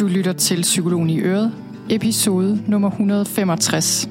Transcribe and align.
Du 0.00 0.06
lytter 0.06 0.32
til 0.32 0.62
Psykologen 0.62 1.10
i 1.10 1.20
Øret, 1.20 1.52
episode 1.90 2.62
nummer 2.66 2.90
165. 2.90 4.08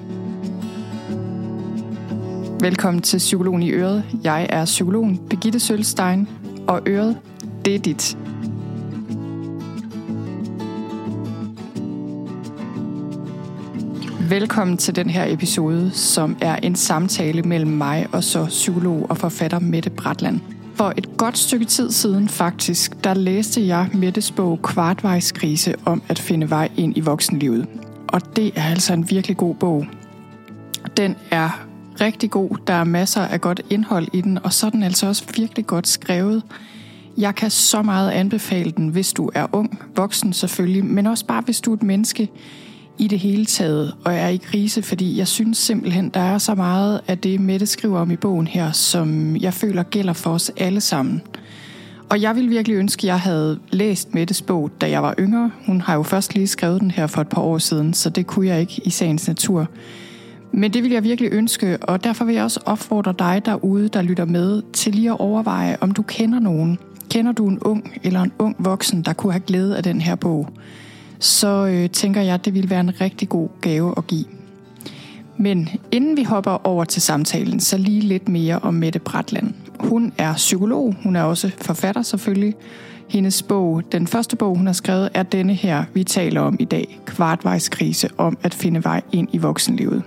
Velkommen 2.59 3.01
til 3.01 3.17
Psykologen 3.17 3.63
i 3.63 3.71
Øret. 3.71 4.03
Jeg 4.23 4.47
er 4.49 4.65
psykologen 4.65 5.19
Birgitte 5.29 5.59
Sølstein, 5.59 6.27
og 6.67 6.81
Øret, 6.87 7.17
det 7.65 7.75
er 7.75 7.79
dit. 7.79 8.17
Velkommen 14.29 14.77
til 14.77 14.95
den 14.95 15.09
her 15.09 15.33
episode, 15.33 15.91
som 15.91 16.37
er 16.41 16.55
en 16.55 16.75
samtale 16.75 17.41
mellem 17.41 17.71
mig 17.71 18.07
og 18.11 18.23
så 18.23 18.45
psykolog 18.45 19.07
og 19.09 19.17
forfatter 19.17 19.59
Mette 19.59 19.89
Bratland. 19.89 20.39
For 20.79 20.93
et 20.97 21.17
godt 21.17 21.37
stykke 21.37 21.65
tid 21.65 21.91
siden 21.91 22.29
faktisk, 22.29 23.03
der 23.03 23.13
læste 23.13 23.67
jeg 23.67 23.89
Mettes 23.93 24.31
bog 24.31 24.61
Kvartvejskrise 24.61 25.75
om 25.85 26.01
at 26.07 26.19
finde 26.19 26.49
vej 26.49 26.69
ind 26.77 26.97
i 26.97 26.99
voksenlivet. 26.99 27.67
Og 28.07 28.35
det 28.35 28.51
er 28.55 28.63
altså 28.63 28.93
en 28.93 29.09
virkelig 29.09 29.37
god 29.37 29.55
bog. 29.55 29.85
Den 30.97 31.15
er 31.31 31.65
rigtig 32.01 32.31
god, 32.31 32.49
der 32.67 32.73
er 32.73 32.83
masser 32.83 33.21
af 33.21 33.41
godt 33.41 33.61
indhold 33.69 34.07
i 34.13 34.21
den, 34.21 34.39
og 34.43 34.53
så 34.53 34.65
er 34.65 34.69
den 34.69 34.83
altså 34.83 35.07
også 35.07 35.23
virkelig 35.37 35.67
godt 35.67 35.87
skrevet. 35.87 36.43
Jeg 37.17 37.35
kan 37.35 37.49
så 37.49 37.81
meget 37.81 38.11
anbefale 38.11 38.71
den, 38.71 38.87
hvis 38.87 39.13
du 39.13 39.31
er 39.35 39.47
ung, 39.51 39.79
voksen 39.95 40.33
selvfølgelig, 40.33 40.85
men 40.85 41.07
også 41.07 41.25
bare 41.25 41.41
hvis 41.41 41.61
du 41.61 41.71
er 41.71 41.75
et 41.75 41.83
menneske, 41.83 42.29
i 42.99 43.07
det 43.07 43.19
hele 43.19 43.45
taget, 43.45 43.93
og 44.05 44.13
er 44.13 44.27
i 44.27 44.37
krise, 44.37 44.81
fordi 44.81 45.17
jeg 45.17 45.27
synes 45.27 45.57
simpelthen, 45.57 46.09
der 46.09 46.19
er 46.19 46.37
så 46.37 46.55
meget 46.55 47.01
af 47.07 47.17
det, 47.17 47.39
Mette 47.39 47.65
skriver 47.65 47.99
om 47.99 48.11
i 48.11 48.15
bogen 48.15 48.47
her, 48.47 48.71
som 48.71 49.35
jeg 49.35 49.53
føler 49.53 49.83
gælder 49.83 50.13
for 50.13 50.31
os 50.31 50.51
alle 50.57 50.81
sammen. 50.81 51.21
Og 52.09 52.21
jeg 52.21 52.35
vil 52.35 52.49
virkelig 52.49 52.75
ønske, 52.75 52.99
at 52.99 53.07
jeg 53.07 53.19
havde 53.19 53.59
læst 53.71 54.13
Mettes 54.13 54.41
bog, 54.41 54.71
da 54.81 54.89
jeg 54.89 55.03
var 55.03 55.15
yngre. 55.19 55.51
Hun 55.65 55.81
har 55.81 55.95
jo 55.95 56.03
først 56.03 56.35
lige 56.35 56.47
skrevet 56.47 56.81
den 56.81 56.91
her 56.91 57.07
for 57.07 57.21
et 57.21 57.27
par 57.27 57.41
år 57.41 57.57
siden, 57.57 57.93
så 57.93 58.09
det 58.09 58.27
kunne 58.27 58.47
jeg 58.47 58.59
ikke 58.59 58.81
i 58.85 58.89
sagens 58.89 59.27
natur. 59.27 59.67
Men 60.51 60.73
det 60.73 60.83
vil 60.83 60.91
jeg 60.91 61.03
virkelig 61.03 61.33
ønske, 61.33 61.77
og 61.81 62.03
derfor 62.03 62.25
vil 62.25 62.35
jeg 62.35 62.43
også 62.43 62.59
opfordre 62.65 63.13
dig 63.19 63.41
derude, 63.45 63.87
der 63.87 64.01
lytter 64.01 64.25
med, 64.25 64.61
til 64.73 64.95
lige 64.95 65.09
at 65.09 65.19
overveje, 65.19 65.77
om 65.81 65.91
du 65.91 66.01
kender 66.01 66.39
nogen. 66.39 66.79
Kender 67.09 67.31
du 67.31 67.47
en 67.47 67.59
ung 67.59 67.93
eller 68.03 68.21
en 68.21 68.31
ung 68.39 68.55
voksen, 68.59 69.01
der 69.01 69.13
kunne 69.13 69.33
have 69.33 69.43
glæde 69.47 69.77
af 69.77 69.83
den 69.83 70.01
her 70.01 70.15
bog? 70.15 70.49
Så 71.19 71.67
øh, 71.67 71.89
tænker 71.89 72.21
jeg, 72.21 72.33
at 72.33 72.45
det 72.45 72.53
ville 72.53 72.69
være 72.69 72.79
en 72.79 73.01
rigtig 73.01 73.29
god 73.29 73.49
gave 73.61 73.93
at 73.97 74.07
give. 74.07 74.25
Men 75.37 75.69
inden 75.91 76.17
vi 76.17 76.23
hopper 76.23 76.67
over 76.67 76.83
til 76.83 77.01
samtalen, 77.01 77.59
så 77.59 77.77
lige 77.77 78.01
lidt 78.01 78.29
mere 78.29 78.59
om 78.59 78.73
Mette 78.73 78.99
Bratland. 78.99 79.53
Hun 79.79 80.13
er 80.17 80.33
psykolog, 80.33 80.95
hun 81.03 81.15
er 81.15 81.23
også 81.23 81.51
forfatter 81.61 82.01
selvfølgelig. 82.01 82.55
Hendes 83.09 83.43
bog, 83.43 83.83
den 83.91 84.07
første 84.07 84.35
bog, 84.35 84.57
hun 84.57 84.65
har 84.65 84.73
skrevet, 84.73 85.09
er 85.13 85.23
denne 85.23 85.53
her, 85.53 85.83
vi 85.93 86.03
taler 86.03 86.41
om 86.41 86.55
i 86.59 86.65
dag, 86.65 86.99
Kvartvejskrise 87.05 88.09
om 88.17 88.37
at 88.43 88.53
finde 88.53 88.83
vej 88.83 89.01
ind 89.11 89.27
i 89.31 89.37
voksenlivet. 89.37 90.03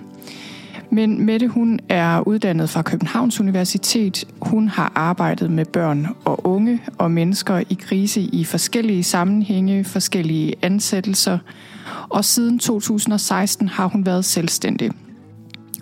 Men 0.94 1.26
Mette, 1.26 1.48
hun 1.48 1.80
er 1.88 2.28
uddannet 2.28 2.70
fra 2.70 2.82
Københavns 2.82 3.40
Universitet. 3.40 4.24
Hun 4.40 4.68
har 4.68 4.92
arbejdet 4.94 5.50
med 5.50 5.64
børn 5.64 6.06
og 6.24 6.46
unge 6.46 6.80
og 6.98 7.10
mennesker 7.10 7.58
i 7.70 7.74
krise 7.80 8.20
i 8.20 8.44
forskellige 8.44 9.02
sammenhænge, 9.02 9.84
forskellige 9.84 10.54
ansættelser. 10.62 11.38
Og 12.08 12.24
siden 12.24 12.58
2016 12.58 13.68
har 13.68 13.86
hun 13.86 14.06
været 14.06 14.24
selvstændig. 14.24 14.90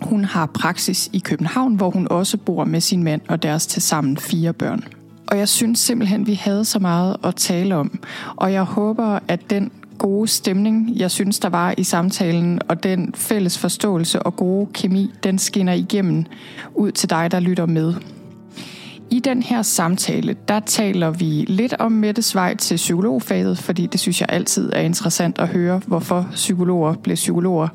Hun 0.02 0.24
har 0.24 0.46
praksis 0.46 1.10
i 1.12 1.18
København, 1.18 1.74
hvor 1.74 1.90
hun 1.90 2.08
også 2.10 2.36
bor 2.36 2.64
med 2.64 2.80
sin 2.80 3.02
mand 3.02 3.20
og 3.28 3.42
deres 3.42 3.66
tilsammen 3.66 4.16
fire 4.16 4.52
børn. 4.52 4.84
Og 5.26 5.38
jeg 5.38 5.48
synes 5.48 5.78
simpelthen, 5.78 6.26
vi 6.26 6.34
havde 6.34 6.64
så 6.64 6.78
meget 6.78 7.16
at 7.24 7.34
tale 7.34 7.76
om. 7.76 7.98
Og 8.36 8.52
jeg 8.52 8.62
håber, 8.62 9.18
at 9.28 9.50
den 9.50 9.70
gode 10.00 10.28
stemning, 10.28 10.96
jeg 10.96 11.10
synes, 11.10 11.38
der 11.38 11.48
var 11.48 11.74
i 11.78 11.84
samtalen, 11.84 12.60
og 12.68 12.82
den 12.82 13.14
fælles 13.14 13.58
forståelse 13.58 14.22
og 14.22 14.36
gode 14.36 14.66
kemi, 14.74 15.10
den 15.22 15.38
skinner 15.38 15.72
igennem 15.72 16.24
ud 16.74 16.92
til 16.92 17.10
dig, 17.10 17.30
der 17.30 17.40
lytter 17.40 17.66
med. 17.66 17.94
I 19.10 19.20
den 19.20 19.42
her 19.42 19.62
samtale, 19.62 20.36
der 20.48 20.60
taler 20.60 21.10
vi 21.10 21.44
lidt 21.48 21.74
om 21.78 21.92
Mettes 21.92 22.34
vej 22.34 22.56
til 22.56 22.76
psykologfaget, 22.76 23.58
fordi 23.58 23.86
det 23.86 24.00
synes 24.00 24.20
jeg 24.20 24.28
altid 24.32 24.70
er 24.72 24.80
interessant 24.80 25.38
at 25.38 25.48
høre, 25.48 25.80
hvorfor 25.86 26.28
psykologer 26.32 26.94
blev 26.94 27.14
psykologer. 27.14 27.68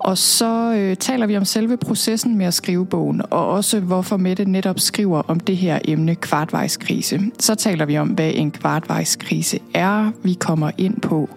Og 0.00 0.18
så 0.18 0.74
øh, 0.74 0.96
taler 0.96 1.26
vi 1.26 1.36
om 1.36 1.44
selve 1.44 1.76
processen 1.76 2.36
med 2.36 2.46
at 2.46 2.54
skrive 2.54 2.86
bogen, 2.86 3.22
og 3.30 3.48
også 3.48 3.80
hvorfor 3.80 4.16
Mette 4.16 4.44
netop 4.44 4.80
skriver 4.80 5.22
om 5.28 5.40
det 5.40 5.56
her 5.56 5.78
emne 5.84 6.14
kvartvejskrise. 6.14 7.20
Så 7.38 7.54
taler 7.54 7.84
vi 7.84 7.98
om, 7.98 8.08
hvad 8.08 8.32
en 8.34 8.50
kvartvejskrise 8.50 9.58
er. 9.74 10.10
Vi 10.22 10.34
kommer 10.34 10.70
ind 10.78 11.00
på, 11.00 11.28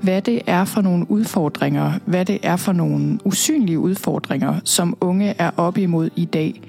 hvad 0.00 0.22
det 0.22 0.42
er 0.46 0.64
for 0.64 0.80
nogle 0.80 1.10
udfordringer, 1.10 1.92
hvad 2.04 2.24
det 2.24 2.38
er 2.42 2.56
for 2.56 2.72
nogle 2.72 3.18
usynlige 3.24 3.78
udfordringer, 3.78 4.60
som 4.64 4.96
unge 5.00 5.34
er 5.38 5.50
op 5.56 5.78
imod 5.78 6.10
i 6.16 6.24
dag, 6.24 6.60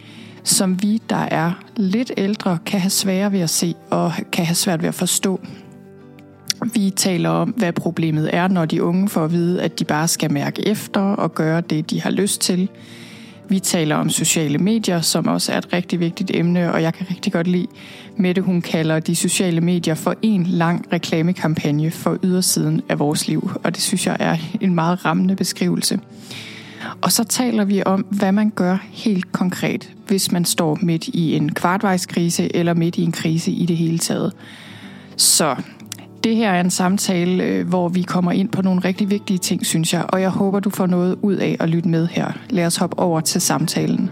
som 0.44 0.82
vi, 0.82 1.02
der 1.10 1.28
er 1.32 1.52
lidt 1.76 2.12
ældre, 2.18 2.58
kan 2.66 2.80
have 2.80 2.90
svære 2.90 3.32
ved 3.32 3.40
at 3.40 3.50
se 3.50 3.76
og 3.90 4.14
kan 4.32 4.46
have 4.46 4.56
svært 4.56 4.82
ved 4.82 4.90
at 4.90 4.96
forstå. 4.96 5.40
Vi 6.74 6.90
taler 6.90 7.30
om, 7.30 7.50
hvad 7.50 7.74
problemet 7.74 8.30
er, 8.34 8.48
når 8.48 8.66
de 8.66 8.84
unge 8.84 9.10
får 9.10 9.24
at 9.24 9.32
vide, 9.32 9.62
at 9.62 9.80
de 9.80 9.86
bare 9.86 10.08
skal 10.08 10.32
mærke 10.32 10.68
efter 10.68 11.02
og 11.02 11.36
gøre 11.36 11.62
det, 11.62 11.90
de 11.90 12.02
har 12.02 12.10
lyst 12.10 12.42
til. 12.42 12.70
Vi 13.50 13.60
taler 13.60 13.96
om 13.96 14.10
sociale 14.10 14.58
medier, 14.58 15.02
som 15.02 15.28
også 15.28 15.52
er 15.52 15.58
et 15.58 15.74
rigtig 15.74 16.00
vigtigt 16.00 16.32
emne, 16.34 16.74
og 16.74 16.82
jeg 16.82 16.94
kan 16.94 17.06
rigtig 17.10 17.34
godt 17.34 17.48
lide 17.48 17.68
Mette, 18.18 18.42
hun 18.42 18.62
kalder 18.62 19.00
de 19.00 19.16
sociale 19.16 19.62
medier 19.62 19.96
for 19.96 20.16
en 20.22 20.44
lang 20.44 20.86
reklamekampagne 20.94 21.92
for 21.92 22.18
ydersiden 22.24 22.82
af 22.90 23.00
vores 23.00 23.28
liv, 23.28 23.52
og 23.64 23.76
det 23.76 23.84
synes 23.84 24.08
jeg 24.08 24.18
er 24.20 24.38
en 24.62 24.76
meget 24.76 25.06
rammende 25.06 25.36
beskrivelse. 25.36 26.00
Og 27.02 27.12
så 27.12 27.24
taler 27.24 27.66
vi 27.66 27.84
om, 27.86 28.06
hvad 28.10 28.32
man 28.32 28.50
gør 28.50 28.78
helt 28.92 29.32
konkret, 29.32 29.92
hvis 30.08 30.32
man 30.32 30.46
står 30.46 30.78
midt 30.82 31.08
i 31.08 31.36
en 31.36 31.54
kvartvejskrise 31.54 32.56
eller 32.56 32.74
midt 32.74 32.98
i 32.98 33.04
en 33.04 33.12
krise 33.12 33.52
i 33.52 33.66
det 33.66 33.78
hele 33.78 33.98
taget. 33.98 34.34
Så 35.18 35.56
det 36.26 36.36
her 36.36 36.52
er 36.52 36.62
en 36.62 36.70
samtale, 36.70 37.44
øh, 37.44 37.68
hvor 37.68 37.90
vi 37.90 38.02
kommer 38.02 38.32
ind 38.32 38.50
på 38.50 38.62
nogle 38.62 38.82
rigtig 38.82 39.10
vigtige 39.10 39.38
ting, 39.38 39.66
synes 39.66 39.94
jeg, 39.94 40.06
og 40.10 40.22
jeg 40.22 40.30
håber, 40.30 40.60
du 40.60 40.70
får 40.70 40.86
noget 40.86 41.20
ud 41.22 41.36
af 41.36 41.58
at 41.60 41.70
lytte 41.70 41.90
med 41.90 42.08
her. 42.08 42.32
Lad 42.50 42.66
os 42.66 42.78
hoppe 42.78 43.00
over 43.00 43.20
til 43.20 43.42
samtalen. 43.42 44.10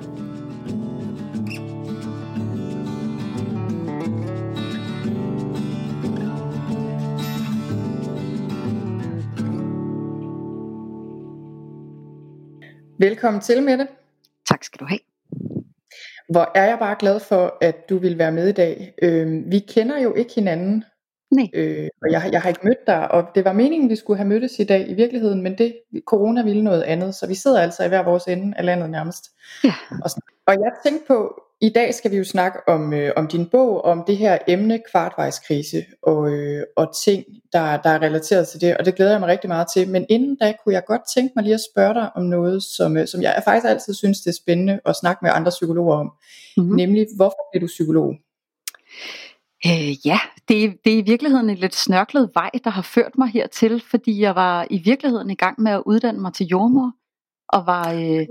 Velkommen 13.00 13.42
til, 13.42 13.64
Mette. 13.64 13.88
Tak 14.50 14.64
skal 14.64 14.80
du 14.80 14.86
have. 14.86 15.00
Hvor 16.30 16.52
er 16.56 16.66
jeg 16.66 16.80
bare 16.80 16.96
glad 17.00 17.20
for, 17.20 17.58
at 17.62 17.90
du 17.90 17.98
vil 17.98 18.18
være 18.18 18.32
med 18.32 18.48
i 18.48 18.52
dag. 18.52 18.94
Øh, 19.02 19.52
vi 19.52 19.60
kender 19.60 20.00
jo 20.00 20.14
ikke 20.14 20.32
hinanden, 20.36 20.84
Nej. 21.36 21.48
Øh, 21.54 21.90
og 22.02 22.12
jeg, 22.12 22.30
jeg 22.32 22.42
har 22.42 22.50
ikke 22.50 22.62
mødt 22.64 22.88
dig, 22.88 23.12
og 23.12 23.24
det 23.36 23.46
var 23.46 23.54
meningen, 23.54 23.90
vi 23.90 23.96
skulle 23.96 24.18
have 24.18 24.28
mødtes 24.28 24.60
i 24.60 24.64
dag 24.64 24.90
i 24.90 24.94
virkeligheden, 24.94 25.42
men 25.42 25.58
det 25.58 25.76
corona 26.06 26.44
ville 26.44 26.64
noget 26.64 26.82
andet, 26.82 27.16
så 27.16 27.28
vi 27.28 27.36
sidder 27.36 27.62
altså 27.62 27.84
i 27.84 27.88
hver 27.88 28.04
vores 28.04 28.24
ende 28.24 28.58
af 28.58 28.66
landet 28.66 28.90
nærmest. 28.90 29.24
Ja. 29.64 29.74
Og, 30.04 30.10
og 30.48 30.54
jeg 30.54 30.72
tænkte 30.86 31.08
på, 31.08 31.44
i 31.62 31.70
dag 31.70 31.94
skal 31.94 32.12
vi 32.12 32.18
jo 32.18 32.24
snakke 32.24 32.60
om, 32.68 32.94
øh, 32.94 33.12
om 33.16 33.28
din 33.28 33.46
bog, 33.46 33.86
om 33.86 34.04
det 34.08 34.18
her 34.18 34.38
emne 34.48 34.80
kvartvejskrise, 34.92 35.86
og, 36.02 36.30
øh, 36.30 36.64
og 36.76 36.96
ting, 37.06 37.24
der, 37.54 37.78
der 37.78 37.90
er 37.90 38.02
relateret 38.02 38.48
til 38.48 38.62
det, 38.62 38.78
og 38.78 38.86
det 38.86 38.96
glæder 38.96 39.12
jeg 39.12 39.20
mig 39.20 39.30
rigtig 39.30 39.48
meget 39.48 39.68
til. 39.74 39.90
Men 39.90 40.06
inden 40.10 40.38
da 40.42 40.54
kunne 40.64 40.74
jeg 40.74 40.86
godt 40.86 41.02
tænke 41.16 41.34
mig 41.36 41.44
lige 41.44 41.54
at 41.54 41.66
spørge 41.74 41.94
dig 41.94 42.10
om 42.16 42.24
noget, 42.24 42.64
som, 42.64 42.98
øh, 42.98 43.08
som 43.08 43.22
jeg 43.22 43.42
faktisk 43.46 43.70
altid 43.70 43.94
synes, 43.94 44.22
det 44.22 44.30
er 44.30 44.40
spændende 44.44 44.80
at 44.86 44.96
snakke 44.96 45.20
med 45.22 45.32
andre 45.34 45.50
psykologer 45.50 45.96
om, 45.96 46.12
mm-hmm. 46.58 46.76
nemlig 46.76 47.08
hvorfor 47.16 47.56
er 47.56 47.60
du 47.60 47.66
psykolog? 47.66 48.16
Øh, 49.66 50.08
ja, 50.08 50.20
det, 50.48 50.78
det 50.86 50.94
er 50.94 50.98
i 50.98 51.06
virkeligheden 51.06 51.50
en 51.50 51.58
lidt 51.58 51.76
snørklet 51.76 52.32
vej, 52.34 52.50
der 52.64 52.70
har 52.70 52.82
ført 52.82 53.18
mig 53.18 53.28
hertil, 53.28 53.84
fordi 53.90 54.22
jeg 54.22 54.36
var 54.36 54.68
i 54.70 54.82
virkeligheden 54.86 55.30
i 55.30 55.36
gang 55.36 55.62
med 55.62 55.72
at 55.72 55.84
uddanne 55.86 56.20
mig 56.20 56.34
til 56.34 56.48
jordmor, 56.48 56.92
og 57.50 57.66
var, 57.66 57.94
øh, 57.94 58.28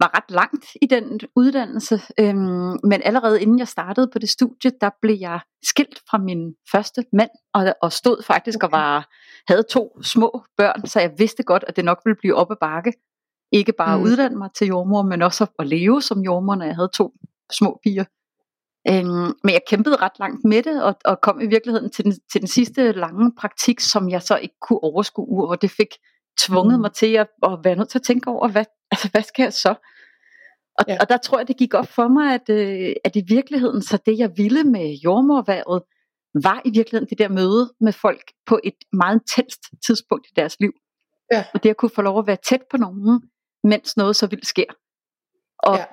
var 0.00 0.16
ret 0.16 0.30
langt 0.30 0.66
i 0.82 0.86
den 0.86 1.20
uddannelse. 1.36 2.00
Øhm, 2.20 2.76
men 2.84 3.02
allerede 3.04 3.42
inden 3.42 3.58
jeg 3.58 3.68
startede 3.68 4.08
på 4.12 4.18
det 4.18 4.28
studie, 4.28 4.70
der 4.80 4.90
blev 5.02 5.16
jeg 5.20 5.40
skilt 5.64 5.98
fra 6.10 6.18
min 6.18 6.54
første 6.72 7.04
mand, 7.12 7.30
og, 7.54 7.74
og 7.82 7.92
stod 7.92 8.22
faktisk 8.22 8.58
okay. 8.58 8.66
og 8.66 8.72
var, 8.72 9.08
havde 9.48 9.62
to 9.70 10.02
små 10.02 10.44
børn, 10.56 10.86
så 10.86 11.00
jeg 11.00 11.14
vidste 11.18 11.42
godt, 11.42 11.64
at 11.68 11.76
det 11.76 11.84
nok 11.84 12.00
ville 12.04 12.16
blive 12.16 12.34
op 12.34 12.50
ad 12.50 12.56
bakke. 12.60 12.92
Ikke 13.52 13.72
bare 13.72 13.94
at 13.94 14.00
mm. 14.00 14.06
uddanne 14.06 14.38
mig 14.38 14.50
til 14.54 14.66
jordmor, 14.66 15.02
men 15.02 15.22
også 15.22 15.46
at 15.58 15.66
leve 15.66 16.02
som 16.02 16.20
jordmor, 16.20 16.54
når 16.54 16.64
jeg 16.64 16.74
havde 16.74 16.90
to 16.94 17.12
små 17.52 17.80
piger. 17.82 18.04
Øhm, 18.88 19.32
men 19.44 19.52
jeg 19.52 19.60
kæmpede 19.66 19.96
ret 19.96 20.18
langt 20.18 20.44
med 20.44 20.62
det, 20.62 20.82
og, 20.82 20.94
og 21.04 21.20
kom 21.20 21.40
i 21.40 21.46
virkeligheden 21.46 21.90
til 21.90 22.04
den, 22.04 22.12
til 22.32 22.40
den 22.40 22.48
sidste 22.48 22.92
lange 22.92 23.32
praktik, 23.38 23.80
som 23.80 24.08
jeg 24.10 24.22
så 24.22 24.36
ikke 24.36 24.54
kunne 24.60 24.82
overskue, 24.82 25.48
og 25.48 25.62
det 25.62 25.70
fik 25.70 25.94
tvunget 26.38 26.78
mm. 26.78 26.80
mig 26.80 26.92
til 26.92 27.12
at, 27.14 27.28
at 27.42 27.58
være 27.64 27.76
nødt 27.76 27.88
til 27.88 27.98
at 27.98 28.02
tænke 28.02 28.30
over, 28.30 28.48
hvad, 28.48 28.64
altså, 28.90 29.08
hvad 29.12 29.22
skal 29.22 29.42
jeg 29.42 29.52
så? 29.52 29.74
Og, 30.78 30.84
ja. 30.88 30.96
og 31.00 31.08
der 31.08 31.16
tror 31.16 31.38
jeg, 31.38 31.48
det 31.48 31.56
gik 31.56 31.74
op 31.74 31.86
for 31.86 32.08
mig, 32.08 32.34
at, 32.34 32.48
øh, 32.48 32.92
at 33.04 33.16
i 33.16 33.22
virkeligheden, 33.28 33.82
så 33.82 33.98
det 34.06 34.18
jeg 34.18 34.30
ville 34.36 34.64
med 34.64 34.94
jordmorværet, 35.04 35.82
var 36.42 36.62
i 36.64 36.70
virkeligheden 36.70 37.08
det 37.10 37.18
der 37.18 37.28
møde 37.28 37.72
med 37.80 37.92
folk 37.92 38.32
på 38.46 38.60
et 38.64 38.74
meget 38.92 39.14
intenst 39.14 39.60
tidspunkt 39.86 40.26
i 40.26 40.32
deres 40.36 40.56
liv. 40.60 40.72
Ja. 41.32 41.44
Og 41.54 41.62
det 41.62 41.70
at 41.70 41.76
kunne 41.76 41.90
få 41.94 42.02
lov 42.02 42.18
at 42.18 42.26
være 42.26 42.36
tæt 42.48 42.62
på 42.70 42.76
nogen, 42.76 43.22
mens 43.64 43.96
noget 43.96 44.16
så 44.16 44.26
vildt 44.26 44.46
sker. 44.46 44.72
Og, 45.58 45.76
Ja. 45.76 45.84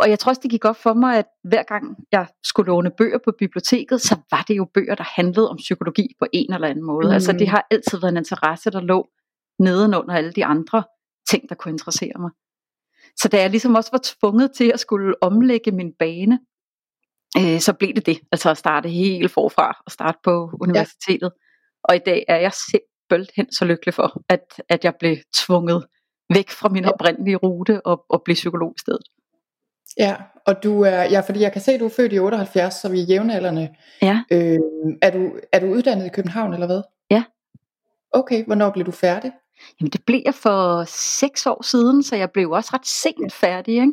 og 0.00 0.10
jeg 0.10 0.18
tror 0.18 0.30
også, 0.30 0.40
det 0.42 0.50
gik 0.50 0.64
op 0.64 0.76
for 0.76 0.94
mig, 0.94 1.18
at 1.18 1.26
hver 1.44 1.62
gang 1.62 1.96
jeg 2.12 2.26
skulle 2.44 2.66
låne 2.66 2.90
bøger 2.98 3.18
på 3.24 3.32
biblioteket, 3.38 4.00
så 4.00 4.16
var 4.30 4.44
det 4.48 4.56
jo 4.56 4.64
bøger, 4.74 4.94
der 4.94 5.04
handlede 5.16 5.50
om 5.50 5.56
psykologi 5.56 6.14
på 6.18 6.26
en 6.32 6.52
eller 6.52 6.68
anden 6.68 6.84
måde. 6.84 7.06
Mm. 7.06 7.12
Altså 7.12 7.32
det 7.32 7.48
har 7.48 7.66
altid 7.70 7.98
været 8.00 8.12
en 8.12 8.16
interesse, 8.16 8.70
der 8.70 8.80
lå 8.80 9.08
nedenunder 9.58 10.14
alle 10.14 10.32
de 10.32 10.44
andre 10.44 10.84
ting, 11.30 11.48
der 11.48 11.54
kunne 11.54 11.72
interessere 11.72 12.12
mig. 12.20 12.30
Så 13.16 13.28
da 13.28 13.40
jeg 13.40 13.50
ligesom 13.50 13.74
også 13.74 13.90
var 13.92 14.00
tvunget 14.02 14.50
til 14.56 14.70
at 14.74 14.80
skulle 14.80 15.14
omlægge 15.22 15.70
min 15.70 15.92
bane, 15.98 16.38
øh, 17.38 17.60
så 17.60 17.72
blev 17.72 17.94
det 17.94 18.06
det. 18.06 18.20
Altså 18.32 18.50
at 18.50 18.58
starte 18.58 18.88
helt 18.88 19.30
forfra 19.30 19.82
og 19.86 19.92
starte 19.92 20.18
på 20.24 20.50
universitetet. 20.60 21.32
Og 21.84 21.96
i 21.96 22.00
dag 22.06 22.24
er 22.28 22.36
jeg 22.36 22.52
simpelthen 22.70 23.52
så 23.52 23.64
lykkelig 23.64 23.94
for, 23.94 24.22
at, 24.28 24.44
at 24.68 24.84
jeg 24.84 24.94
blev 24.98 25.16
tvunget 25.36 25.86
væk 26.34 26.50
fra 26.50 26.68
min 26.68 26.84
oprindelige 26.84 27.36
rute 27.36 27.86
og, 27.86 28.04
og 28.08 28.22
blive 28.22 28.34
psykolog 28.34 28.72
i 28.76 28.80
stedet. 28.80 29.02
Ja, 29.98 30.16
og 30.46 30.62
du 30.62 30.80
er, 30.82 31.02
ja, 31.02 31.20
fordi 31.20 31.40
jeg 31.40 31.52
kan 31.52 31.60
se, 31.60 31.72
at 31.72 31.80
du 31.80 31.84
er 31.84 31.90
født 31.96 32.12
i 32.12 32.18
78, 32.18 32.74
så 32.74 32.88
vi 32.88 33.00
er 33.00 33.04
jævnaldrende. 33.04 33.68
Ja. 34.02 34.22
Øh, 34.30 34.58
er, 35.02 35.10
du, 35.10 35.32
er 35.52 35.60
du 35.60 35.66
uddannet 35.66 36.06
i 36.06 36.08
København, 36.08 36.52
eller 36.52 36.66
hvad? 36.66 36.82
Ja. 37.10 37.24
Okay, 38.12 38.44
hvornår 38.44 38.70
blev 38.70 38.86
du 38.86 38.90
færdig? 38.90 39.32
Jamen 39.80 39.90
det 39.90 40.04
blev 40.06 40.22
jeg 40.24 40.34
for 40.34 40.84
seks 40.88 41.46
år 41.46 41.62
siden, 41.62 42.02
så 42.02 42.16
jeg 42.16 42.30
blev 42.30 42.50
også 42.50 42.70
ret 42.74 42.86
sent 42.86 43.32
færdig, 43.32 43.74
ikke? 43.74 43.92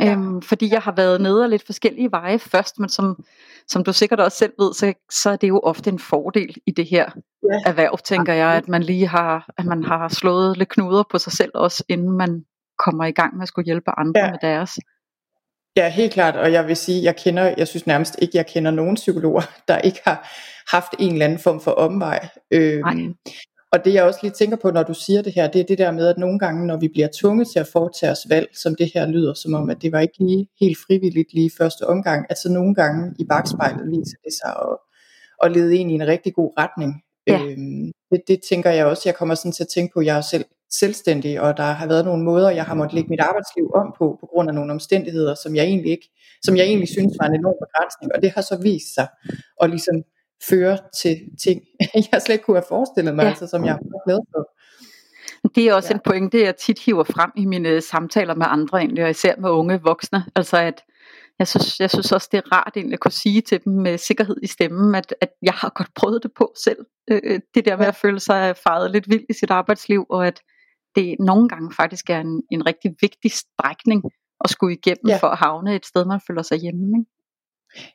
Ja. 0.00 0.12
Øhm, 0.12 0.42
fordi 0.42 0.72
jeg 0.72 0.80
har 0.82 0.92
været 0.92 1.20
nede 1.20 1.44
af 1.44 1.50
lidt 1.50 1.66
forskellige 1.66 2.10
veje 2.10 2.38
først, 2.38 2.78
men 2.78 2.88
som, 2.88 3.24
som 3.68 3.84
du 3.84 3.92
sikkert 3.92 4.20
også 4.20 4.38
selv 4.38 4.52
ved, 4.58 4.74
så, 4.74 4.92
så 5.12 5.30
er 5.30 5.36
det 5.36 5.48
jo 5.48 5.60
ofte 5.64 5.90
en 5.90 5.98
fordel 5.98 6.56
i 6.66 6.70
det 6.70 6.86
her 6.86 7.10
Ja. 7.52 7.58
erhverv, 7.70 7.98
tænker 8.04 8.32
jeg, 8.32 8.48
at 8.48 8.68
man 8.68 8.82
lige 8.82 9.06
har, 9.06 9.50
at 9.58 9.64
man 9.64 9.84
har 9.84 10.08
slået 10.08 10.58
lidt 10.58 10.68
knuder 10.68 11.02
på 11.10 11.18
sig 11.18 11.32
selv 11.32 11.50
også, 11.54 11.84
inden 11.88 12.10
man 12.10 12.44
kommer 12.78 13.04
i 13.04 13.12
gang 13.12 13.34
med 13.36 13.42
at 13.42 13.48
skulle 13.48 13.66
hjælpe 13.66 13.90
andre 13.98 14.20
Ja. 14.20 14.30
med 14.30 14.38
deres. 14.42 14.78
Ja, 15.76 15.88
helt 15.88 16.12
klart, 16.12 16.36
og 16.36 16.52
jeg 16.52 16.66
vil 16.66 16.76
sige, 16.76 17.04
jeg 17.04 17.16
kender, 17.16 17.54
jeg 17.56 17.68
synes 17.68 17.86
nærmest 17.86 18.16
ikke, 18.22 18.36
jeg 18.36 18.46
kender 18.46 18.70
nogen 18.70 18.94
psykologer, 18.94 19.42
der 19.68 19.78
ikke 19.78 20.00
har 20.04 20.28
haft 20.70 20.94
en 20.98 21.12
eller 21.12 21.24
anden 21.24 21.38
form 21.38 21.60
for 21.60 21.70
omvej. 21.70 22.28
Øhm, 22.50 22.80
Nej. 22.80 22.94
Og 23.72 23.84
det 23.84 23.94
jeg 23.94 24.04
også 24.04 24.20
lige 24.22 24.32
tænker 24.32 24.56
på, 24.56 24.70
når 24.70 24.82
du 24.82 24.94
siger 24.94 25.22
det 25.22 25.32
her, 25.32 25.48
det 25.48 25.60
er 25.60 25.64
det 25.64 25.78
der 25.78 25.90
med, 25.90 26.06
at 26.06 26.18
nogle 26.18 26.38
gange, 26.38 26.66
når 26.66 26.76
vi 26.76 26.88
bliver 26.88 27.08
tvunget 27.20 27.48
til 27.48 27.58
at 27.58 27.66
foretage 27.66 28.12
os 28.12 28.26
valg, 28.28 28.48
som 28.54 28.74
det 28.74 28.90
her 28.94 29.06
lyder, 29.06 29.34
som 29.34 29.54
om, 29.54 29.70
at 29.70 29.82
det 29.82 29.92
var 29.92 30.00
ikke 30.00 30.18
lige 30.18 30.48
helt 30.60 30.78
frivilligt 30.86 31.34
lige 31.34 31.50
første 31.58 31.82
omgang, 31.86 32.26
at 32.30 32.38
så 32.38 32.52
nogle 32.52 32.74
gange 32.74 33.14
i 33.18 33.24
bagspejlet 33.24 33.86
viser 33.90 34.18
det 34.24 34.32
sig 34.42 34.50
at, 34.50 34.76
at 35.42 35.52
lede 35.56 35.76
ind 35.76 35.90
i 35.90 35.94
en 35.94 36.06
rigtig 36.06 36.34
god 36.34 36.52
retning. 36.58 37.02
Ja. 37.26 37.42
Øhm, 37.42 37.92
det, 38.10 38.20
det 38.28 38.40
tænker 38.48 38.70
jeg 38.70 38.86
også, 38.86 39.02
jeg 39.04 39.14
kommer 39.14 39.34
sådan 39.34 39.52
til 39.52 39.64
at 39.64 39.68
tænke 39.68 39.92
på, 39.94 40.00
jeg 40.00 40.16
er 40.16 40.20
selv 40.20 40.44
selvstændig, 40.72 41.40
og 41.40 41.56
der 41.56 41.62
har 41.62 41.86
været 41.86 42.04
nogle 42.04 42.24
måder, 42.24 42.50
jeg 42.50 42.64
har 42.64 42.74
måttet 42.74 42.94
lægge 42.94 43.10
mit 43.10 43.20
arbejdsliv 43.20 43.70
om 43.74 43.94
på, 43.98 44.16
på 44.20 44.26
grund 44.26 44.48
af 44.48 44.54
nogle 44.54 44.72
omstændigheder, 44.72 45.34
som 45.34 45.56
jeg 45.56 45.64
egentlig 45.64 45.92
ikke, 45.92 46.08
som 46.42 46.56
jeg 46.56 46.64
egentlig 46.64 46.88
synes 46.88 47.16
var 47.20 47.26
en 47.26 47.34
enorm 47.34 47.58
begrænsning, 47.64 48.12
og 48.14 48.22
det 48.22 48.30
har 48.30 48.42
så 48.42 48.56
vist 48.62 48.94
sig 48.94 49.08
at 49.62 49.70
ligesom 49.70 49.96
føre 50.48 50.78
til 51.02 51.16
ting, 51.42 51.62
jeg 52.12 52.22
slet 52.22 52.34
ikke 52.34 52.44
kunne 52.44 52.56
have 52.56 52.64
forestillet 52.68 53.14
mig, 53.14 53.22
ja. 53.22 53.28
Altså 53.28 53.46
som 53.46 53.64
jeg 53.64 53.72
er 53.72 54.04
glad 54.06 54.18
for. 54.32 54.48
Det 55.54 55.68
er 55.68 55.74
også 55.74 55.88
Ja. 55.88 55.94
en 55.94 56.00
pointe, 56.04 56.42
jeg 56.42 56.56
tit 56.56 56.78
hiver 56.78 57.04
frem 57.04 57.30
i 57.36 57.44
mine 57.44 57.80
samtaler 57.80 58.34
med 58.34 58.46
andre 58.48 58.78
egentlig, 58.78 59.04
og 59.04 59.10
især 59.10 59.36
med 59.36 59.50
unge 59.50 59.80
voksne. 59.82 60.24
Altså 60.36 60.56
at 60.56 60.82
jeg 61.38 61.48
synes, 61.48 61.80
jeg 61.80 61.90
synes 61.90 62.12
også, 62.12 62.28
det 62.32 62.38
er 62.38 62.52
rart 62.52 62.72
egentlig 62.76 62.92
at 62.94 63.00
kunne 63.00 63.12
sige 63.12 63.40
til 63.40 63.64
dem 63.64 63.72
med 63.72 63.98
sikkerhed 63.98 64.36
i 64.42 64.46
stemmen, 64.46 64.94
at, 64.94 65.14
at 65.20 65.28
jeg 65.42 65.52
har 65.52 65.72
godt 65.74 65.88
prøvet 65.94 66.22
det 66.22 66.30
på 66.36 66.52
selv. 66.64 66.78
Øh, 67.10 67.40
det 67.54 67.64
der 67.64 67.76
med 67.76 67.86
at 67.86 67.94
føle 67.94 68.20
sig 68.20 68.56
faret 68.56 68.90
lidt 68.90 69.08
vildt 69.10 69.26
i 69.28 69.32
sit 69.32 69.50
arbejdsliv, 69.50 70.06
og 70.10 70.26
at 70.26 70.40
det 70.94 71.16
nogle 71.20 71.48
gange 71.48 71.72
faktisk 71.76 72.10
er 72.10 72.20
en, 72.20 72.42
en 72.50 72.66
rigtig 72.66 72.94
vigtig 73.00 73.32
strækning 73.32 74.04
at 74.44 74.50
skulle 74.50 74.74
igennem 74.76 75.08
ja. 75.08 75.16
for 75.16 75.26
at 75.26 75.38
havne 75.38 75.74
et 75.74 75.86
sted, 75.86 76.04
man 76.04 76.20
føler 76.26 76.42
sig 76.42 76.58
hjemme. 76.58 76.98
Ikke? 76.98 77.10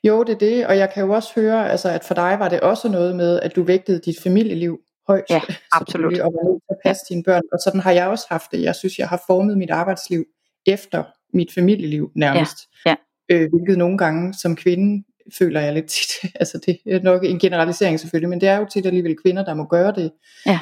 Jo, 0.04 0.24
det 0.24 0.34
er 0.34 0.38
det, 0.38 0.68
og 0.68 0.78
jeg 0.78 0.94
kan 0.94 1.06
jo 1.06 1.14
også 1.14 1.32
høre, 1.36 1.72
altså, 1.72 1.90
at 1.90 2.04
for 2.04 2.14
dig 2.14 2.36
var 2.40 2.50
det 2.50 2.60
også 2.60 2.90
noget 2.90 3.16
med, 3.16 3.40
at 3.40 3.56
du 3.56 3.64
vægtede 3.64 4.02
dit 4.06 4.16
familieliv 4.24 4.80
højt. 5.08 5.24
Ja, 5.30 5.42
absolut. 5.72 6.20
Og 6.20 6.34
var 6.34 6.50
nødt 6.50 6.62
til 6.62 6.76
at 6.76 6.78
passe 6.86 7.06
dine 7.10 7.24
børn, 7.24 7.42
og 7.54 7.60
sådan 7.64 7.80
har 7.80 7.92
jeg 7.92 8.08
også 8.08 8.26
haft 8.30 8.52
det. 8.52 8.62
Jeg 8.62 8.76
synes, 8.76 9.00
jeg 9.00 9.08
har 9.08 9.24
formet 9.28 9.58
mit 9.58 9.70
arbejdsliv 9.70 10.26
efter 10.66 11.04
mit 11.34 11.54
familieliv 11.54 12.12
nærmest. 12.16 12.58
ja. 12.86 12.96
Øh, 13.30 13.50
hvilket 13.50 13.78
nogle 13.78 13.98
gange 13.98 14.34
som 14.34 14.56
kvinde 14.56 15.04
føler 15.38 15.62
jeg 15.62 15.74
lidt 15.74 15.88
tit, 15.88 16.12
altså 16.42 16.60
det 16.66 16.80
er 16.86 17.00
nok 17.00 17.24
en 17.24 17.40
generalisering 17.40 18.00
selvfølgelig, 18.00 18.30
men 18.30 18.42
det 18.42 18.50
er 18.50 18.58
jo 18.58 18.66
tit 18.66 18.86
alligevel 18.86 19.16
kvinder, 19.24 19.46
der 19.46 19.54
må 19.54 19.66
gøre 19.66 19.92
det. 19.96 20.12
Ja. 20.46 20.60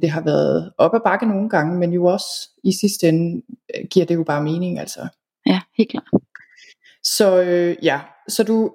Det 0.00 0.10
har 0.10 0.20
været 0.20 0.72
op 0.78 0.94
ad 0.94 1.00
bakke 1.04 1.26
nogle 1.26 1.48
gange, 1.48 1.78
men 1.78 1.92
jo 1.92 2.04
også 2.04 2.26
i 2.64 2.72
sidste 2.80 3.08
ende 3.08 3.42
øh, 3.74 3.84
giver 3.90 4.06
det 4.06 4.14
jo 4.14 4.24
bare 4.24 4.42
mening, 4.42 4.78
altså. 4.78 5.08
Ja, 5.46 5.60
helt 5.78 5.90
klart. 5.90 6.04
Så 7.02 7.42
øh, 7.42 7.76
ja, 7.82 8.00
så 8.28 8.42
du, 8.44 8.72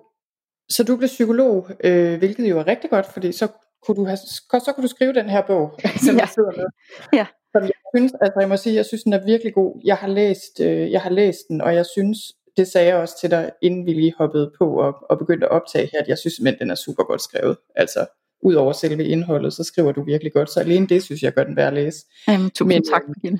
så 0.69 0.83
du 0.83 0.95
blev 0.95 1.07
psykolog, 1.07 1.68
øh, 1.83 2.18
hvilket 2.18 2.50
jo 2.50 2.59
er 2.59 2.68
rigtig 2.68 2.89
godt, 2.89 3.06
fordi 3.06 3.31
så 3.31 3.48
kunne 3.86 3.95
du 3.98 4.06
have, 4.06 4.18
så 4.18 4.71
kunne 4.75 4.83
du 4.83 4.88
skrive 4.88 5.13
den 5.13 5.30
her 5.30 5.42
bog, 5.48 5.80
som 6.06 6.15
Ja. 6.15 6.21
jeg 6.21 6.30
sidder 6.30 6.51
med. 6.57 6.65
Ja. 7.19 7.25
Som 7.56 7.63
jeg 7.63 7.71
synes, 7.95 8.12
altså 8.21 8.39
jeg 8.39 8.50
må 8.50 8.57
sige, 8.57 8.75
jeg 8.75 8.86
synes 8.86 9.03
den 9.03 9.13
er 9.13 9.25
virkelig 9.25 9.53
god. 9.53 9.81
Jeg 9.86 9.95
har 9.95 10.07
læst, 10.07 10.59
øh, 10.62 10.92
jeg 10.92 11.01
har 11.01 11.09
læst 11.09 11.39
den, 11.50 11.62
og 11.62 11.75
jeg 11.75 11.86
synes, 11.86 12.18
det 12.57 12.68
sagde 12.68 12.88
jeg 12.88 12.95
også 12.98 13.15
til 13.21 13.31
dig, 13.31 13.51
inden 13.62 13.86
vi 13.86 13.94
lige 13.94 14.13
hoppede 14.18 14.51
på 14.57 14.80
og, 14.81 14.95
og 15.09 15.18
begyndte 15.19 15.45
at 15.45 15.51
optage 15.51 15.89
her, 15.94 16.00
at 16.01 16.07
jeg 16.07 16.18
synes 16.18 16.33
simpelthen, 16.33 16.59
den 16.59 16.71
er 16.71 16.75
super 16.75 17.04
godt 17.04 17.21
skrevet. 17.21 17.57
Altså, 17.75 18.06
ud 18.44 18.54
over 18.54 18.71
selve 18.74 19.06
indholdet, 19.06 19.54
så 19.54 19.63
skriver 19.63 19.92
du 19.92 20.04
virkelig 20.04 20.33
godt, 20.33 20.50
så 20.51 20.59
alene 20.59 20.88
det 20.88 21.04
synes 21.04 21.24
jeg 21.24 21.33
gør 21.33 21.44
den 21.44 21.56
værd 21.56 21.68
at 21.68 21.74
læse. 21.74 22.06
Jamen, 22.27 22.50
tusind 22.50 22.68
Men, 22.68 22.83
tak, 22.94 23.01
øh, 23.07 23.13
Birgitte. 23.13 23.39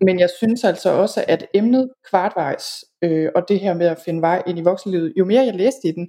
Men 0.00 0.18
jeg 0.20 0.30
synes 0.38 0.64
altså 0.64 0.90
også, 0.90 1.24
at 1.28 1.46
emnet 1.54 1.90
kvartvejs, 2.10 2.84
øh, 3.06 3.30
og 3.34 3.42
det 3.48 3.60
her 3.60 3.74
med 3.74 3.86
at 3.86 3.98
finde 4.04 4.20
vej 4.20 4.42
ind 4.46 4.58
i 4.58 4.62
voksenlivet, 4.62 5.12
jo 5.16 5.24
mere 5.24 5.44
jeg 5.44 5.54
læste 5.54 5.88
i 5.88 5.92
den, 5.92 6.08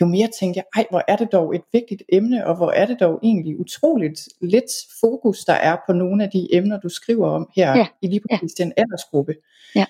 jo 0.00 0.06
mere 0.06 0.28
tænkte 0.40 0.58
jeg, 0.58 0.64
ej 0.76 0.86
hvor 0.90 1.02
er 1.08 1.16
det 1.16 1.28
dog 1.32 1.54
et 1.54 1.62
vigtigt 1.72 2.02
emne, 2.08 2.46
og 2.46 2.56
hvor 2.56 2.70
er 2.70 2.86
det 2.86 3.00
dog 3.00 3.20
egentlig 3.22 3.60
utroligt 3.60 4.20
lidt 4.40 4.70
fokus, 5.00 5.44
der 5.44 5.52
er 5.52 5.76
på 5.86 5.92
nogle 5.92 6.24
af 6.24 6.30
de 6.30 6.48
emner, 6.54 6.80
du 6.80 6.88
skriver 6.88 7.28
om 7.28 7.48
her, 7.56 7.76
Ja, 7.76 7.86
i 8.02 8.06
lige 8.06 8.20
præcis 8.30 8.52
den 8.52 8.72
aldersgruppe. 8.76 9.34
Ja. 9.74 9.84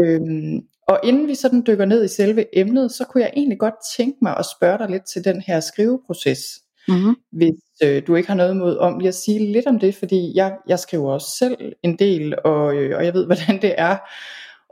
Øhm, 0.00 0.60
og 0.88 1.00
inden 1.04 1.28
vi 1.28 1.34
sådan 1.34 1.64
dykker 1.66 1.84
ned 1.84 2.04
i 2.04 2.08
selve 2.08 2.58
emnet, 2.58 2.92
så 2.92 3.04
kunne 3.04 3.22
jeg 3.22 3.32
egentlig 3.36 3.58
godt 3.58 3.74
tænke 3.96 4.18
mig 4.22 4.36
at 4.36 4.46
spørge 4.56 4.78
dig 4.78 4.90
lidt 4.90 5.04
til 5.04 5.24
den 5.24 5.40
her 5.40 5.60
skriveproces 5.60 6.60
Mm-hmm. 6.88 7.16
hvis 7.32 7.60
øh, 7.82 8.02
du 8.06 8.14
ikke 8.14 8.28
har 8.28 8.36
noget 8.36 8.54
imod 8.54 8.76
om 8.76 8.98
lige 8.98 9.08
at 9.08 9.14
sige 9.14 9.52
lidt 9.52 9.66
om 9.66 9.78
det, 9.78 9.94
fordi 9.94 10.32
jeg, 10.34 10.56
jeg 10.68 10.78
skriver 10.78 11.12
også 11.12 11.26
selv 11.38 11.72
en 11.82 11.98
del, 11.98 12.34
og, 12.44 12.74
øh, 12.74 12.96
og 12.96 13.04
jeg 13.04 13.14
ved, 13.14 13.26
hvordan 13.30 13.62
det 13.62 13.74
er, 13.78 13.96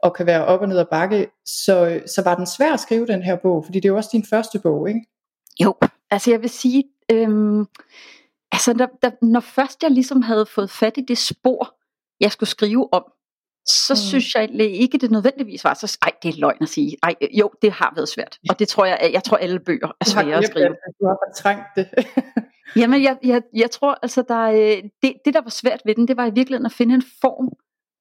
og 0.04 0.14
kan 0.14 0.26
være 0.26 0.44
op 0.44 0.60
og 0.60 0.68
ned 0.68 0.78
ad 0.78 0.84
bakke. 0.90 1.30
Så, 1.46 2.00
så 2.06 2.22
var 2.22 2.34
den 2.34 2.46
svær 2.46 2.72
at 2.72 2.80
skrive 2.80 3.06
den 3.06 3.22
her 3.22 3.36
bog, 3.36 3.64
fordi 3.64 3.80
det 3.80 3.84
er 3.84 3.92
jo 3.92 3.96
også 3.96 4.10
din 4.12 4.24
første 4.30 4.58
bog, 4.58 4.88
ikke? 4.88 5.00
Jo, 5.62 5.74
altså 6.10 6.30
jeg 6.30 6.40
vil 6.42 6.50
sige, 6.50 6.84
øhm, 7.12 7.66
altså 8.52 8.72
der, 8.72 8.86
der, 9.02 9.10
når 9.22 9.40
først 9.40 9.82
jeg 9.82 9.90
ligesom 9.90 10.22
havde 10.22 10.46
fået 10.46 10.70
fat 10.70 10.96
i 10.96 11.00
det 11.08 11.18
spor, 11.18 11.74
jeg 12.20 12.32
skulle 12.32 12.50
skrive 12.50 12.92
om, 12.92 13.04
så 13.66 13.92
Mm. 13.92 13.96
synes 13.96 14.34
jeg 14.34 14.60
ikke, 14.60 14.98
det 14.98 15.10
nødvendigvis 15.10 15.64
var 15.64 15.74
så, 15.74 15.98
ej, 16.02 16.12
det 16.22 16.28
er 16.28 16.38
løgn 16.40 16.56
at 16.62 16.68
sige. 16.68 16.96
Ej, 17.02 17.14
jo, 17.32 17.50
det 17.62 17.72
har 17.72 17.92
været 17.96 18.08
svært. 18.08 18.38
Og 18.50 18.58
det 18.58 18.68
tror 18.68 18.84
jeg, 18.84 19.10
jeg 19.12 19.24
tror 19.24 19.36
alle 19.36 19.60
bøger 19.60 19.88
er 20.00 20.04
svære 20.04 20.34
at 20.38 20.44
skrive. 20.44 20.76
du 21.00 21.06
har 21.06 21.18
fortrængt 21.28 21.64
det. 21.76 21.88
Jamen, 22.80 23.02
jeg, 23.02 23.16
jeg, 23.24 23.42
jeg 23.54 23.70
tror 23.70 23.98
altså, 24.02 24.24
der, 24.28 24.42
øh, 24.42 24.82
det, 25.02 25.12
det 25.24 25.34
der 25.34 25.40
var 25.42 25.50
svært 25.50 25.80
ved 25.84 25.94
den, 25.94 26.08
det 26.08 26.16
var 26.16 26.26
i 26.26 26.30
virkeligheden 26.34 26.66
at 26.66 26.72
finde 26.72 26.94
en 26.94 27.02
form, 27.20 27.48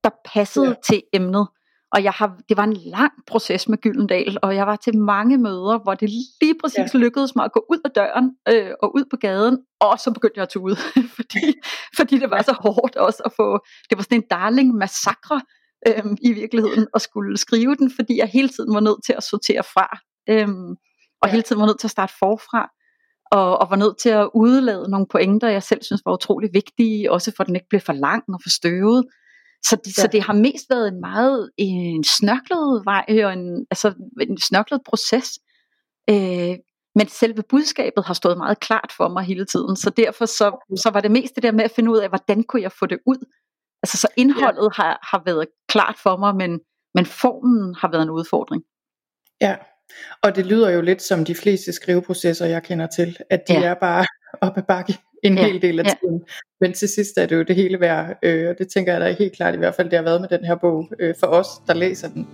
der 0.04 0.10
passede 0.34 0.68
ja. 0.68 0.74
til 0.86 1.04
emnet. 1.14 1.48
Og 1.94 2.04
jeg 2.04 2.12
har, 2.12 2.38
det 2.50 2.58
var 2.58 2.64
en 2.64 2.74
lang 2.74 3.12
proces 3.28 3.70
med 3.70 3.78
Gyldendal, 3.78 4.38
og 4.42 4.56
jeg 4.56 4.68
var 4.68 4.76
til 4.76 4.98
mange 4.98 5.38
møder, 5.38 5.84
hvor 5.84 5.94
det 5.94 6.10
lige 6.42 6.56
præcis 6.62 6.94
Ja. 6.94 7.00
lykkedes 7.00 7.36
mig 7.36 7.46
at 7.46 7.52
gå 7.52 7.66
ud 7.72 7.80
af 7.86 7.92
døren 7.92 8.36
øh, 8.50 8.72
og 8.84 8.96
ud 8.96 9.06
på 9.12 9.18
gaden, 9.18 9.58
og 9.80 10.00
så 10.00 10.12
begyndte 10.12 10.38
jeg 10.38 10.44
at 10.44 10.50
tude, 10.50 10.76
fordi, 11.18 11.54
fordi 11.98 12.20
det 12.20 12.30
var 12.30 12.42
så 12.42 12.56
hårdt 12.60 12.96
også 12.96 13.22
at 13.26 13.32
få, 13.36 13.60
det 13.90 13.98
var 13.98 14.04
sådan 14.04 14.18
en 14.18 14.28
darling 14.30 14.74
massakre 14.76 15.42
øh, 15.88 16.06
i 16.22 16.34
virkeligheden 16.34 16.88
at 16.96 17.02
skulle 17.02 17.38
skrive 17.38 17.76
den, 17.76 17.92
fordi 17.96 18.18
jeg 18.18 18.28
hele 18.28 18.50
tiden 18.50 18.74
var 18.74 18.80
nødt 18.80 19.06
til 19.06 19.14
at 19.14 19.24
sortere 19.24 19.64
fra, 19.64 19.88
øh, 20.30 20.48
og 21.22 21.28
Ja. 21.28 21.32
hele 21.32 21.44
tiden 21.44 21.60
var 21.60 21.68
nødt 21.68 21.80
til 21.80 21.88
at 21.88 21.92
starte 21.92 22.14
forfra 22.20 22.70
og, 23.32 23.58
og 23.62 23.70
var 23.70 23.76
nødt 23.76 23.98
til 23.98 24.10
at 24.10 24.30
udlade 24.36 24.90
nogle 24.92 25.08
pointer, 25.12 25.48
jeg 25.48 25.64
selv 25.64 25.84
synes 25.84 26.02
var 26.06 26.14
utrolig 26.14 26.50
vigtige, 26.54 27.12
også 27.12 27.32
for 27.36 27.44
at 27.44 27.48
den 27.48 27.56
ikke 27.56 27.70
blev 27.70 27.82
for 27.82 27.94
lang 27.94 28.24
og 28.34 28.40
for 28.44 28.50
støvet. 28.60 29.06
Så 29.70 29.76
det, 29.76 29.98
ja. 29.98 30.02
så 30.02 30.08
det 30.08 30.24
har 30.24 30.34
mest 30.34 30.66
været 30.70 30.88
en 30.88 31.00
meget 31.00 31.50
en 31.58 32.04
snørklet 32.04 32.86
vej 32.86 33.06
og 33.26 33.34
en, 33.34 33.66
altså 33.72 33.94
en 34.22 34.38
snørklet 34.38 34.82
proces. 34.86 35.40
Øh, 36.10 36.56
men 36.96 37.08
selve 37.08 37.44
budskabet 37.50 38.06
har 38.06 38.14
stået 38.14 38.38
meget 38.38 38.60
klart 38.60 38.94
for 38.98 39.08
mig 39.08 39.24
hele 39.24 39.46
tiden, 39.46 39.76
så 39.76 39.90
derfor 39.90 40.26
så, 40.26 40.76
så 40.76 40.90
var 40.94 41.02
det 41.02 41.12
mest 41.12 41.36
det 41.36 41.44
der 41.44 41.52
med 41.52 41.64
at 41.64 41.72
finde 41.72 41.92
ud 41.92 41.98
af, 41.98 42.10
hvordan 42.10 42.44
kunne 42.44 42.62
jeg 42.62 42.72
få 42.72 42.86
det 42.86 43.00
ud. 43.06 43.26
Altså 43.84 43.98
så 43.98 44.08
indholdet 44.18 44.70
ja. 44.78 44.84
har, 44.84 45.00
har 45.12 45.22
været 45.26 45.48
klart 45.68 45.96
for 46.04 46.18
mig, 46.18 46.36
men, 46.36 46.60
men 46.96 47.06
formen 47.06 47.76
har 47.76 47.92
været 47.92 48.04
en 48.04 48.10
udfordring. 48.10 48.64
Ja, 49.42 49.56
og 50.22 50.36
det 50.36 50.46
lyder 50.46 50.70
jo 50.70 50.82
lidt 50.82 51.02
som 51.02 51.26
de 51.26 51.36
fleste 51.36 51.74
skriveprocesser, 51.74 52.46
jeg 52.46 52.64
kender 52.64 52.88
til, 52.88 53.18
at 53.30 53.48
de 53.48 53.54
ja. 53.54 53.64
er 53.64 53.74
bare 53.74 54.06
op 54.48 54.58
ad 54.58 54.64
bakke 54.64 54.98
en 55.24 55.38
ja. 55.38 55.46
hel 55.46 55.62
del 55.62 55.80
af 55.80 55.86
tiden. 55.86 56.18
Ja. 56.18 56.34
Men 56.62 56.74
til 56.74 56.90
sidst 56.90 57.18
er 57.18 57.26
det 57.26 57.36
jo 57.36 57.44
det 57.44 57.56
hele 57.56 57.80
værd, 57.80 58.18
øh, 58.24 58.50
og 58.50 58.56
det 58.58 58.68
tænker 58.68 58.92
jeg 58.92 59.02
da 59.02 59.12
helt 59.12 59.34
klart 59.34 59.56
i 59.56 59.58
hvert 59.58 59.76
fald, 59.76 59.90
det 59.90 59.98
har 59.98 60.04
været 60.04 60.22
med 60.22 60.30
den 60.30 60.46
her 60.46 60.56
bog, 60.56 60.90
øh, 61.00 61.14
for 61.20 61.28
os, 61.28 61.48
der 61.68 61.74
læser 61.74 62.10
den. 62.10 62.28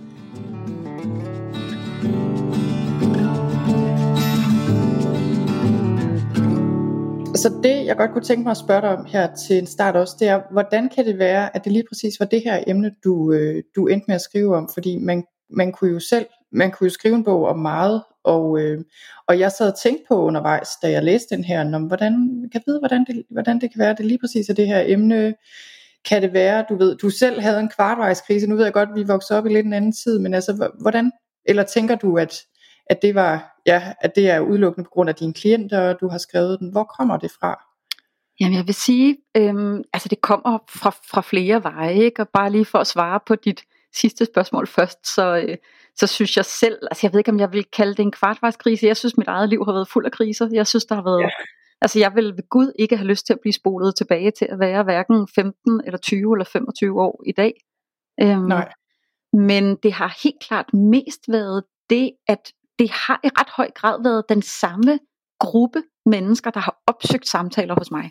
Så 7.34 7.60
det, 7.62 7.86
jeg 7.86 7.96
godt 7.96 8.12
kunne 8.12 8.24
tænke 8.24 8.42
mig 8.42 8.50
at 8.50 8.56
spørge 8.56 8.80
dig 8.80 8.98
om 8.98 9.04
her 9.04 9.34
til 9.34 9.58
en 9.58 9.66
start 9.66 9.96
også, 9.96 10.16
det 10.20 10.28
er, 10.28 10.40
hvordan 10.52 10.88
kan 10.88 11.06
det 11.06 11.18
være, 11.18 11.56
at 11.56 11.64
det 11.64 11.72
lige 11.72 11.84
præcis 11.88 12.20
var 12.20 12.26
det 12.26 12.42
her 12.44 12.64
emne, 12.66 12.90
du, 13.04 13.32
øh, 13.32 13.62
du 13.76 13.86
endte 13.86 14.04
med 14.08 14.14
at 14.14 14.20
skrive 14.20 14.56
om? 14.56 14.68
Fordi 14.74 14.98
man, 14.98 15.24
man 15.50 15.72
kunne 15.72 15.92
jo 15.92 16.00
selv, 16.00 16.26
man 16.52 16.70
kunne 16.70 16.86
jo 16.86 16.90
skrive 16.90 17.14
en 17.14 17.24
bog 17.24 17.46
om 17.46 17.58
meget, 17.58 18.02
og, 18.24 18.60
øh, 18.60 18.84
og 19.26 19.38
jeg 19.38 19.52
sad 19.52 19.72
og 19.72 19.78
tænkte 19.78 20.04
på 20.08 20.22
undervejs, 20.22 20.68
da 20.82 20.90
jeg 20.90 21.04
læste 21.04 21.36
den 21.36 21.44
her, 21.44 21.74
om 21.74 21.82
hvordan, 21.82 22.12
kan 22.52 22.60
jeg 22.60 22.62
vide, 22.66 22.78
hvordan 22.78 23.04
det, 23.04 23.22
hvordan 23.30 23.60
det 23.60 23.72
kan 23.72 23.78
være, 23.78 23.94
det 23.94 24.06
lige 24.06 24.18
præcis 24.18 24.48
er 24.48 24.54
det 24.54 24.66
her 24.66 24.82
emne, 24.86 25.34
kan 26.04 26.22
det 26.22 26.32
være, 26.32 26.64
du 26.68 26.76
ved, 26.76 26.96
du 26.96 27.10
selv 27.10 27.40
havde 27.40 27.60
en 27.60 27.68
kvartvejskrise, 27.68 28.46
nu 28.46 28.56
ved 28.56 28.64
jeg 28.64 28.72
godt, 28.72 28.88
at 28.88 28.94
vi 28.94 29.02
voksede 29.02 29.38
op 29.38 29.46
i 29.46 29.48
lidt 29.48 29.66
en 29.66 29.72
anden 29.72 29.92
tid, 29.92 30.18
men 30.18 30.34
altså, 30.34 30.70
hvordan, 30.80 31.12
eller 31.44 31.62
tænker 31.62 31.94
du, 31.94 32.18
at, 32.18 32.42
at 32.86 33.02
det 33.02 33.14
var, 33.14 33.60
ja, 33.66 33.92
at 34.00 34.16
det 34.16 34.30
er 34.30 34.40
udelukkende 34.40 34.84
på 34.84 34.90
grund 34.90 35.08
af 35.08 35.14
dine 35.14 35.34
klienter, 35.34 35.92
du 35.92 36.08
har 36.08 36.18
skrevet 36.18 36.60
den, 36.60 36.70
hvor 36.70 36.84
kommer 36.84 37.16
det 37.16 37.30
fra? 37.40 37.64
Jamen 38.40 38.56
jeg 38.56 38.66
vil 38.66 38.74
sige, 38.74 39.16
øhm, 39.36 39.82
altså 39.92 40.08
det 40.08 40.20
kommer 40.20 40.58
fra, 40.68 40.90
fra 40.90 41.20
flere 41.20 41.62
veje, 41.62 41.94
ikke? 41.94 42.22
og 42.22 42.28
bare 42.28 42.50
lige 42.50 42.64
for 42.64 42.78
at 42.78 42.86
svare 42.86 43.20
på 43.26 43.34
dit 43.34 43.62
sidste 43.94 44.24
spørgsmål 44.24 44.66
først, 44.66 45.14
så, 45.14 45.36
øh, 45.36 45.56
så 45.96 46.06
synes 46.06 46.36
jeg 46.36 46.44
selv, 46.44 46.78
altså 46.90 47.06
jeg 47.06 47.12
ved 47.12 47.20
ikke 47.20 47.30
om 47.30 47.40
jeg 47.40 47.52
vil 47.52 47.64
kalde 47.64 47.94
det 47.94 48.00
en 48.00 48.12
kvartvejskrise, 48.12 48.86
jeg 48.86 48.96
synes 48.96 49.16
mit 49.16 49.28
eget 49.28 49.48
liv 49.48 49.64
har 49.64 49.72
været 49.72 49.88
fuld 49.88 50.06
af 50.06 50.12
kriser, 50.12 50.48
jeg 50.52 50.66
synes 50.66 50.84
der 50.84 50.94
har 50.94 51.02
været, 51.02 51.20
ja. 51.20 51.28
altså 51.80 51.98
jeg 51.98 52.12
vil 52.14 52.24
ved 52.24 52.48
Gud 52.48 52.72
ikke 52.78 52.96
have 52.96 53.06
lyst 53.06 53.26
til 53.26 53.32
at 53.32 53.40
blive 53.40 53.52
spolet 53.52 53.96
tilbage 53.96 54.30
til 54.30 54.46
at 54.50 54.58
være 54.58 54.82
hverken 54.82 55.28
15 55.34 55.80
eller 55.86 55.98
20 55.98 56.34
eller 56.34 56.44
25 56.44 57.00
år 57.00 57.22
i 57.26 57.32
dag. 57.32 57.52
Øhm, 58.22 58.42
Nej. 58.42 58.72
Men 59.32 59.76
det 59.76 59.92
har 59.92 60.18
helt 60.24 60.40
klart 60.40 60.74
mest 60.74 61.20
været 61.28 61.64
det, 61.90 62.10
at 62.28 62.52
det 62.78 62.90
har 62.90 63.20
i 63.24 63.28
ret 63.28 63.50
høj 63.56 63.70
grad 63.74 64.02
været 64.02 64.24
den 64.28 64.42
samme 64.42 64.98
gruppe 65.40 65.82
mennesker, 66.06 66.50
der 66.50 66.60
har 66.60 66.82
opsøgt 66.86 67.28
samtaler 67.28 67.74
hos 67.78 67.90
mig. 67.90 68.10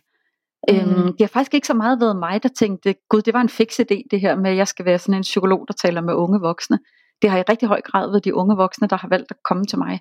Mm. 0.70 0.76
Øhm, 0.76 1.08
det 1.12 1.22
har 1.22 1.28
faktisk 1.28 1.54
ikke 1.54 1.68
så 1.68 1.74
meget 1.74 2.02
været 2.02 2.16
mig, 2.16 2.44
der 2.44 2.50
tænkte, 2.50 2.96
gud, 3.10 3.22
det 3.22 3.34
var 3.34 3.42
en 3.42 3.50
fix 3.50 3.80
idé, 3.80 4.02
det 4.12 4.22
her 4.22 4.36
med, 4.36 4.52
at 4.52 4.58
jeg 4.58 4.68
skal 4.68 4.86
være 4.86 5.00
sådan 5.00 5.16
en 5.16 5.22
psykolog, 5.22 5.66
der 5.68 5.74
taler 5.74 6.02
med 6.02 6.14
unge 6.14 6.40
voksne. 6.40 6.80
Det 7.22 7.30
har 7.30 7.38
i 7.38 7.44
rigtig 7.50 7.68
høj 7.68 7.82
grad 7.82 8.10
været 8.10 8.26
de 8.26 8.36
unge 8.36 8.56
voksne, 8.56 8.88
der 8.88 8.98
har 8.98 9.08
valgt 9.08 9.32
at 9.32 9.38
komme 9.44 9.66
til 9.66 9.78
mig. 9.78 10.00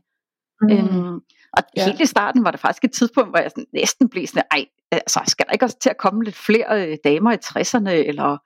Mm. 0.63 0.71
Øhm, 0.71 1.15
og 1.53 1.63
ja. 1.77 1.85
helt 1.85 2.01
i 2.01 2.07
starten 2.07 2.45
var 2.45 2.51
det 2.51 2.61
faktisk 2.61 2.85
et 2.85 2.93
tidspunkt, 2.93 3.31
hvor 3.31 3.39
jeg 3.39 3.51
sådan 3.51 3.67
næsten 3.73 4.09
blev 4.09 4.27
sådan, 4.27 4.43
ej, 4.51 4.65
altså, 4.91 5.21
skal 5.27 5.47
der 5.47 5.53
ikke 5.53 5.65
også 5.65 5.79
til 5.79 5.91
at 5.91 5.97
komme 5.99 6.25
lidt 6.25 6.37
flere 6.37 6.89
øh, 6.89 6.97
damer 7.05 7.33
i 7.33 7.39
60'erne, 7.45 7.91
eller 7.91 8.39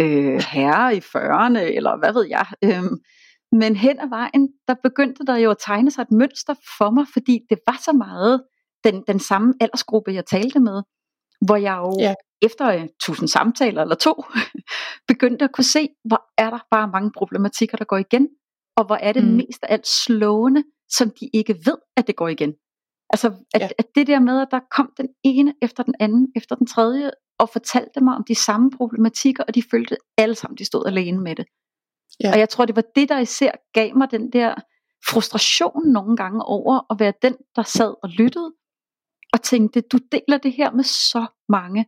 øh, 0.00 0.42
herrer 0.52 0.90
i 0.90 0.98
40'erne, 0.98 1.76
eller 1.76 1.98
hvad 1.98 2.12
ved 2.12 2.26
jeg. 2.28 2.46
Øhm, 2.64 2.96
men 3.52 3.76
hen 3.76 4.00
ad 4.00 4.08
vejen, 4.08 4.48
der 4.68 4.74
begyndte 4.82 5.24
der 5.26 5.36
jo 5.36 5.50
at 5.50 5.56
tegne 5.66 5.90
sig 5.90 6.02
et 6.02 6.12
mønster 6.12 6.54
for 6.78 6.90
mig, 6.90 7.06
fordi 7.12 7.40
det 7.50 7.58
var 7.66 7.78
så 7.84 7.92
meget 7.92 8.42
den, 8.84 9.04
den 9.06 9.20
samme 9.20 9.54
aldersgruppe, 9.60 10.14
jeg 10.14 10.26
talte 10.26 10.60
med, 10.60 10.82
hvor 11.46 11.56
jeg 11.56 11.76
jo 11.76 11.96
ja. 12.00 12.14
Efter 12.44 12.68
en 12.68 12.88
tusind 13.00 13.28
samtaler 13.28 13.82
eller 13.82 13.94
to, 13.94 14.24
begyndte 15.08 15.44
at 15.44 15.52
kunne 15.52 15.64
se, 15.64 15.88
hvor 16.04 16.22
er 16.38 16.50
der 16.50 16.58
bare 16.70 16.88
mange 16.88 17.10
problematikker, 17.16 17.76
der 17.76 17.84
går 17.84 17.96
igen, 17.96 18.28
og 18.76 18.84
hvor 18.86 18.96
er 18.96 19.12
det 19.12 19.24
mm. 19.24 19.30
mest 19.30 19.62
af 19.62 19.72
alt 19.72 19.86
slående, 19.86 20.64
som 20.88 21.10
de 21.20 21.30
ikke 21.34 21.54
ved, 21.64 21.78
at 21.96 22.06
det 22.06 22.16
går 22.16 22.28
igen. 22.28 22.54
Altså, 23.10 23.28
at, 23.54 23.60
ja. 23.60 23.68
at 23.78 23.86
det 23.94 24.06
der 24.06 24.18
med, 24.18 24.40
at 24.40 24.48
der 24.50 24.60
kom 24.70 24.92
den 24.96 25.08
ene 25.24 25.54
efter 25.62 25.82
den 25.82 25.94
anden, 26.00 26.32
efter 26.36 26.56
den 26.56 26.66
tredje, 26.66 27.10
og 27.38 27.48
fortalte 27.48 28.00
mig 28.00 28.16
om 28.16 28.24
de 28.28 28.34
samme 28.34 28.70
problematikker, 28.70 29.44
og 29.44 29.54
de 29.54 29.62
følte 29.70 29.96
alle 30.18 30.34
sammen, 30.34 30.58
de 30.58 30.64
stod 30.64 30.86
alene 30.86 31.20
med 31.20 31.36
det. 31.36 31.46
Ja. 32.20 32.32
Og 32.32 32.38
jeg 32.38 32.48
tror, 32.48 32.64
det 32.64 32.76
var 32.76 32.84
det, 32.94 33.08
der 33.08 33.18
især 33.18 33.50
gav 33.72 33.96
mig 33.96 34.10
den 34.10 34.32
der 34.32 34.54
frustration 35.10 35.88
nogle 35.88 36.16
gange 36.16 36.42
over 36.44 36.92
at 36.92 37.00
være 37.00 37.12
den, 37.22 37.36
der 37.56 37.62
sad 37.62 37.94
og 38.02 38.08
lyttede, 38.08 38.52
og 39.32 39.42
tænkte, 39.42 39.80
du 39.80 39.98
deler 40.12 40.38
det 40.38 40.52
her 40.52 40.70
med 40.70 40.84
så 40.84 41.26
mange. 41.48 41.86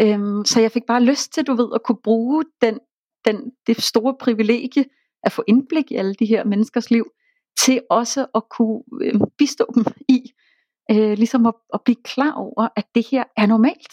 Øhm, 0.00 0.44
så 0.44 0.60
jeg 0.60 0.72
fik 0.72 0.86
bare 0.86 1.02
lyst 1.02 1.32
til, 1.32 1.44
du 1.44 1.54
ved, 1.54 1.68
at 1.74 1.82
kunne 1.82 2.02
bruge 2.04 2.44
den, 2.62 2.78
den, 3.24 3.52
det 3.66 3.82
store 3.82 4.16
privilegie 4.20 4.84
at 5.22 5.32
få 5.32 5.44
indblik 5.48 5.90
i 5.90 5.94
alle 5.94 6.14
de 6.14 6.26
her 6.26 6.44
menneskers 6.44 6.90
liv, 6.90 7.10
til 7.58 7.82
også 7.90 8.26
at 8.34 8.42
kunne 8.48 8.82
øh, 9.02 9.20
bistå 9.38 9.72
dem 9.74 9.84
i, 10.08 10.32
øh, 10.90 11.12
ligesom 11.12 11.46
at, 11.46 11.54
at 11.74 11.80
blive 11.84 12.02
klar 12.04 12.32
over, 12.32 12.68
at 12.76 12.86
det 12.94 13.06
her 13.10 13.24
er 13.36 13.46
normalt. 13.46 13.92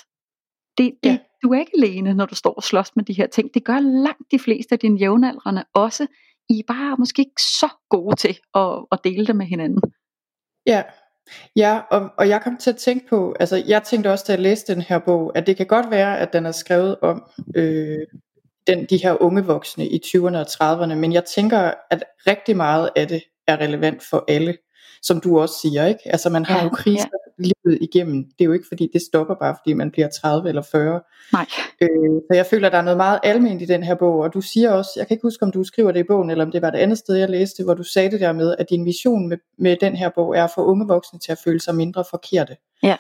Det, 0.78 0.94
det, 1.04 1.10
ja. 1.10 1.18
Du 1.44 1.54
er 1.54 1.60
ikke 1.60 1.72
alene, 1.78 2.14
når 2.14 2.26
du 2.26 2.36
står 2.36 2.54
og 2.54 2.64
slås 2.64 2.96
med 2.96 3.04
de 3.04 3.14
her 3.14 3.28
ting. 3.28 3.54
Det 3.54 3.64
gør 3.64 3.80
langt 3.80 4.32
de 4.32 4.40
fleste 4.40 4.74
af 4.74 4.80
dine 4.80 5.00
jævnaldrende 5.00 5.66
også. 5.74 6.08
I 6.50 6.60
er 6.60 6.64
bare 6.68 6.96
måske 6.98 7.20
ikke 7.20 7.42
så 7.42 7.70
gode 7.90 8.16
til 8.16 8.40
at, 8.56 8.86
at 8.92 9.00
dele 9.04 9.28
det 9.28 9.36
med 9.36 9.46
hinanden. 9.46 9.82
Ja, 10.66 10.84
Ja, 11.56 11.80
og, 11.92 12.10
og 12.18 12.30
jeg 12.30 12.42
kom 12.42 12.58
til 12.58 12.70
at 12.70 12.78
tænke 12.78 13.08
på, 13.10 13.36
altså 13.40 13.64
jeg 13.68 13.84
tænkte 13.84 14.12
også, 14.12 14.26
da 14.28 14.34
jeg 14.34 14.42
læste 14.42 14.74
den 14.74 14.82
her 14.82 15.00
bog, 15.00 15.32
at 15.36 15.48
det 15.48 15.58
kan 15.58 15.66
godt 15.66 15.92
være, 15.92 16.20
at 16.20 16.34
den 16.34 16.46
er 16.46 16.52
skrevet 16.52 16.96
om 17.02 17.24
øh, 17.56 17.98
den, 18.68 18.86
de 18.90 18.98
her 18.98 19.22
unge 19.22 19.46
voksne 19.46 19.88
i 19.88 20.02
20'erne 20.06 20.38
og 20.38 20.48
30'erne, 20.48 20.96
men 20.96 21.14
jeg 21.14 21.26
tænker, 21.26 21.72
at 21.92 22.04
rigtig 22.28 22.58
meget 22.58 22.90
af 22.96 23.08
det 23.08 23.24
er 23.48 23.58
relevant 23.58 24.04
for 24.10 24.26
alle 24.28 24.58
som 25.02 25.22
du 25.22 25.40
også 25.40 25.56
siger, 25.62 25.86
ikke? 25.86 26.00
Altså 26.06 26.30
man 26.30 26.46
har 26.46 26.58
ja, 26.58 26.64
jo 26.64 26.70
kriser. 26.70 27.08
Livet 27.40 27.78
igennem. 27.82 28.24
Det 28.24 28.42
er 28.42 28.46
jo 28.46 28.54
ikke 28.54 28.66
fordi 28.68 28.90
det 28.94 29.02
stopper 29.02 29.36
bare 29.36 29.56
fordi 29.62 29.74
man 29.74 29.92
bliver 29.92 30.08
30 30.22 30.50
eller 30.50 30.62
40. 30.72 31.02
Nej. 31.34 31.46
Øh, 31.82 32.22
så 32.30 32.36
jeg 32.36 32.46
føler, 32.46 32.70
der 32.70 32.78
er 32.78 32.82
noget 32.82 32.98
meget 32.98 33.20
almindeligt 33.24 33.72
i 33.72 33.74
den 33.74 33.84
her 33.84 33.96
bog, 33.96 34.20
og 34.20 34.34
du 34.34 34.42
siger 34.42 34.72
også, 34.72 34.90
jeg 34.96 35.08
kan 35.08 35.16
ikke 35.16 35.28
huske 35.28 35.44
om 35.44 35.52
du 35.52 35.64
skriver 35.64 35.92
det 35.92 36.00
i 36.00 36.04
bogen, 36.04 36.30
eller 36.30 36.46
om 36.46 36.52
det 36.52 36.62
var 36.62 36.70
det 36.70 36.78
andet 36.78 36.98
sted 36.98 37.16
jeg 37.16 37.30
læste, 37.30 37.64
hvor 37.64 37.74
du 37.74 37.84
sagde 37.84 38.12
det 38.12 38.20
der 38.20 38.34
med, 38.34 38.56
at 38.60 38.70
din 38.70 38.86
vision 38.86 39.30
med, 39.30 39.38
med 39.58 39.78
den 39.82 39.96
her 39.96 40.10
bog 40.16 40.38
er 40.38 40.44
at 40.44 40.52
få 40.56 40.66
unge 40.66 40.88
voksne 40.88 41.20
til 41.20 41.32
at 41.32 41.40
føle 41.44 41.60
sig 41.60 41.76
mindre 41.76 42.04
forkerte. 42.10 42.56
Ja. 42.84 42.96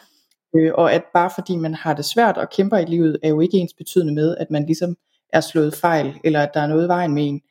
Øh, 0.56 0.72
og 0.74 0.94
at 0.94 1.04
bare 1.14 1.30
fordi 1.36 1.56
man 1.56 1.74
har 1.74 1.94
det 1.94 2.06
svært 2.06 2.38
og 2.38 2.50
kæmper 2.50 2.78
i 2.78 2.86
livet, 2.86 3.18
er 3.24 3.30
jo 3.30 3.40
ikke 3.40 3.58
ens 3.58 3.74
betydende 3.74 4.14
med, 4.14 4.38
at 4.38 4.52
man 4.52 4.66
ligesom 4.66 4.96
er 5.34 5.42
slået 5.42 5.76
fejl, 5.76 6.20
eller 6.24 6.42
at 6.42 6.52
der 6.54 6.60
er 6.60 6.68
noget 6.68 6.86
i 6.86 6.88
vejen 6.88 7.14
med 7.14 7.28
en. 7.28 7.42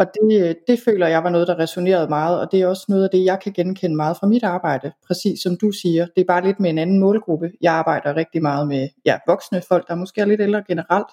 Og 0.00 0.06
det, 0.14 0.56
det 0.68 0.80
føler 0.84 1.06
jeg 1.06 1.24
var 1.24 1.30
noget, 1.30 1.48
der 1.48 1.58
resonerede 1.58 2.08
meget, 2.08 2.40
og 2.40 2.52
det 2.52 2.60
er 2.60 2.66
også 2.66 2.84
noget 2.88 3.04
af 3.04 3.10
det, 3.12 3.24
jeg 3.24 3.40
kan 3.40 3.52
genkende 3.52 3.96
meget 3.96 4.16
fra 4.16 4.26
mit 4.26 4.44
arbejde. 4.44 4.92
Præcis 5.06 5.42
som 5.42 5.56
du 5.56 5.72
siger, 5.72 6.06
det 6.16 6.20
er 6.20 6.24
bare 6.24 6.44
lidt 6.44 6.60
med 6.60 6.70
en 6.70 6.78
anden 6.78 6.98
målgruppe. 7.00 7.50
Jeg 7.60 7.72
arbejder 7.72 8.16
rigtig 8.16 8.42
meget 8.42 8.68
med 8.68 8.88
ja, 9.04 9.18
voksne 9.26 9.62
folk, 9.68 9.88
der 9.88 9.94
måske 9.94 10.20
er 10.20 10.24
lidt 10.24 10.40
ældre 10.40 10.62
generelt, 10.68 11.06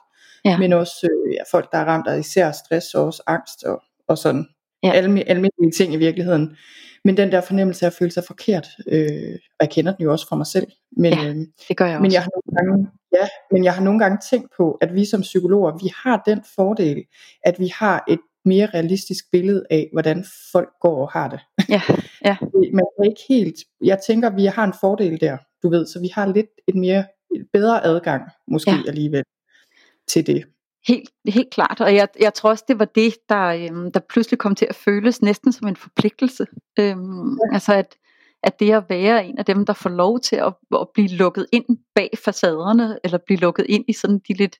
ja. 0.45 0.57
men 0.57 0.73
også 0.73 1.07
øh, 1.11 1.33
ja, 1.33 1.41
folk, 1.51 1.71
der 1.71 1.77
er 1.77 1.85
ramt 1.85 2.07
af 2.07 2.19
især 2.19 2.51
stress 2.51 2.93
og 2.93 3.05
også 3.05 3.23
angst 3.27 3.63
og, 3.63 3.81
og 4.07 4.17
sådan 4.17 4.47
ja. 4.83 4.91
almindelige 4.91 5.71
ting 5.77 5.93
i 5.93 5.97
virkeligheden. 5.97 6.57
Men 7.03 7.17
den 7.17 7.31
der 7.31 7.41
fornemmelse 7.41 7.85
af 7.85 7.89
at 7.89 7.93
føle 7.93 8.11
sig 8.11 8.23
forkert, 8.23 8.67
øh, 8.87 9.33
og 9.59 9.61
jeg 9.61 9.69
kender 9.69 9.95
den 9.95 10.03
jo 10.03 10.11
også 10.11 10.27
fra 10.27 10.35
mig 10.35 10.47
selv. 10.47 10.67
Men, 10.97 11.13
ja, 11.13 11.27
øhm, 11.27 11.45
det 11.67 11.77
gør 11.77 11.85
jeg 11.85 11.95
også. 11.95 12.01
Men 12.01 12.11
jeg, 12.11 12.21
har 12.21 12.29
nogle 12.35 12.71
gange, 12.71 12.89
ja, 13.13 13.27
men 13.51 13.63
jeg 13.63 13.73
har 13.73 13.83
nogle 13.83 13.99
gange 13.99 14.17
tænkt 14.29 14.49
på, 14.57 14.71
at 14.81 14.95
vi 14.95 15.05
som 15.05 15.21
psykologer, 15.21 15.71
vi 15.83 15.91
har 16.03 16.23
den 16.25 16.41
fordel, 16.55 17.03
at 17.43 17.55
vi 17.59 17.71
har 17.75 18.03
et 18.07 18.19
mere 18.47 18.65
realistisk 18.73 19.25
billede 19.31 19.65
af, 19.69 19.89
hvordan 19.93 20.25
folk 20.51 20.69
går 20.81 21.01
og 21.01 21.11
har 21.11 21.29
det. 21.29 21.39
Ja, 21.69 21.81
ja. 22.25 22.37
Man 22.77 22.85
er 22.99 23.03
ikke 23.03 23.21
helt, 23.29 23.55
jeg 23.83 23.99
tænker, 24.07 24.35
vi 24.35 24.45
har 24.45 24.63
en 24.63 24.73
fordel 24.81 25.21
der, 25.21 25.37
du 25.63 25.69
ved, 25.69 25.87
så 25.87 25.99
vi 25.99 26.09
har 26.13 26.25
lidt 26.33 26.49
et 26.67 26.75
mere 26.75 27.05
et 27.35 27.47
bedre 27.53 27.85
adgang, 27.85 28.23
måske 28.47 28.71
ja. 28.71 28.81
alligevel, 28.87 29.23
til 30.07 30.27
det. 30.27 30.43
Helt, 30.87 31.09
helt 31.27 31.49
klart, 31.49 31.81
og 31.81 31.95
jeg, 31.95 32.07
jeg 32.19 32.33
tror 32.33 32.49
også, 32.49 32.65
det 32.67 32.79
var 32.79 32.85
det, 32.85 33.13
der, 33.29 33.45
øhm, 33.45 33.91
der 33.91 33.99
pludselig 34.09 34.39
kom 34.39 34.55
til 34.55 34.67
at 34.69 34.75
føles 34.75 35.21
næsten 35.21 35.51
som 35.51 35.67
en 35.67 35.75
forpligtelse. 35.75 36.45
Øhm, 36.79 37.29
ja. 37.31 37.53
Altså 37.53 37.73
at, 37.73 37.95
at 38.43 38.59
det 38.59 38.73
at 38.73 38.83
være 38.89 39.25
en 39.25 39.37
af 39.37 39.45
dem, 39.45 39.65
der 39.65 39.73
får 39.73 39.89
lov 39.89 40.19
til 40.19 40.35
at, 40.35 40.53
at 40.73 40.87
blive 40.93 41.07
lukket 41.07 41.47
ind 41.51 41.65
bag 41.95 42.09
facaderne, 42.25 42.99
eller 43.03 43.17
blive 43.25 43.39
lukket 43.39 43.65
ind 43.69 43.85
i 43.87 43.93
sådan 43.93 44.19
de 44.27 44.33
lidt, 44.33 44.57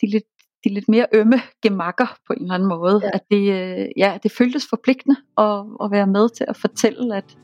de 0.00 0.06
lidt 0.06 0.24
de 0.64 0.74
lidt 0.74 0.88
mere 0.88 1.06
ømme 1.12 1.40
gemakker 1.62 2.16
på 2.26 2.32
en 2.32 2.42
eller 2.42 2.54
anden 2.54 2.68
måde. 2.68 3.00
Ja. 3.04 3.10
At 3.14 3.20
det, 3.30 3.52
øh, 3.52 3.88
ja, 3.96 4.18
det 4.22 4.32
føltes 4.32 4.66
forpligtende 4.70 5.16
at, 5.38 5.64
at 5.84 5.90
være 5.90 6.06
med 6.06 6.28
til 6.36 6.44
at 6.48 6.56
fortælle, 6.56 7.16
at, 7.16 7.38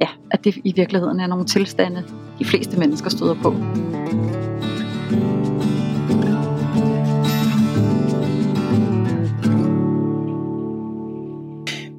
ja, 0.00 0.08
at 0.30 0.44
det 0.44 0.56
i 0.64 0.72
virkeligheden 0.76 1.20
er 1.20 1.26
nogle 1.26 1.44
tilstande, 1.44 2.04
de 2.38 2.44
fleste 2.44 2.78
mennesker 2.78 3.10
støder 3.10 3.34
på. 3.42 3.50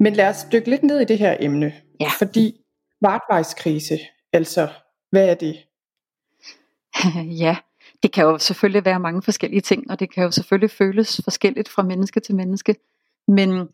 Men 0.02 0.12
lad 0.12 0.28
os 0.28 0.46
dykke 0.52 0.70
lidt 0.70 0.82
ned 0.82 1.00
i 1.00 1.04
det 1.04 1.18
her 1.18 1.36
emne. 1.40 1.72
Ja. 2.00 2.08
Fordi 2.18 2.54
vartvejskrise, 3.00 3.98
altså 4.32 4.68
hvad 5.10 5.28
er 5.28 5.34
det? 5.34 5.56
ja, 7.44 7.56
det 8.02 8.12
kan 8.12 8.24
jo 8.24 8.38
selvfølgelig 8.38 8.84
være 8.84 9.00
mange 9.00 9.22
forskellige 9.22 9.60
ting, 9.60 9.90
og 9.90 10.00
det 10.00 10.14
kan 10.14 10.24
jo 10.24 10.30
selvfølgelig 10.30 10.70
føles 10.70 11.20
forskelligt 11.24 11.68
fra 11.68 11.82
menneske 11.82 12.20
til 12.20 12.34
menneske. 12.34 12.74
Men, 13.28 13.68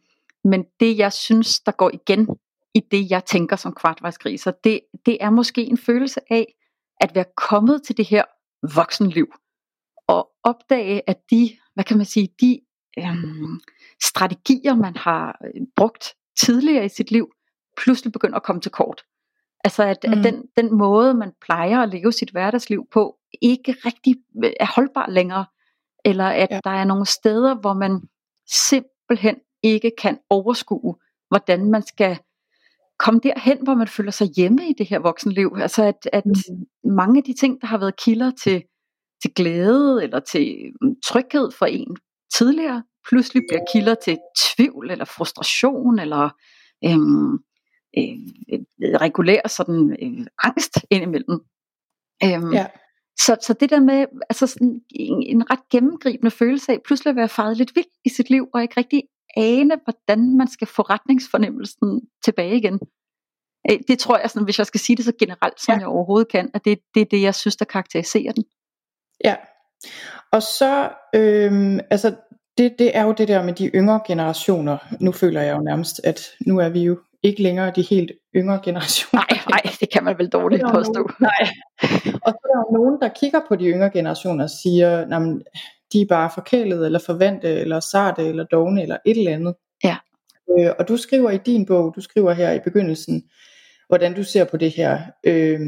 men 0.44 0.64
det 0.80 0.98
jeg 0.98 1.12
synes, 1.12 1.60
der 1.60 1.72
går 1.72 1.90
igen 1.94 2.28
i 2.74 2.80
det, 2.90 3.10
jeg 3.10 3.24
tænker 3.24 3.56
som 3.56 3.74
kvartvejskriser. 3.74 4.50
Det, 4.50 4.80
det 5.06 5.18
er 5.20 5.30
måske 5.30 5.62
en 5.64 5.78
følelse 5.78 6.20
af 6.30 6.54
at 7.00 7.14
være 7.14 7.24
kommet 7.36 7.82
til 7.82 7.96
det 7.96 8.04
her 8.04 8.24
voksenliv 8.74 9.26
og 10.08 10.28
opdage, 10.42 11.02
at 11.06 11.16
de, 11.30 11.50
hvad 11.74 11.84
kan 11.84 11.96
man 11.96 12.06
sige, 12.06 12.28
de 12.40 12.60
øhm, 12.98 13.60
strategier, 14.02 14.74
man 14.74 14.96
har 14.96 15.38
øh, 15.44 15.62
brugt 15.76 16.14
tidligere 16.38 16.84
i 16.84 16.88
sit 16.88 17.10
liv, 17.10 17.32
pludselig 17.76 18.12
begynder 18.12 18.36
at 18.36 18.42
komme 18.42 18.60
til 18.60 18.72
kort. 18.72 19.02
Altså 19.64 19.82
at, 19.82 19.98
mm. 20.06 20.12
at 20.12 20.24
den, 20.24 20.42
den 20.56 20.74
måde, 20.78 21.14
man 21.14 21.32
plejer 21.40 21.78
at 21.78 21.88
leve 21.88 22.12
sit 22.12 22.30
hverdagsliv 22.30 22.86
på, 22.92 23.16
ikke 23.42 23.76
rigtig 23.84 24.16
øh, 24.44 24.52
er 24.60 24.66
holdbar 24.74 25.10
længere. 25.10 25.46
Eller 26.04 26.24
at 26.24 26.48
ja. 26.50 26.60
der 26.64 26.70
er 26.70 26.84
nogle 26.84 27.06
steder, 27.06 27.54
hvor 27.54 27.74
man 27.74 28.00
simpelthen 28.48 29.36
ikke 29.62 29.92
kan 29.98 30.18
overskue, 30.30 30.96
hvordan 31.28 31.70
man 31.70 31.82
skal 31.82 32.18
komme 32.98 33.20
derhen, 33.22 33.58
hvor 33.62 33.74
man 33.74 33.88
føler 33.88 34.10
sig 34.10 34.28
hjemme 34.36 34.68
i 34.68 34.74
det 34.78 34.86
her 34.86 34.98
voksenliv. 34.98 35.56
Altså 35.60 35.84
at, 35.84 36.08
at 36.12 36.26
mm. 36.26 36.90
mange 36.90 37.18
af 37.18 37.24
de 37.24 37.32
ting, 37.32 37.60
der 37.60 37.66
har 37.66 37.78
været 37.78 37.96
kilder 37.96 38.30
til, 38.30 38.62
til 39.22 39.34
glæde 39.34 40.02
eller 40.02 40.20
til 40.20 40.72
mm, 40.80 40.94
tryghed 41.04 41.50
for 41.58 41.66
en 41.66 41.96
tidligere, 42.34 42.82
pludselig 43.08 43.42
bliver 43.48 43.64
kilder 43.72 43.94
til 43.94 44.18
tvivl 44.38 44.90
eller 44.90 45.04
frustration 45.04 45.98
eller 45.98 46.30
øhm, 46.84 47.32
øh, 47.98 48.18
regulær 49.00 49.48
sådan 49.48 49.96
øh, 50.02 50.26
angst 50.42 50.78
indimellem. 50.90 51.40
Øhm, 52.24 52.52
ja. 52.52 52.66
Så, 53.18 53.36
så 53.40 53.52
det 53.52 53.70
der 53.70 53.80
med 53.80 54.06
altså 54.30 54.46
sådan 54.46 54.80
en, 54.90 55.22
en 55.22 55.50
ret 55.50 55.68
gennemgribende 55.70 56.30
følelse 56.30 56.72
af 56.72 56.82
pludselig 56.84 57.10
at 57.10 57.16
være 57.16 57.28
faret 57.28 57.56
lidt 57.56 57.76
vild 57.76 57.86
i 58.04 58.08
sit 58.08 58.30
liv, 58.30 58.48
og 58.54 58.62
ikke 58.62 58.74
rigtig 58.76 59.02
ane, 59.36 59.76
hvordan 59.84 60.36
man 60.36 60.48
skal 60.48 60.66
få 60.66 60.82
retningsfornemmelsen 60.82 62.00
tilbage 62.24 62.56
igen. 62.56 62.80
Øh, 63.70 63.78
det 63.88 63.98
tror 63.98 64.18
jeg, 64.18 64.30
sådan, 64.30 64.44
hvis 64.44 64.58
jeg 64.58 64.66
skal 64.66 64.80
sige 64.80 64.96
det 64.96 65.04
så 65.04 65.12
generelt, 65.18 65.60
som 65.60 65.72
ja. 65.72 65.78
jeg 65.78 65.88
overhovedet 65.88 66.32
kan, 66.32 66.50
at 66.54 66.64
det, 66.64 66.78
det 66.94 67.00
er 67.00 67.04
det, 67.04 67.22
jeg 67.22 67.34
synes, 67.34 67.56
der 67.56 67.64
karakteriserer 67.64 68.32
den. 68.32 68.44
Ja, 69.24 69.36
og 70.32 70.42
så, 70.42 70.90
øhm, 71.14 71.80
altså 71.90 72.14
det, 72.58 72.74
det 72.78 72.96
er 72.96 73.02
jo 73.02 73.12
det 73.12 73.28
der 73.28 73.42
med 73.42 73.52
de 73.52 73.66
yngre 73.66 74.00
generationer. 74.06 74.78
Nu 75.00 75.12
føler 75.12 75.42
jeg 75.42 75.56
jo 75.56 75.60
nærmest, 75.60 76.00
at 76.04 76.20
nu 76.46 76.58
er 76.58 76.68
vi 76.68 76.82
jo 76.82 76.98
ikke 77.22 77.42
længere 77.42 77.72
de 77.76 77.82
helt 77.82 78.12
yngre 78.36 78.60
generationer. 78.64 79.24
Nej, 79.30 79.40
nej, 79.50 79.72
det 79.80 79.92
kan 79.92 80.04
man 80.04 80.18
vel 80.18 80.28
dårligt 80.38 80.62
påstå. 80.72 80.92
Nogen, 80.92 81.14
nej. 81.20 81.48
Og 82.26 82.32
så 82.32 82.40
er 82.44 82.56
der 82.56 82.72
nogen, 82.78 83.00
der 83.00 83.08
kigger 83.20 83.40
på 83.48 83.56
de 83.56 83.64
yngre 83.64 83.90
generationer 83.90 84.44
og 84.44 84.50
siger, 84.50 84.98
at 84.98 85.42
de 85.92 86.00
er 86.00 86.06
bare 86.08 86.30
forkælede, 86.34 86.86
eller 86.86 86.98
forvente, 87.06 87.48
eller 87.48 87.80
sarte, 87.80 88.28
eller 88.28 88.44
dogne, 88.44 88.82
eller 88.82 88.96
et 89.06 89.18
eller 89.18 89.32
andet. 89.32 89.54
Ja. 89.84 89.96
Øh, 90.58 90.70
og 90.78 90.88
du 90.88 90.96
skriver 90.96 91.30
i 91.30 91.38
din 91.38 91.66
bog, 91.66 91.92
du 91.96 92.00
skriver 92.00 92.32
her 92.32 92.52
i 92.52 92.60
begyndelsen, 92.64 93.22
hvordan 93.88 94.14
du 94.14 94.24
ser 94.24 94.44
på 94.44 94.56
det 94.56 94.70
her. 94.72 95.00
Øh, 95.24 95.60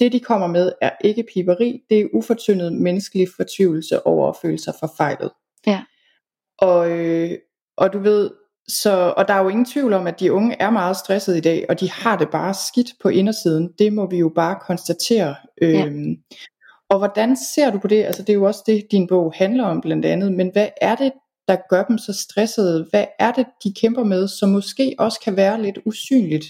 det 0.00 0.12
de 0.12 0.20
kommer 0.20 0.46
med 0.46 0.72
er 0.80 0.90
ikke 1.04 1.24
piberi, 1.34 1.82
det 1.90 2.00
er 2.00 2.08
ufortyndet 2.12 2.72
menneskelig 2.72 3.28
fortvivlelse 3.36 4.06
over 4.06 4.28
at 4.28 4.36
føle 4.42 4.58
sig 4.58 4.74
forfejlet. 4.80 5.30
Ja. 5.66 5.82
Og, 6.58 6.90
øh, 6.90 7.30
og 7.76 7.92
du 7.92 7.98
ved, 7.98 8.30
så, 8.68 9.14
og 9.16 9.28
der 9.28 9.34
er 9.34 9.42
jo 9.42 9.48
ingen 9.48 9.64
tvivl 9.64 9.92
om, 9.92 10.06
at 10.06 10.20
de 10.20 10.32
unge 10.32 10.56
er 10.60 10.70
meget 10.70 10.96
stressede 10.96 11.38
i 11.38 11.40
dag, 11.40 11.66
og 11.68 11.80
de 11.80 11.90
har 11.90 12.16
det 12.16 12.30
bare 12.30 12.54
skidt 12.54 12.90
på 13.02 13.08
indersiden. 13.08 13.70
Det 13.78 13.92
må 13.92 14.10
vi 14.10 14.18
jo 14.18 14.32
bare 14.34 14.58
konstatere. 14.66 15.34
Ja. 15.62 15.86
Øhm, 15.86 16.16
og 16.90 16.98
hvordan 16.98 17.36
ser 17.36 17.70
du 17.70 17.78
på 17.78 17.88
det? 17.88 18.04
Altså 18.04 18.22
det 18.22 18.28
er 18.28 18.34
jo 18.34 18.44
også 18.44 18.62
det, 18.66 18.86
din 18.90 19.06
bog 19.06 19.32
handler 19.36 19.64
om 19.64 19.80
blandt 19.80 20.04
andet. 20.04 20.32
Men 20.32 20.50
hvad 20.52 20.68
er 20.80 20.94
det, 20.94 21.12
der 21.48 21.56
gør 21.70 21.84
dem 21.84 21.98
så 21.98 22.12
stressede? 22.12 22.86
Hvad 22.90 23.04
er 23.18 23.32
det, 23.32 23.46
de 23.64 23.74
kæmper 23.80 24.04
med, 24.04 24.28
som 24.28 24.48
måske 24.48 24.94
også 24.98 25.20
kan 25.24 25.36
være 25.36 25.62
lidt 25.62 25.78
usynligt 25.86 26.44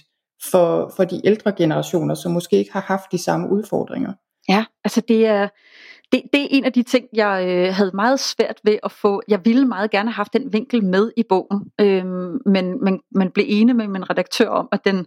for, 0.50 0.92
for 0.97 1.04
de 1.04 1.21
ældre 1.25 1.52
generationer, 1.52 2.14
som 2.14 2.33
måske 2.33 2.56
ikke 2.56 2.73
har 2.73 2.80
haft 2.80 3.12
de 3.12 3.18
samme 3.18 3.50
udfordringer? 3.50 4.12
Ja, 4.49 4.64
altså 4.85 5.00
det 5.09 5.26
er, 5.26 5.48
det, 6.14 6.22
det 6.33 6.42
er 6.42 6.48
en 6.50 6.64
af 6.64 6.72
de 6.72 6.83
ting, 6.83 7.07
jeg 7.12 7.44
øh, 7.48 7.74
havde 7.74 7.90
meget 7.94 8.20
svært 8.20 8.61
ved 8.64 8.79
at 8.83 8.92
få. 8.92 9.22
Jeg 9.29 9.44
ville 9.44 9.66
meget 9.66 9.90
gerne 9.90 10.11
have 10.11 10.14
haft 10.14 10.33
den 10.33 10.53
vinkel 10.53 10.85
med 10.85 11.12
i 11.16 11.22
bogen, 11.29 11.61
øh, 11.81 12.05
men, 12.46 12.85
men, 12.85 13.00
men 13.14 13.31
blev 13.31 13.46
enig 13.48 13.77
med 13.77 13.88
min 13.88 14.11
redaktør 14.11 14.48
om, 14.48 14.68
at 14.72 14.85
den 14.85 15.05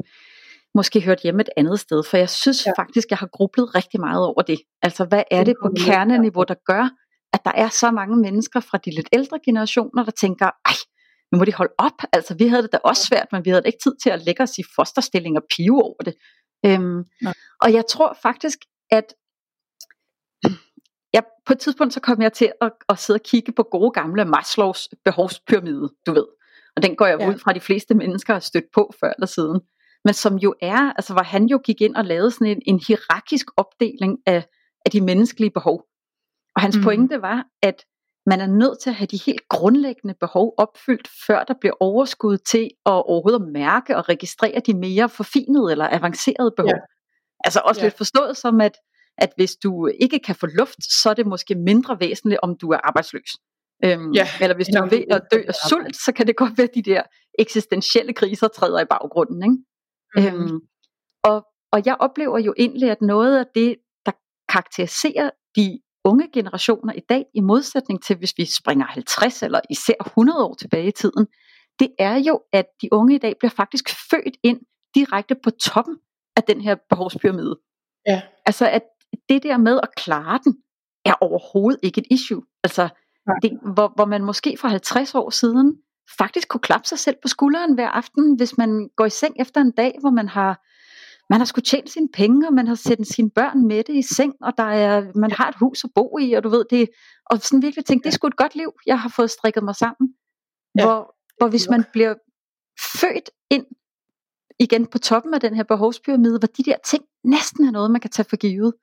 måske 0.76 1.02
hørte 1.02 1.24
hjemme 1.24 1.42
et 1.42 1.50
andet 1.58 1.80
sted, 1.80 2.04
for 2.10 2.18
jeg 2.18 2.30
synes 2.30 2.66
ja. 2.66 2.72
faktisk, 2.78 3.10
jeg 3.10 3.18
har 3.18 3.28
grublet 3.28 3.76
rigtig 3.76 4.00
meget 4.00 4.26
over 4.26 4.42
det. 4.42 4.60
Altså, 4.82 5.06
hvad 5.06 5.24
er 5.32 5.44
det 5.44 5.56
på 5.64 5.72
kerneniveau, 5.86 6.44
der 6.44 6.56
gør, 6.66 6.90
at 7.34 7.40
der 7.46 7.52
er 7.56 7.70
så 7.70 7.92
mange 7.92 8.18
mennesker 8.18 8.60
fra 8.60 8.78
de 8.78 8.96
lidt 8.96 9.10
ældre 9.14 9.40
generationer, 9.46 10.04
der 10.04 10.12
tænker, 10.12 10.46
ej, 10.46 10.78
nu 11.32 11.38
må 11.38 11.46
de 11.46 11.54
holde 11.54 11.74
op. 11.78 12.02
Altså, 12.14 12.36
vi 12.36 12.48
havde 12.48 12.64
det 12.64 12.72
da 12.72 12.78
også 12.84 13.04
svært, 13.04 13.28
men 13.32 13.46
vi 13.46 13.50
havde 13.50 13.64
ikke 13.66 13.80
tid 13.84 13.96
til 14.04 14.10
at 14.10 14.26
lægge 14.26 14.44
os 14.44 14.58
i 14.58 14.64
fosterstilling 14.76 15.38
og 15.38 15.44
pive 15.56 15.84
over 15.84 16.04
det. 16.06 16.16
Øhm, 16.66 17.04
og 17.62 17.74
jeg 17.74 17.84
tror 17.90 18.18
faktisk, 18.22 18.58
at 18.92 19.14
jeg, 21.14 21.24
på 21.46 21.54
et 21.54 21.60
tidspunkt 21.60 21.94
så 21.94 22.00
kom 22.00 22.22
jeg 22.22 22.34
til 22.34 22.52
at, 22.62 22.72
at 22.90 23.00
sidde 23.00 23.18
og 23.18 23.24
kigge 23.24 23.52
på 23.52 23.64
gode 23.64 23.92
gamle 23.92 24.26
Maslows 24.26 24.90
behovspyramide, 25.06 25.90
du 26.06 26.14
ved. 26.14 26.26
Og 26.76 26.84
den 26.84 26.96
går 26.96 27.06
jeg 27.06 27.20
ja. 27.20 27.30
ud 27.30 27.38
fra, 27.38 27.54
de 27.54 27.60
fleste 27.60 27.96
mennesker 27.96 28.34
har 28.34 28.40
stødt 28.40 28.66
på 28.74 28.94
før 29.00 29.14
eller 29.18 29.28
siden. 29.28 29.62
Men 30.06 30.14
som 30.14 30.36
jo 30.36 30.56
er, 30.62 30.94
altså 30.98 31.14
hvor 31.14 31.24
han 31.24 31.46
jo 31.46 31.60
gik 31.64 31.82
ind 31.82 31.96
og 31.96 32.06
lavede 32.06 32.32
sådan 32.32 32.48
en, 32.48 32.62
en 32.66 32.82
hierarkisk 32.88 33.46
opdeling 33.58 34.18
af, 34.26 34.46
af 34.86 34.92
de 34.92 35.02
menneskelige 35.02 35.52
behov. 35.52 35.84
Og 36.56 36.62
hans 36.62 36.78
mm. 36.78 36.84
pointe 36.84 37.22
var, 37.22 37.46
at 37.62 37.86
man 38.26 38.42
er 38.42 38.48
nødt 38.48 38.80
til 38.82 38.90
at 38.90 38.96
have 38.96 39.08
de 39.08 39.20
helt 39.26 39.42
grundlæggende 39.50 40.16
behov 40.20 40.54
opfyldt, 40.58 41.08
før 41.28 41.44
der 41.44 41.54
bliver 41.60 41.74
overskud 41.80 42.38
til 42.38 42.70
at 42.86 42.92
overhovedet 43.12 43.52
mærke 43.54 43.98
og 43.98 44.10
registrere 44.10 44.60
de 44.66 44.74
mere 44.74 45.10
forfinede 45.10 45.72
eller 45.72 45.88
avancerede 45.92 46.54
behov. 46.58 46.70
Ja. 46.70 46.80
Altså 47.44 47.62
også 47.66 47.82
ja. 47.82 47.86
lidt 47.86 47.98
forstået 47.98 48.38
som, 48.38 48.62
at 48.62 48.76
at 49.18 49.30
hvis 49.36 49.56
du 49.56 49.88
ikke 50.02 50.20
kan 50.20 50.36
få 50.36 50.46
luft, 50.46 50.84
så 51.02 51.10
er 51.10 51.14
det 51.14 51.28
måske 51.28 51.56
mindre 51.56 52.00
væsentligt, 52.00 52.40
om 52.44 52.58
du 52.58 52.72
er 52.72 52.80
arbejdsløs. 52.84 53.32
Øhm, 53.86 54.12
ja, 54.12 54.28
eller 54.42 54.56
hvis 54.56 54.68
du 54.68 54.84
er 54.84 54.90
ved 54.90 55.04
at 55.12 55.22
dø 55.32 55.44
af 55.48 55.54
sult, 55.70 55.96
så 55.96 56.12
kan 56.16 56.28
det 56.28 56.36
godt 56.36 56.58
være, 56.58 56.68
at 56.68 56.76
de 56.76 56.82
der 56.82 57.04
eksistentielle 57.40 58.14
kriser 58.14 58.48
træder 58.48 58.80
i 58.80 58.86
baggrunden. 58.86 59.44
Ikke? 59.44 60.34
Mm. 60.34 60.42
Øhm, 60.42 60.60
og, 61.24 61.46
og 61.72 61.82
jeg 61.86 61.96
oplever 62.00 62.40
jo 62.40 62.54
egentlig, 62.58 62.92
at 62.92 63.02
noget 63.02 63.40
af 63.40 63.46
det, 63.56 63.76
der 64.06 64.12
karakteriserer 64.50 65.30
de 65.56 65.80
unge 66.04 66.30
generationer 66.34 66.94
i 66.94 67.00
dag, 67.10 67.26
i 67.34 67.42
modsætning 67.42 68.04
til 68.04 68.18
hvis 68.18 68.34
vi 68.38 68.46
springer 68.46 68.86
50 68.86 69.44
eller 69.44 69.60
især 69.70 69.94
100 70.06 70.46
år 70.46 70.54
tilbage 70.54 70.88
i 70.88 70.92
tiden, 70.92 71.28
det 71.80 71.90
er 72.00 72.16
jo, 72.16 72.42
at 72.54 72.66
de 72.82 72.94
unge 72.94 73.16
i 73.16 73.18
dag 73.18 73.34
bliver 73.40 73.52
faktisk 73.52 73.90
født 74.10 74.38
ind 74.44 74.60
direkte 74.96 75.36
på 75.44 75.50
toppen 75.50 75.98
af 76.36 76.44
den 76.44 76.62
her 76.62 76.76
behovspyramide. 76.90 77.60
Ja. 78.08 78.22
Altså 78.46 78.70
at 78.70 78.84
det 79.30 79.44
der 79.44 79.58
med 79.58 79.80
at 79.84 79.96
klare 79.96 80.40
den, 80.44 80.58
er 81.06 81.14
overhovedet 81.22 81.80
ikke 81.84 82.02
et 82.02 82.08
issue. 82.12 82.44
Altså, 82.64 82.90
det, 83.42 83.60
hvor, 83.74 83.94
hvor 83.96 84.06
man 84.06 84.24
måske 84.24 84.58
for 84.60 84.68
50 84.68 85.16
år 85.16 85.30
siden 85.30 85.78
faktisk 86.18 86.48
kunne 86.48 86.62
klappe 86.62 86.88
sig 86.88 87.00
selv 87.00 87.16
på 87.22 87.28
skulderen 87.28 87.74
hver 87.74 87.90
aften, 87.90 88.36
hvis 88.38 88.58
man 88.58 88.90
går 88.96 89.06
i 89.06 89.10
seng 89.10 89.36
efter 89.40 89.62
en 89.62 89.72
dag, 89.72 89.98
hvor 90.02 90.10
man 90.10 90.28
har 90.28 90.64
man 91.30 91.40
har 91.40 91.46
skulle 91.46 91.66
tjene 91.66 91.88
sine 91.88 92.10
penge, 92.14 92.48
og 92.48 92.54
man 92.54 92.68
har 92.68 92.76
sendt 92.76 93.08
sine 93.08 93.30
børn 93.30 93.68
med 93.68 93.84
det 93.84 93.96
i 93.96 94.02
seng, 94.02 94.34
og 94.42 94.54
der 94.58 94.64
er, 94.64 95.12
man 95.16 95.32
har 95.32 95.50
et 95.50 95.56
hus 95.60 95.84
at 95.84 95.90
bo 95.96 96.18
i, 96.18 96.34
og 96.34 96.44
du 96.44 96.50
ved 96.50 96.66
det, 96.70 96.90
og 97.26 97.38
sådan 97.38 97.62
virkelig 97.62 97.86
tænkt, 97.86 98.04
det 98.04 98.10
er 98.10 98.14
sgu 98.14 98.28
et 98.28 98.36
godt 98.36 98.56
liv, 98.56 98.74
jeg 98.86 99.00
har 99.00 99.10
fået 99.10 99.32
strikket 99.32 99.64
mig 99.64 99.76
sammen. 99.76 100.14
Ja. 100.78 100.86
Hvor, 100.86 101.16
hvor 101.38 101.48
hvis 101.50 101.70
man 101.70 101.86
bliver 101.94 102.14
født 103.00 103.30
ind 103.50 103.66
igen 104.60 104.86
på 104.86 105.00
toppen 105.00 105.34
af 105.34 105.40
den 105.40 105.56
her 105.56 105.64
behovspyramide, 105.64 106.40
hvor 106.40 106.48
de 106.48 106.64
der 106.64 106.78
ting 106.86 107.04
næsten 107.24 107.66
er 107.66 107.72
noget, 107.72 107.92
man 107.92 108.02
kan 108.02 108.12
tage 108.12 108.30
for 108.30 108.36
givet, 108.36 108.74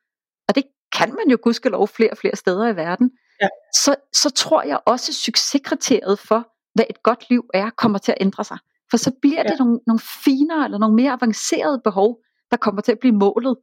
kan 0.94 1.09
man 1.09 1.30
jo 1.30 1.38
gudskelov 1.42 1.88
flere 1.88 2.11
og 2.11 2.18
flere 2.18 2.37
steder 2.37 2.68
i 2.68 2.76
verden, 2.76 3.11
ja. 3.42 3.48
så, 3.74 3.94
så 4.12 4.30
tror 4.30 4.62
jeg 4.62 4.78
også, 4.87 5.11
at 5.11 5.14
succeskriteriet 5.14 6.18
for, 6.18 6.48
hvad 6.74 6.85
et 6.90 7.02
godt 7.02 7.30
liv 7.30 7.44
er, 7.54 7.70
kommer 7.70 7.98
til 7.98 8.12
at 8.12 8.18
ændre 8.20 8.44
sig. 8.44 8.59
For 8.90 8.96
så 8.96 9.12
bliver 9.22 9.42
ja. 9.44 9.50
det 9.50 9.59
nogle, 9.59 9.80
nogle 9.87 10.00
finere 10.24 10.64
eller 10.64 10.78
nogle 10.78 10.96
mere 10.96 11.12
avancerede 11.12 11.80
behov, 11.85 12.18
der 12.50 12.57
kommer 12.57 12.83
til 12.83 12.92
at 12.92 12.98
blive 12.98 13.14
målet 13.14 13.57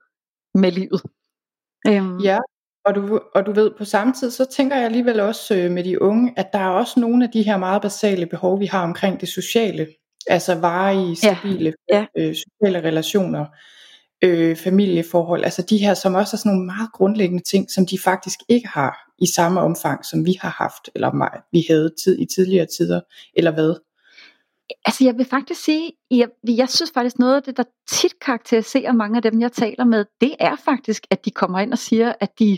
med 0.53 0.71
livet. 0.71 1.01
Øhm. 1.87 2.19
Ja, 2.19 2.39
og 2.85 2.95
du, 2.95 3.19
og 3.35 3.45
du 3.45 3.51
ved, 3.51 3.71
på 3.77 3.85
samme 3.85 4.13
tid, 4.13 4.31
så 4.31 4.45
tænker 4.45 4.75
jeg 4.75 4.85
alligevel 4.85 5.19
også 5.19 5.55
øh, 5.55 5.71
med 5.71 5.83
de 5.83 6.01
unge, 6.01 6.33
at 6.37 6.53
der 6.53 6.59
er 6.59 6.69
også 6.69 6.99
nogle 6.99 7.25
af 7.25 7.31
de 7.31 7.43
her 7.43 7.57
meget 7.57 7.81
basale 7.81 8.25
behov, 8.25 8.59
vi 8.59 8.65
har 8.65 8.83
omkring 8.83 9.21
det 9.21 9.29
sociale. 9.29 9.87
Altså 10.27 10.55
varige, 10.55 11.15
stabile 11.15 11.73
ja. 11.89 12.05
Ja. 12.15 12.27
Øh, 12.27 12.35
sociale 12.35 12.87
relationer 12.87 13.45
øh, 14.21 14.55
familieforhold, 14.55 15.43
altså 15.43 15.61
de 15.61 15.77
her, 15.77 15.93
som 15.93 16.15
også 16.15 16.35
er 16.35 16.37
sådan 16.37 16.51
nogle 16.51 16.65
meget 16.65 16.91
grundlæggende 16.93 17.43
ting, 17.43 17.71
som 17.71 17.85
de 17.85 17.99
faktisk 17.99 18.39
ikke 18.49 18.67
har 18.67 19.11
i 19.19 19.25
samme 19.25 19.61
omfang, 19.61 20.05
som 20.05 20.25
vi 20.25 20.37
har 20.41 20.49
haft, 20.49 20.89
eller 20.95 21.41
vi 21.51 21.65
havde 21.69 21.93
tid 22.03 22.19
i 22.19 22.25
tidligere 22.35 22.65
tider, 22.65 23.01
eller 23.33 23.51
hvad? 23.51 23.75
Altså 24.85 25.03
jeg 25.03 25.17
vil 25.17 25.25
faktisk 25.25 25.63
sige, 25.63 25.91
jeg, 26.11 26.27
jeg 26.47 26.69
synes 26.69 26.91
faktisk 26.93 27.19
noget 27.19 27.35
af 27.35 27.43
det, 27.43 27.57
der 27.57 27.63
tit 27.89 28.19
karakteriserer 28.21 28.91
mange 28.91 29.15
af 29.17 29.21
dem, 29.21 29.41
jeg 29.41 29.51
taler 29.51 29.85
med, 29.85 30.05
det 30.21 30.35
er 30.39 30.55
faktisk, 30.65 31.07
at 31.09 31.25
de 31.25 31.31
kommer 31.31 31.59
ind 31.59 31.71
og 31.71 31.77
siger, 31.77 32.13
at 32.19 32.39
de, 32.39 32.57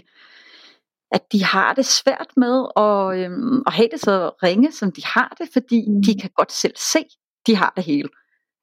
at 1.12 1.21
de 1.32 1.43
har 1.43 1.73
det 1.73 1.86
svært 1.86 2.28
med 2.38 2.65
at, 2.78 3.19
øhm, 3.19 3.63
at 3.67 3.73
have 3.73 3.89
det 3.91 3.99
så 3.99 4.30
ringe, 4.43 4.71
som 4.71 4.91
de 4.91 5.02
har 5.06 5.36
det, 5.39 5.49
fordi 5.54 5.86
mm. 5.89 6.04
de 6.04 6.21
kan 6.21 6.30
godt 6.36 6.52
selv 6.52 6.73
se, 6.93 6.99
de 7.47 7.56
har 7.56 7.73
det 7.76 7.84
hele. 7.84 8.10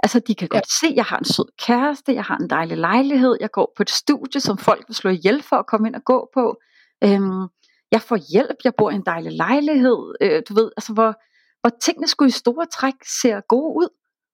Altså, 0.03 0.21
de 0.21 0.35
kan 0.35 0.49
godt 0.49 0.67
ja. 0.67 0.77
se, 0.81 0.87
at 0.87 0.97
jeg 0.97 1.05
har 1.05 1.19
en 1.19 1.25
sød 1.25 1.53
kæreste, 1.59 2.15
jeg 2.15 2.25
har 2.25 2.37
en 2.37 2.51
dejlig 2.51 2.77
lejlighed, 2.77 3.37
jeg 3.41 3.51
går 3.51 3.73
på 3.77 3.83
et 3.83 3.91
studie, 3.91 4.41
som 4.41 4.59
folk 4.59 4.85
vil 4.89 4.95
slå 4.95 5.11
ihjel 5.11 5.43
for 5.43 5.57
at 5.57 5.67
komme 5.67 5.89
ind 5.89 5.95
og 5.95 6.05
gå 6.05 6.31
på. 6.35 6.57
Øhm, 7.05 7.49
jeg 7.93 8.03
får 8.03 8.19
hjælp, 8.33 8.57
jeg 8.65 8.73
bor 8.79 8.91
i 8.91 8.95
en 8.95 9.07
dejlig 9.07 9.33
lejlighed. 9.33 10.15
Øh, 10.21 10.43
du 10.49 10.55
ved, 10.55 10.71
altså, 10.77 10.93
hvor, 10.93 11.15
hvor 11.61 11.71
tingene 11.81 12.09
skulle 12.09 12.29
i 12.29 12.41
store 12.45 12.67
træk 12.67 12.95
ser 13.21 13.41
gode 13.49 13.77
ud. 13.77 13.89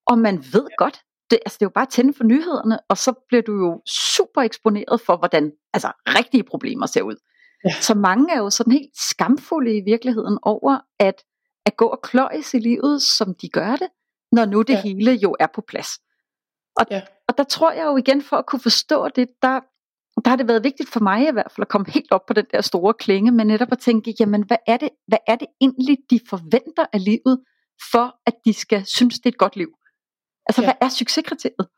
Og 0.07 0.19
man 0.19 0.45
ved 0.53 0.67
godt, 0.79 1.01
det, 1.31 1.39
altså, 1.47 1.57
det 1.59 1.63
er 1.63 1.67
jo 1.67 1.75
bare 1.75 1.87
at 1.87 1.89
tænde 1.89 2.13
for 2.13 2.25
nyhederne, 2.25 2.79
og 2.89 2.99
så 2.99 3.13
bliver 3.29 3.43
du 3.43 3.53
jo 3.53 3.83
super 3.87 4.43
eksponeret 4.43 5.01
for, 5.01 5.17
hvordan 5.17 5.53
altså, 5.73 5.93
rigtige 6.07 6.45
problemer 6.45 6.87
ser 6.87 7.03
ud. 7.03 7.17
Ja. 7.65 7.75
Så 7.81 7.95
mange 7.95 8.35
er 8.35 8.39
jo 8.39 8.51
sådan 8.51 8.73
helt 8.73 8.97
skamfulde 9.11 9.77
i 9.77 9.81
virkeligheden 9.81 10.39
over, 10.43 10.79
at, 10.99 11.25
at 11.67 11.77
gå 11.77 11.87
og 11.87 12.01
kløjes 12.03 12.55
i 12.55 12.59
livet, 12.59 13.03
som 13.03 13.35
de 13.35 13.49
gør 13.49 13.77
det, 13.77 13.89
når 14.33 14.45
nu 14.45 14.63
det 14.63 14.73
ja. 14.73 14.83
hele 14.83 15.13
jo 15.13 15.37
er 15.41 15.47
på 15.55 15.61
plads. 15.61 15.89
Og, 16.77 16.87
ja. 16.91 17.03
og 17.29 17.39
der 17.39 17.45
tror 17.45 17.73
jeg 17.73 17.85
jo 17.85 17.97
igen, 17.97 18.23
for 18.23 18.37
at 18.37 18.47
kunne 18.47 18.61
forstå 18.61 19.09
det, 19.09 19.29
der, 19.43 19.61
der 20.25 20.29
har 20.29 20.37
det 20.37 20.49
været 20.49 20.65
vigtigt 20.65 20.89
for 20.89 21.01
mig 21.01 21.29
i 21.29 21.33
hvert 21.33 21.53
fald 21.53 21.63
at 21.63 21.69
komme 21.69 21.87
helt 21.91 22.13
op 22.13 22.27
på 22.27 22.33
den 22.33 22.47
der 22.53 22.61
store 22.61 22.95
klinge, 22.95 23.31
men 23.33 23.47
netop 23.47 23.73
at 23.73 23.79
tænke, 23.79 24.15
jamen 24.21 24.43
hvad 24.47 24.57
er 24.67 24.77
det, 24.77 24.89
hvad 25.07 25.19
er 25.27 25.37
det 25.37 25.49
egentlig, 25.61 25.99
de 26.11 26.21
forventer 26.29 26.87
af 26.93 27.05
livet, 27.05 27.45
for 27.93 28.17
at 28.27 28.35
de 28.45 28.53
skal 28.53 28.87
synes, 28.87 29.15
det 29.15 29.27
er 29.27 29.33
et 29.33 29.39
godt 29.39 29.57
liv? 29.57 29.69
Altså 30.49 30.63
ja. 30.63 30.67
hvad 30.67 30.75
er 30.81 30.89
succeskriteriet? 30.89 31.69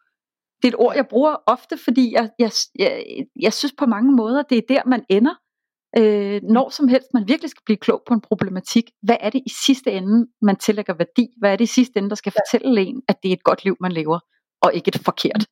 Det 0.63 0.69
er 0.69 0.69
et 0.69 0.79
ord, 0.79 0.95
jeg 0.95 1.09
bruger 1.09 1.37
ofte, 1.47 1.79
fordi 1.85 2.13
jeg, 2.13 2.31
jeg, 2.39 2.51
jeg, 2.79 3.05
jeg 3.41 3.53
synes 3.53 3.75
på 3.79 3.87
mange 3.87 4.13
måder, 4.13 4.43
det 4.43 4.59
er 4.59 4.63
der, 4.69 4.83
man 4.87 5.05
ender. 5.09 5.35
Øh, 5.97 6.41
når 6.43 6.71
som 6.71 6.89
helst 6.89 7.09
man 7.15 7.29
virkelig 7.29 7.51
skal 7.51 7.63
blive 7.67 7.77
klog 7.77 8.03
på 8.09 8.15
en 8.15 8.21
problematik, 8.21 8.91
hvad 9.03 9.17
er 9.21 9.31
det 9.31 9.43
i 9.47 9.53
sidste 9.67 9.91
ende, 9.91 10.27
man 10.43 10.57
tillægger 10.57 10.95
værdi? 10.95 11.29
Hvad 11.39 11.53
er 11.53 11.57
det 11.57 11.65
i 11.65 11.73
sidste 11.73 11.99
ende, 11.99 12.09
der 12.09 12.17
skal 12.17 12.33
fortælle 12.33 12.81
en, 12.81 13.03
at 13.09 13.17
det 13.23 13.29
er 13.29 13.33
et 13.33 13.45
godt 13.45 13.65
liv, 13.65 13.77
man 13.81 13.93
lever, 13.93 14.19
og 14.63 14.75
ikke 14.75 14.89
et 14.89 15.01
forkert? 15.05 15.47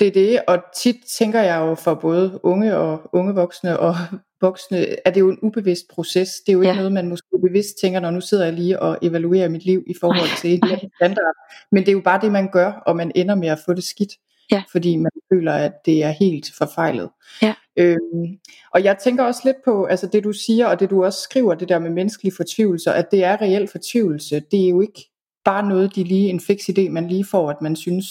Det 0.00 0.08
er 0.08 0.12
det, 0.12 0.40
og 0.48 0.58
tit 0.76 0.96
tænker 1.18 1.40
jeg 1.40 1.58
jo 1.60 1.74
for 1.74 1.94
både 1.94 2.40
unge 2.42 2.76
og 2.76 3.10
unge 3.12 3.34
voksne 3.34 3.78
og 3.78 3.94
voksne, 4.46 4.78
at 4.78 5.14
det 5.14 5.20
er 5.20 5.24
jo 5.24 5.30
en 5.30 5.38
ubevidst 5.42 5.84
proces. 5.90 6.28
Det 6.46 6.52
er 6.52 6.56
jo 6.56 6.60
ikke 6.60 6.70
ja. 6.70 6.76
noget, 6.76 6.92
man 6.92 7.08
måske 7.08 7.28
bevidst 7.46 7.74
tænker, 7.82 8.00
når 8.00 8.10
nu 8.10 8.20
sidder 8.20 8.44
jeg 8.44 8.54
lige 8.54 8.82
og 8.82 8.98
evaluerer 9.02 9.48
mit 9.48 9.64
liv 9.64 9.84
i 9.86 9.94
forhold 10.00 10.40
til 10.40 10.50
en 10.52 10.90
standard. 10.96 11.34
Men 11.72 11.82
det 11.82 11.88
er 11.88 11.92
jo 11.92 12.02
bare 12.04 12.20
det, 12.20 12.32
man 12.32 12.50
gør, 12.50 12.72
og 12.86 12.96
man 12.96 13.12
ender 13.14 13.34
med 13.34 13.48
at 13.48 13.58
få 13.66 13.72
det 13.74 13.84
skidt. 13.84 14.12
Ja. 14.52 14.62
Fordi 14.72 14.96
man 14.96 15.10
føler, 15.32 15.52
at 15.52 15.72
det 15.86 16.04
er 16.04 16.10
helt 16.10 16.46
forfejlet. 16.58 17.10
Ja. 17.42 17.54
Øhm, 17.76 18.38
og 18.74 18.84
jeg 18.84 18.96
tænker 18.98 19.24
også 19.24 19.40
lidt 19.44 19.56
på, 19.64 19.84
altså 19.84 20.06
det 20.06 20.24
du 20.24 20.32
siger, 20.32 20.66
og 20.66 20.80
det 20.80 20.90
du 20.90 21.04
også 21.04 21.20
skriver, 21.20 21.54
det 21.54 21.68
der 21.68 21.78
med 21.78 21.90
menneskelige 21.90 22.34
fortvivlelser, 22.36 22.92
at 22.92 23.10
det 23.10 23.24
er 23.24 23.42
reelt 23.42 23.70
fortvivlelse. 23.70 24.42
Det 24.50 24.64
er 24.64 24.68
jo 24.68 24.80
ikke 24.80 25.10
bare 25.44 25.68
noget, 25.68 25.94
de 25.94 26.04
lige 26.04 26.28
en 26.28 26.40
fix 26.40 26.58
idé, 26.58 26.88
man 26.90 27.08
lige 27.08 27.24
får, 27.24 27.50
at 27.50 27.62
man 27.62 27.76
synes, 27.76 28.06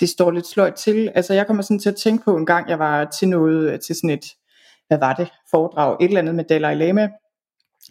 det 0.00 0.08
står 0.08 0.30
lidt 0.30 0.46
sløjt 0.46 0.74
til. 0.74 1.10
Altså 1.14 1.34
jeg 1.34 1.46
kommer 1.46 1.62
sådan 1.62 1.78
til 1.78 1.88
at 1.88 1.96
tænke 1.96 2.24
på 2.24 2.36
en 2.36 2.46
gang, 2.46 2.70
jeg 2.70 2.78
var 2.78 3.04
til 3.04 3.28
noget, 3.28 3.80
til 3.80 3.94
sådan 3.94 4.10
et, 4.10 4.24
hvad 4.88 4.98
var 4.98 5.14
det, 5.14 5.28
foredrag, 5.50 5.96
et 6.00 6.08
eller 6.08 6.20
andet 6.20 6.34
med 6.34 6.44
Dalai 6.44 6.74
Lama 6.74 7.08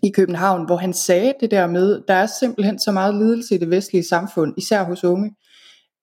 i 0.03 0.09
København, 0.09 0.65
hvor 0.65 0.75
han 0.75 0.93
sagde 0.93 1.33
det 1.39 1.51
der 1.51 1.67
med, 1.67 2.01
der 2.07 2.13
er 2.13 2.25
simpelthen 2.25 2.79
så 2.79 2.91
meget 2.91 3.15
lidelse 3.15 3.55
i 3.55 3.57
det 3.57 3.69
vestlige 3.69 4.03
samfund, 4.03 4.53
især 4.57 4.83
hos 4.83 5.03
unge, 5.03 5.35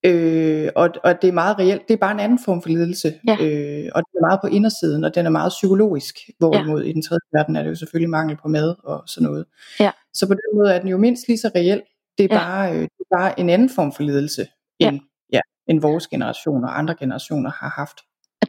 Øh, 0.04 0.68
og, 0.76 0.90
og 1.04 1.22
det 1.22 1.28
er 1.28 1.32
meget 1.32 1.58
reelt, 1.58 1.88
det 1.88 1.94
er 1.94 1.98
bare 1.98 2.12
en 2.12 2.20
anden 2.20 2.38
form 2.44 2.62
for 2.62 2.68
lidelse, 2.68 3.14
ja. 3.28 3.32
øh, 3.32 3.90
og 3.94 4.02
det 4.02 4.14
er 4.14 4.26
meget 4.28 4.40
på 4.42 4.46
indersiden, 4.46 5.04
og 5.04 5.14
den 5.14 5.26
er 5.26 5.30
meget 5.30 5.50
psykologisk, 5.50 6.16
hvorimod 6.38 6.82
ja. 6.82 6.90
i 6.90 6.92
den 6.92 7.02
tredje 7.02 7.20
verden 7.32 7.56
er 7.56 7.62
det 7.62 7.70
jo 7.70 7.74
selvfølgelig 7.74 8.10
mangel 8.10 8.36
på 8.36 8.48
mad 8.48 8.74
og 8.84 9.02
sådan 9.06 9.26
noget. 9.28 9.44
Ja. 9.80 9.90
Så 10.14 10.26
på 10.26 10.34
den 10.34 10.58
måde 10.58 10.74
er 10.74 10.78
den 10.78 10.88
jo 10.88 10.98
mindst 10.98 11.28
lige 11.28 11.38
så 11.38 11.50
reelt, 11.54 11.82
det 12.18 12.32
er, 12.32 12.36
ja. 12.36 12.40
bare, 12.40 12.74
øh, 12.74 12.80
det 12.82 13.04
er 13.10 13.16
bare 13.18 13.40
en 13.40 13.50
anden 13.50 13.70
form 13.70 13.92
for 13.92 14.02
lidelse, 14.02 14.46
end, 14.78 15.00
ja. 15.32 15.36
Ja, 15.36 15.40
end 15.72 15.80
vores 15.80 16.06
generation 16.06 16.64
og 16.64 16.78
andre 16.78 16.94
generationer 16.94 17.50
har 17.50 17.72
haft. 17.76 17.96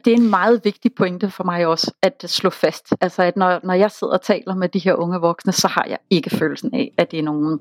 Det 0.04 0.12
er 0.12 0.16
en 0.16 0.30
meget 0.30 0.60
vigtig 0.64 0.94
pointe 0.94 1.30
for 1.30 1.44
mig 1.44 1.66
også, 1.66 1.92
at 2.02 2.24
slå 2.26 2.50
fast, 2.50 2.86
altså 3.00 3.22
at 3.22 3.36
når, 3.36 3.60
når 3.64 3.74
jeg 3.74 3.90
sidder 3.90 4.12
og 4.12 4.22
taler 4.22 4.54
med 4.54 4.68
de 4.68 4.78
her 4.78 4.94
unge 4.94 5.18
voksne, 5.20 5.52
så 5.52 5.68
har 5.68 5.86
jeg 5.88 5.98
ikke 6.10 6.30
følelsen 6.30 6.74
af, 6.74 6.92
at 6.98 7.10
det 7.10 7.18
er 7.18 7.22
nogen 7.22 7.60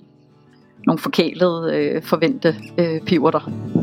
nogle 0.88 1.00
forkælede, 1.00 1.76
øh, 1.76 2.04
forvente 2.04 2.56
øh, 2.78 3.02
piverter. 3.02 3.52
Og 3.76 3.81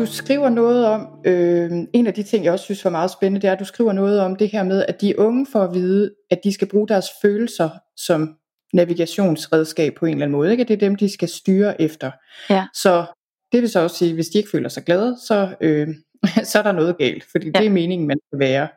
du 0.00 0.06
skriver 0.06 0.48
noget 0.48 0.86
om, 0.86 1.08
øh, 1.24 1.70
en 1.92 2.06
af 2.06 2.14
de 2.14 2.22
ting, 2.22 2.44
jeg 2.44 2.52
også 2.52 2.64
synes 2.64 2.84
var 2.84 2.90
meget 2.90 3.10
spændende, 3.10 3.40
det 3.40 3.48
er, 3.48 3.52
at 3.52 3.60
du 3.60 3.64
skriver 3.64 3.92
noget 3.92 4.20
om 4.20 4.36
det 4.36 4.48
her 4.48 4.62
med, 4.62 4.84
at 4.88 5.00
de 5.00 5.18
unge 5.18 5.46
får 5.52 5.62
at 5.62 5.74
vide, 5.74 6.14
at 6.30 6.40
de 6.44 6.52
skal 6.52 6.68
bruge 6.68 6.88
deres 6.88 7.06
følelser 7.22 7.70
som 7.96 8.36
navigationsredskab 8.74 9.94
på 9.94 10.06
en 10.06 10.12
eller 10.12 10.24
anden 10.24 10.36
måde. 10.36 10.50
Ikke? 10.50 10.60
At 10.60 10.68
det 10.68 10.74
er 10.74 10.88
dem, 10.88 10.96
de 10.96 11.12
skal 11.12 11.28
styre 11.28 11.80
efter. 11.80 12.10
Ja. 12.50 12.66
Så 12.74 13.04
det 13.52 13.60
vil 13.60 13.70
så 13.70 13.80
også 13.80 13.96
sige, 13.96 14.08
at 14.08 14.14
hvis 14.14 14.28
de 14.28 14.38
ikke 14.38 14.50
føler 14.50 14.68
sig 14.68 14.84
glade, 14.84 15.16
så 15.26 15.54
øh, 15.60 15.88
så 16.50 16.58
er 16.58 16.62
der 16.62 16.72
noget 16.72 16.98
galt, 16.98 17.24
fordi 17.30 17.46
ja. 17.46 17.58
det 17.58 17.66
er 17.66 17.70
meningen, 17.70 18.08
man 18.08 18.18
skal 18.28 18.38
være. 18.38 18.68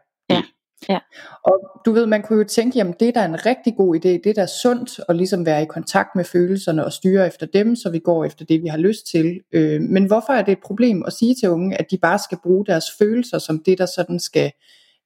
Ja. 0.89 1.00
Og 1.43 1.82
du 1.86 1.91
ved, 1.91 2.06
man 2.06 2.22
kunne 2.22 2.39
jo 2.39 2.46
tænke, 2.46 2.78
jamen 2.78 2.93
det 3.00 3.08
er 3.08 3.12
da 3.12 3.26
en 3.26 3.46
rigtig 3.46 3.74
god 3.78 3.96
idé, 3.96 4.10
det 4.10 4.26
er 4.26 4.34
da 4.34 4.46
sundt 4.46 5.00
at 5.10 5.15
ligesom 5.15 5.46
være 5.46 5.63
i 5.63 5.65
kontakt 5.65 6.15
med 6.15 6.26
følelserne 6.26 6.86
og 6.86 6.93
styre 6.93 7.28
efter 7.28 7.46
dem, 7.46 7.76
så 7.76 7.89
vi 7.89 8.00
går 8.00 8.26
efter 8.26 8.46
det, 8.46 8.63
vi 8.63 8.67
har 8.67 8.78
lyst 8.78 9.08
til. 9.08 9.39
Øh, 9.52 9.82
men 9.82 10.06
hvorfor 10.06 10.34
er 10.34 10.41
det 10.41 10.52
et 10.52 10.63
problem 10.63 11.04
at 11.08 11.13
sige 11.13 11.36
til 11.36 11.50
unge, 11.50 11.80
at 11.80 11.91
de 11.91 11.98
bare 11.98 12.19
skal 12.19 12.38
bruge 12.43 12.65
deres 12.65 12.86
følelser 13.00 13.38
som 13.38 13.63
det, 13.63 13.78
der 13.78 13.86
sådan 13.86 14.19
skal 14.19 14.52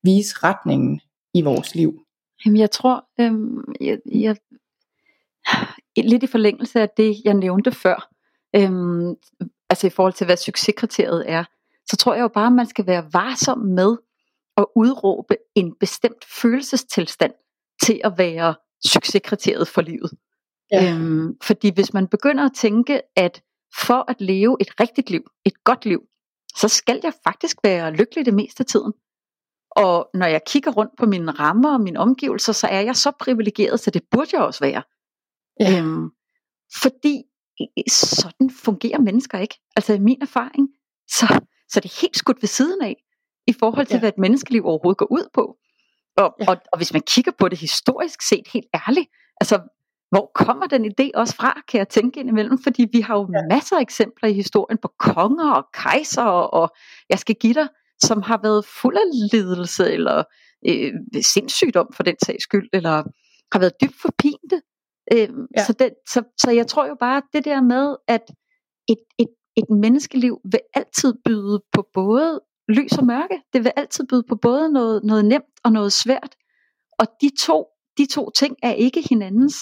vise 0.04 0.36
retningen 0.44 1.02
i 1.34 1.42
vores 1.42 1.76
liv? 1.76 2.00
Jamen 2.46 2.60
jeg 2.60 2.72
tror, 2.72 3.06
øhm, 3.20 3.74
jeg, 3.82 3.98
jeg, 4.06 4.36
lidt 5.98 6.24
i 6.24 6.28
forlængelse 6.28 6.82
af 6.82 6.90
det, 6.98 7.18
jeg 7.26 7.34
nævnte 7.34 7.72
før, 7.72 8.10
øhm, 8.56 9.16
altså 9.70 9.88
i 9.88 9.90
forhold 9.90 10.14
til, 10.14 10.26
hvad 10.26 10.38
succeskriteriet 10.38 11.24
er, 11.28 11.44
så 11.90 11.98
tror 11.98 12.14
jeg 12.14 12.22
jo 12.22 12.28
bare, 12.28 12.48
at 12.48 12.54
man 12.54 12.68
skal 12.68 12.88
være 12.88 13.06
varsom 13.14 13.58
med 13.58 13.98
at 14.58 14.66
udråbe 14.76 15.38
en 15.56 15.76
bestemt 15.80 16.26
følelsestilstand 16.42 17.34
til 17.84 18.02
at 18.04 18.14
være 18.18 18.56
succeskriteriet 18.86 19.68
for 19.68 19.82
livet. 19.82 20.12
Ja. 20.72 20.94
Øhm, 20.94 21.38
fordi 21.44 21.74
hvis 21.74 21.94
man 21.94 22.08
begynder 22.08 22.46
at 22.46 22.52
tænke, 22.56 23.02
at 23.16 23.42
for 23.86 24.12
at 24.12 24.22
leve 24.22 24.58
et 24.62 24.80
rigtigt 24.80 25.10
liv, 25.10 25.24
et 25.46 25.64
godt 25.64 25.86
liv, 25.86 26.02
så 26.56 26.68
skal 26.68 27.00
jeg 27.04 27.14
faktisk 27.24 27.58
være 27.64 27.92
lykkelig 27.92 28.26
det 28.26 28.34
meste 28.34 28.62
af 28.62 28.66
tiden. 28.66 28.94
Og 29.72 30.10
når 30.14 30.26
jeg 30.26 30.42
kigger 30.48 30.72
rundt 30.72 30.92
på 30.98 31.06
mine 31.06 31.32
rammer 31.32 31.74
og 31.74 31.82
mine 31.82 32.00
omgivelser, 32.00 32.54
så 32.54 32.68
er 32.68 32.82
jeg 32.82 32.96
så 32.96 33.12
privilegeret, 33.20 33.80
så 33.80 33.92
det 33.92 34.04
burde 34.12 34.30
jeg 34.34 34.42
også 34.42 34.60
være. 34.60 34.84
Ja. 35.60 35.80
Øhm, 35.80 36.10
fordi 36.82 37.24
sådan 37.90 38.50
fungerer 38.50 39.00
mennesker 39.00 39.40
ikke. 39.40 39.60
Altså 39.76 39.94
i 39.94 40.00
min 40.00 40.22
erfaring, 40.22 40.70
så, 41.10 41.42
så 41.70 41.80
det 41.80 41.86
er 41.86 42.02
helt 42.02 42.18
skudt 42.18 42.42
ved 42.42 42.48
siden 42.48 42.82
af, 42.82 43.04
i 43.48 43.54
forhold 43.60 43.86
til, 43.86 43.94
ja. 43.94 44.00
hvad 44.00 44.10
et 44.10 44.18
menneskeliv 44.18 44.66
overhovedet 44.66 44.98
går 44.98 45.12
ud 45.12 45.30
på. 45.34 45.58
Og, 46.18 46.36
ja. 46.40 46.46
og, 46.50 46.58
og 46.72 46.78
hvis 46.78 46.94
man 46.94 47.02
kigger 47.02 47.32
på 47.40 47.50
det 47.50 47.60
historisk 47.60 48.22
set, 48.22 48.48
helt 48.54 48.66
ærligt, 48.74 49.10
altså 49.42 49.60
hvor 50.10 50.32
kommer 50.36 50.68
den 50.68 50.86
idé 50.86 51.10
også 51.16 51.36
fra, 51.36 51.62
kan 51.68 51.78
jeg 51.78 51.90
tænke 51.90 52.20
indimellem, 52.20 52.58
fordi 52.64 52.88
vi 52.92 53.02
har 53.02 53.16
jo 53.16 53.30
ja. 53.34 53.56
masser 53.56 53.76
af 53.78 53.82
eksempler 53.82 54.30
i 54.30 54.34
historien 54.34 54.78
på 54.82 54.90
konger 55.00 55.52
og 55.52 55.66
kejser, 55.74 56.24
og 56.24 56.76
jeg 57.10 57.20
skal 57.20 57.36
give 57.36 57.54
dig, 57.54 57.68
som 58.02 58.22
har 58.22 58.40
været 58.44 58.66
fuld 58.66 58.98
af 58.98 59.30
lidelse, 59.32 59.92
eller 59.92 60.24
øh, 60.68 60.94
sindssygdom 61.22 61.88
for 61.94 62.04
den 62.04 62.16
sags 62.26 62.44
skyld, 62.44 62.70
eller 62.74 63.04
har 63.52 63.60
været 63.60 63.74
dybt 63.82 64.02
forpinte. 64.02 64.62
Øh, 65.14 65.30
ja. 65.58 65.66
så, 65.66 65.74
det, 65.74 65.94
så, 66.10 66.24
så 66.38 66.52
jeg 66.52 66.68
tror 66.68 66.88
jo 66.88 66.96
bare, 67.00 67.18
at 67.18 67.24
det 67.34 67.46
der 67.46 67.62
med, 67.62 67.96
at 68.08 68.24
et, 68.90 69.04
et 69.20 69.28
et 69.58 69.70
menneskeliv 69.70 70.40
vil 70.52 70.60
altid 70.74 71.14
byde 71.26 71.62
på 71.74 71.88
både 71.94 72.42
lys 72.70 72.92
og 72.98 73.06
mørke. 73.06 73.42
Det 73.54 73.64
vil 73.64 73.72
altid 73.76 74.08
byde 74.08 74.24
på 74.30 74.36
både 74.36 74.72
noget, 74.72 75.04
noget 75.04 75.26
nemt 75.26 75.56
og 75.64 75.72
noget 75.72 75.94
svært. 75.94 76.36
Og 77.00 77.08
de 77.22 77.32
to, 77.40 77.66
de 77.98 78.06
to 78.06 78.30
ting 78.30 78.56
er 78.64 78.74
ikke 78.74 79.02
hinandens. 79.10 79.56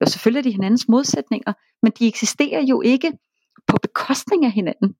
Jo, 0.00 0.06
selvfølgelig 0.06 0.38
er 0.38 0.50
de 0.50 0.56
hinandens 0.56 0.88
modsætninger, 0.88 1.52
men 1.82 1.92
de 1.98 2.08
eksisterer 2.08 2.62
jo 2.62 2.80
ikke 2.80 3.12
på 3.66 3.76
bekostning 3.82 4.44
af 4.44 4.52
hinanden. 4.52 4.94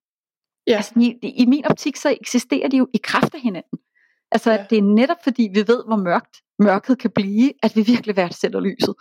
Ja. 0.67 0.77
Altså, 0.77 0.93
i, 0.97 1.19
I 1.23 1.47
min 1.47 1.65
optik 1.67 1.97
så 1.97 2.17
eksisterer 2.21 2.69
de 2.69 2.77
jo 2.77 2.89
i 2.95 2.99
kraft 3.05 3.35
af 3.35 3.41
hinanden. 3.41 3.79
Altså 4.33 4.51
ja. 4.51 4.67
det 4.71 4.79
er 4.79 4.83
netop 4.83 5.17
fordi 5.25 5.49
vi 5.55 5.61
ved, 5.67 5.85
hvor 5.87 5.97
mørkt 5.97 6.37
mørket 6.59 6.99
kan 6.99 7.11
blive, 7.15 7.53
at 7.63 7.77
vi 7.77 7.83
virkelig 7.83 8.17
værdsætter 8.17 8.61
lyset. 8.61 8.95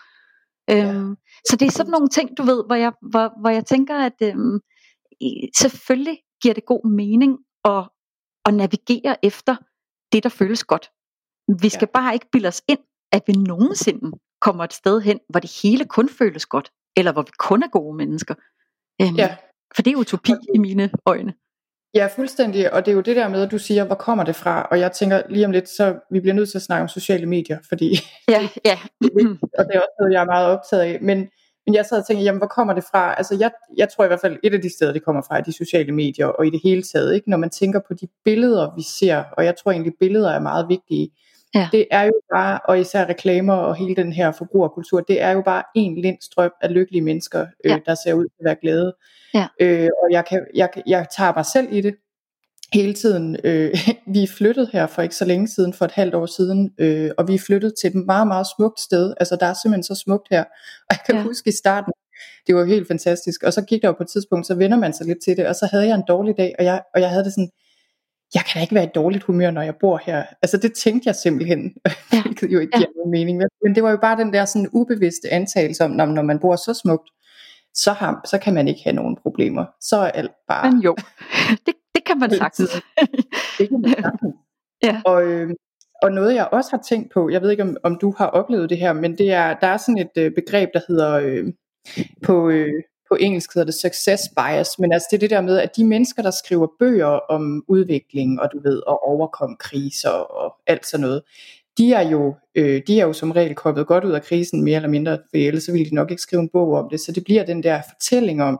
Ja. 0.67 0.93
Øhm, 0.93 1.15
så 1.49 1.55
det 1.55 1.65
er 1.65 1.71
sådan 1.71 1.91
nogle 1.91 2.09
ting, 2.09 2.37
du 2.37 2.43
ved, 2.43 2.63
hvor 2.65 2.75
jeg, 2.75 2.93
hvor, 3.11 3.41
hvor 3.41 3.49
jeg 3.49 3.65
tænker, 3.65 3.97
at 3.97 4.21
øhm, 4.21 4.59
selvfølgelig 5.57 6.17
giver 6.41 6.53
det 6.53 6.65
god 6.65 6.89
mening 6.89 7.37
at, 7.65 7.89
at 8.45 8.53
navigere 8.53 9.25
efter 9.25 9.55
det, 10.11 10.23
der 10.23 10.29
føles 10.29 10.63
godt. 10.63 10.91
Vi 11.61 11.69
skal 11.69 11.87
ja. 11.95 11.99
bare 11.99 12.13
ikke 12.13 12.29
bilde 12.31 12.47
os 12.47 12.61
ind, 12.67 12.79
at 13.11 13.23
vi 13.27 13.33
nogensinde 13.33 14.11
kommer 14.41 14.63
et 14.63 14.73
sted 14.73 15.01
hen, 15.01 15.19
hvor 15.29 15.39
det 15.39 15.59
hele 15.63 15.85
kun 15.85 16.09
føles 16.09 16.45
godt, 16.45 16.71
eller 16.97 17.11
hvor 17.11 17.21
vi 17.21 17.31
kun 17.39 17.63
er 17.63 17.67
gode 17.67 17.97
mennesker. 17.97 18.35
Um, 19.03 19.15
ja. 19.15 19.35
For 19.75 19.81
det 19.81 19.93
er 19.93 19.97
utopi 19.97 20.33
i 20.55 20.57
mine 20.57 20.91
øjne. 21.05 21.33
Ja, 21.93 22.07
fuldstændig, 22.15 22.73
og 22.73 22.85
det 22.85 22.91
er 22.91 22.95
jo 22.95 23.01
det 23.01 23.15
der 23.15 23.27
med, 23.27 23.41
at 23.41 23.51
du 23.51 23.57
siger, 23.57 23.83
hvor 23.83 23.95
kommer 23.95 24.23
det 24.23 24.35
fra? 24.35 24.67
Og 24.71 24.79
jeg 24.79 24.91
tænker 24.91 25.21
lige 25.29 25.45
om 25.45 25.51
lidt, 25.51 25.69
så 25.69 25.99
vi 26.11 26.19
bliver 26.19 26.33
nødt 26.33 26.49
til 26.49 26.57
at 26.57 26.61
snakke 26.61 26.81
om 26.81 26.87
sociale 26.87 27.25
medier, 27.25 27.59
fordi 27.69 27.95
Ja, 28.29 28.49
ja. 28.65 28.79
og 29.57 29.65
det 29.65 29.75
er 29.75 29.79
også 29.79 29.95
noget, 29.99 30.13
jeg 30.13 30.21
er 30.21 30.25
meget 30.25 30.47
optaget 30.47 30.83
af. 30.83 31.01
Men, 31.01 31.29
men 31.69 31.75
jeg 31.75 31.85
sad 31.85 31.97
og 31.99 32.07
tænkte, 32.07 32.23
jamen 32.23 32.37
hvor 32.39 32.47
kommer 32.47 32.73
det 32.73 32.83
fra? 32.91 33.15
Altså 33.17 33.37
jeg, 33.39 33.51
jeg 33.77 33.89
tror 33.89 34.03
i 34.03 34.07
hvert 34.07 34.19
fald, 34.21 34.37
et 34.43 34.53
af 34.53 34.61
de 34.61 34.69
steder, 34.75 34.93
det 34.93 35.03
kommer 35.05 35.21
fra, 35.21 35.37
er 35.37 35.41
de 35.41 35.53
sociale 35.53 35.91
medier, 35.91 36.25
og 36.27 36.47
i 36.47 36.49
det 36.49 36.59
hele 36.63 36.83
taget, 36.83 37.15
ikke? 37.15 37.29
når 37.29 37.37
man 37.37 37.49
tænker 37.49 37.79
på 37.87 37.93
de 37.93 38.07
billeder, 38.25 38.75
vi 38.75 38.81
ser, 38.99 39.23
og 39.37 39.45
jeg 39.45 39.55
tror 39.55 39.71
egentlig, 39.71 39.93
billeder 39.99 40.29
er 40.31 40.39
meget 40.39 40.69
vigtige, 40.69 41.09
Ja. 41.55 41.69
det 41.71 41.85
er 41.91 42.03
jo 42.03 42.13
bare, 42.33 42.59
og 42.65 42.79
især 42.79 43.05
reklamer 43.09 43.53
og 43.53 43.75
hele 43.75 43.95
den 43.95 44.13
her 44.13 44.31
forbrugerkultur, 44.31 44.99
det 45.01 45.21
er 45.21 45.31
jo 45.31 45.41
bare 45.41 45.63
en 45.75 46.01
lindstrøm 46.01 46.51
af 46.61 46.73
lykkelige 46.73 47.01
mennesker, 47.01 47.41
øh, 47.65 47.69
Ja. 47.71 47.79
der 47.85 47.95
ser 47.95 48.13
ud 48.13 48.23
til 48.23 48.35
at 48.39 48.45
være 48.45 48.55
glade. 48.61 48.93
Ja. 49.33 49.47
Øh, 49.59 49.89
og 50.03 50.07
jeg, 50.11 50.25
kan, 50.25 50.45
jeg, 50.55 50.69
jeg 50.87 51.05
tager 51.17 51.33
mig 51.35 51.45
selv 51.45 51.67
i 51.71 51.81
det 51.81 51.95
hele 52.73 52.93
tiden. 52.93 53.37
Øh, 53.43 53.71
vi 54.13 54.23
er 54.23 54.27
flyttet 54.37 54.69
her 54.73 54.87
for 54.87 55.01
ikke 55.01 55.15
så 55.15 55.25
længe 55.25 55.47
siden, 55.47 55.73
for 55.73 55.85
et 55.85 55.91
halvt 55.91 56.15
år 56.15 56.25
siden, 56.25 56.71
øh, 56.77 57.11
og 57.17 57.27
vi 57.27 57.35
er 57.35 57.39
flyttet 57.39 57.73
til 57.81 57.87
et 57.87 58.05
meget, 58.05 58.27
meget 58.27 58.47
smukt 58.57 58.79
sted. 58.79 59.13
Altså 59.19 59.35
der 59.39 59.45
er 59.45 59.53
simpelthen 59.53 59.83
så 59.83 59.95
smukt 59.95 60.27
her. 60.31 60.43
Og 60.89 60.91
jeg 60.91 60.99
kan 61.05 61.15
Ja. 61.15 61.19
ja. 61.21 61.27
huske 61.27 61.47
i 61.49 61.53
starten, 61.53 61.93
det 62.47 62.55
var 62.55 62.65
helt 62.65 62.87
fantastisk. 62.87 63.43
Og 63.43 63.53
så 63.53 63.61
gik 63.61 63.81
der 63.81 63.87
jo 63.87 63.91
på 63.93 64.03
et 64.03 64.09
tidspunkt, 64.09 64.47
så 64.47 64.55
vender 64.55 64.77
man 64.77 64.93
sig 64.93 65.05
lidt 65.07 65.17
til 65.23 65.37
det, 65.37 65.47
og 65.47 65.55
så 65.55 65.67
havde 65.71 65.87
jeg 65.87 65.95
en 65.95 66.03
dårlig 66.07 66.37
dag, 66.37 66.55
og 66.59 66.65
jeg, 66.65 66.81
og 66.95 67.01
jeg 67.01 67.09
havde 67.09 67.23
det 67.23 67.33
sådan, 67.33 67.49
jeg 68.33 68.41
kan 68.45 68.53
da 68.55 68.61
ikke 68.61 68.75
være 68.75 68.83
i 68.83 68.89
dårligt 68.95 69.23
humør, 69.23 69.51
når 69.51 69.61
jeg 69.61 69.75
bor 69.79 70.01
her. 70.05 70.23
Altså 70.41 70.57
det 70.57 70.73
tænkte 70.73 71.07
jeg 71.07 71.15
simpelthen, 71.15 71.73
Ja. 72.13 72.21
hvilket 72.21 72.51
jo 72.53 72.59
ikke 72.59 72.71
Ja. 72.73 72.77
giver 72.77 72.89
nogen 72.95 73.11
mening. 73.11 73.43
Men 73.63 73.75
det 73.75 73.83
var 73.83 73.91
jo 73.91 73.97
bare 74.01 74.17
den 74.17 74.33
der 74.33 74.45
sådan 74.45 74.69
ubevidste 74.73 75.29
antagelse 75.33 75.83
om, 75.83 75.91
når, 75.91 76.21
man 76.21 76.39
bor 76.39 76.55
så 76.55 76.73
smukt, 76.73 77.09
så, 77.73 77.91
har, 77.91 78.21
så 78.25 78.37
kan 78.37 78.53
man 78.53 78.67
ikke 78.67 78.81
have 78.83 78.95
nogen 78.95 79.17
problemer. 79.21 79.65
Så 79.81 79.97
er 79.97 80.11
alt 80.11 80.31
bare... 80.47 80.71
Men 80.71 80.81
jo, 80.81 80.95
det 81.65 81.73
kan 82.19 82.29
man 82.29 82.37
sagtens. 82.37 82.69
Det 83.57 83.69
kan 83.69 83.81
man 83.81 83.91
sagtens. 84.01 84.35
Ja. 84.83 85.01
Og, 85.05 85.23
øh, 85.23 85.49
og 86.01 86.11
noget 86.11 86.35
jeg 86.35 86.49
også 86.51 86.69
har 86.71 86.81
tænkt 86.89 87.13
på, 87.13 87.29
jeg 87.29 87.41
ved 87.41 87.51
ikke 87.51 87.63
om, 87.63 87.77
om 87.83 87.97
du 88.01 88.13
har 88.17 88.27
oplevet 88.27 88.69
det 88.69 88.77
her, 88.77 88.93
men 88.93 89.17
det 89.17 89.31
er, 89.31 89.53
der 89.53 89.67
er 89.67 89.77
sådan 89.77 89.97
et 89.97 90.11
øh, 90.17 90.31
begreb, 90.31 90.69
der 90.73 90.81
hedder 90.87 91.13
øh, 91.13 91.45
på, 92.23 92.49
øh, 92.49 92.73
på 93.09 93.15
engelsk 93.15 93.53
hedder 93.53 93.65
det 93.65 93.73
success 93.73 94.23
bias, 94.37 94.79
men 94.79 94.93
altså 94.93 95.07
det 95.11 95.17
er 95.17 95.19
det 95.19 95.29
der 95.29 95.41
med, 95.41 95.57
at 95.57 95.75
de 95.75 95.85
mennesker, 95.85 96.21
der 96.21 96.31
skriver 96.31 96.67
bøger 96.79 97.07
om 97.07 97.63
udvikling, 97.67 98.41
og 98.41 98.49
du 98.53 98.59
ved, 98.63 98.81
at 98.87 98.97
overkomme 99.07 99.55
kriser 99.59 100.09
og 100.09 100.55
alt 100.67 100.85
sådan 100.85 101.01
noget, 101.01 101.21
de 101.77 101.93
er 101.93 102.09
jo, 102.09 102.35
øh, 102.55 102.81
de 102.87 102.99
er 102.99 103.05
jo 103.05 103.13
som 103.13 103.31
regel 103.31 103.55
kommet 103.55 103.87
godt 103.87 104.03
ud 104.03 104.11
af 104.11 104.23
krisen, 104.23 104.63
mere 104.63 104.75
eller 104.75 104.89
mindre, 104.89 105.17
for 105.17 105.37
ellers 105.37 105.63
så 105.63 105.71
ville 105.71 105.89
de 105.89 105.95
nok 105.95 106.11
ikke 106.11 106.21
skrive 106.21 106.41
en 106.41 106.49
bog 106.49 106.73
om 106.73 106.89
det, 106.89 106.99
så 106.99 107.11
det 107.11 107.23
bliver 107.23 107.45
den 107.45 107.63
der 107.63 107.81
fortælling 107.93 108.43
om, 108.43 108.59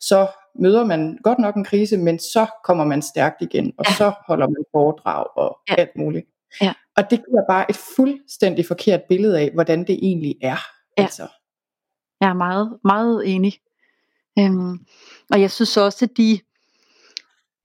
så 0.00 0.26
møder 0.58 0.84
man 0.84 1.18
godt 1.22 1.38
nok 1.38 1.54
en 1.56 1.64
krise, 1.64 1.96
men 1.96 2.18
så 2.18 2.46
kommer 2.64 2.84
man 2.84 3.02
stærkt 3.02 3.42
igen, 3.42 3.72
og 3.78 3.84
Ja. 3.88 3.92
så 3.94 4.12
holder 4.26 4.46
man 4.46 4.64
foredrag 4.72 5.26
og 5.36 5.58
Ja. 5.70 5.74
alt 5.78 5.96
muligt. 5.96 6.26
Ja. 6.62 6.72
Og 6.96 7.10
det 7.10 7.18
giver 7.28 7.42
bare 7.48 7.70
et 7.70 7.76
fuldstændig 7.96 8.66
forkert 8.66 9.00
billede 9.08 9.38
af, 9.40 9.50
hvordan 9.54 9.80
det 9.80 9.98
egentlig 10.02 10.34
er. 10.42 10.56
Ja. 10.98 11.02
Altså. 11.02 11.26
Jeg 12.20 12.28
er 12.28 12.34
meget, 12.34 12.78
meget 12.84 13.34
enig. 13.34 13.52
Øhm, 14.38 14.78
og 15.32 15.40
jeg 15.40 15.50
synes 15.50 15.76
også, 15.76 16.04
at 16.04 16.16
de, 16.16 16.40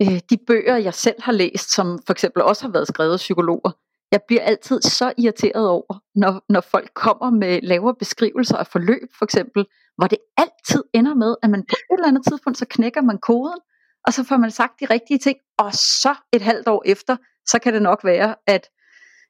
øh, 0.02 0.20
de 0.30 0.38
bøger, 0.48 0.78
jeg 0.78 0.94
selv 0.94 1.16
har 1.22 1.32
læst, 1.32 1.72
som 1.72 2.00
for 2.06 2.14
eksempel 2.14 2.44
også 2.44 2.62
har 2.66 2.72
været 2.72 2.88
skrevet 2.88 3.14
af 3.14 3.18
psykologer, 3.18 3.72
jeg 4.12 4.22
bliver 4.28 4.42
altid 4.42 4.82
så 4.82 5.14
irriteret 5.18 5.70
over, 5.70 6.00
når, 6.16 6.42
når 6.50 6.62
folk 6.62 6.92
kommer 6.94 7.30
med 7.30 7.62
lavere 7.62 7.96
beskrivelser 7.96 8.58
af 8.58 8.68
forløb, 8.68 9.10
for 9.18 9.26
eksempel, 9.26 9.66
hvor 9.98 10.08
det 10.08 10.18
altid 10.38 10.84
ender 10.94 11.16
med, 11.16 11.36
at 11.44 11.50
man 11.50 11.62
på 11.62 11.76
et 11.92 11.98
eller 11.98 12.08
andet 12.08 12.24
tidspunkt, 12.28 12.58
så 12.58 12.66
knækker 12.70 13.02
man 13.02 13.18
koden, 13.18 13.60
og 14.08 14.14
så 14.14 14.24
får 14.24 14.38
man 14.38 14.52
sagt 14.52 14.80
de 14.80 14.86
rigtige 14.86 15.18
ting, 15.18 15.38
og 15.58 15.74
så 15.74 16.16
et 16.34 16.42
halvt 16.42 16.68
år 16.68 16.84
efter, 16.86 17.18
så 17.46 17.60
kan 17.60 17.74
det 17.74 17.82
nok 17.82 18.04
være, 18.04 18.36
at 18.48 18.70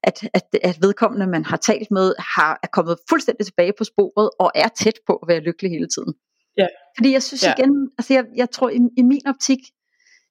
at, 0.03 0.29
at, 0.33 0.43
at 0.63 0.77
vedkommende, 0.81 1.27
man 1.27 1.45
har 1.45 1.57
talt 1.57 1.91
med, 1.91 2.13
har, 2.35 2.59
er 2.63 2.67
kommet 2.67 2.97
fuldstændig 3.09 3.45
tilbage 3.45 3.73
på 3.77 3.83
sporet, 3.83 4.29
og 4.39 4.51
er 4.55 4.67
tæt 4.67 4.99
på 5.07 5.13
at 5.15 5.27
være 5.27 5.39
lykkelig 5.39 5.71
hele 5.71 5.87
tiden. 5.87 6.13
Ja. 6.57 6.67
Fordi 6.97 7.11
jeg 7.11 7.23
synes 7.23 7.43
Ja. 7.43 7.53
igen, 7.57 7.91
altså 7.97 8.13
jeg, 8.13 8.25
jeg 8.35 8.49
tror 8.49 8.69
i, 8.69 8.79
i 8.97 9.01
min 9.01 9.27
optik, 9.27 9.59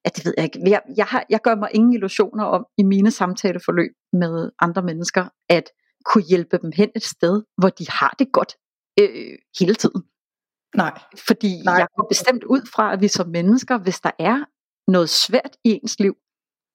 ja 0.05 0.11
det 0.17 0.25
ved 0.25 0.35
jeg 0.37 0.45
ikke, 0.45 0.71
jeg, 0.71 0.81
jeg, 0.97 1.07
har, 1.07 1.25
jeg 1.31 1.41
gør 1.41 1.55
mig 1.55 1.69
ingen 1.75 1.93
illusioner 1.93 2.45
om 2.45 2.67
i 2.79 2.83
mine 2.83 3.11
samtaleforløb 3.11 3.93
med 4.13 4.51
andre 4.59 4.83
mennesker, 4.83 5.25
at 5.49 5.71
kunne 6.05 6.25
hjælpe 6.25 6.59
dem 6.63 6.73
hen 6.77 6.91
et 6.97 7.05
sted, 7.05 7.43
hvor 7.57 7.69
de 7.69 7.87
har 7.89 8.15
det 8.19 8.33
godt 8.33 8.57
øh, 9.01 9.39
hele 9.61 9.75
tiden. 9.75 10.03
Nej. 10.77 10.99
Fordi 11.27 11.63
Nej. 11.65 11.75
Jeg 11.75 11.87
går 11.97 12.07
bestemt 12.09 12.45
ud 12.45 12.61
fra, 12.75 12.93
at 12.93 13.01
vi 13.01 13.09
som 13.09 13.29
mennesker, 13.29 13.79
hvis 13.79 14.01
der 14.01 14.11
er 14.19 14.45
noget 14.91 15.09
svært 15.11 15.57
i 15.65 15.71
ens 15.83 15.99
liv, 16.01 16.15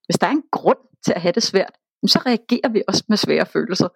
hvis 0.06 0.18
der 0.20 0.28
er 0.28 0.32
en 0.32 0.44
grund 0.52 0.78
til 1.06 1.14
at 1.14 1.22
have 1.22 1.32
det 1.32 1.44
svært, 1.44 1.72
så 2.08 2.20
reagerer 2.26 2.70
vi 2.70 2.84
også 2.88 3.04
med 3.10 3.18
svære 3.18 3.46
følelser. 3.46 3.88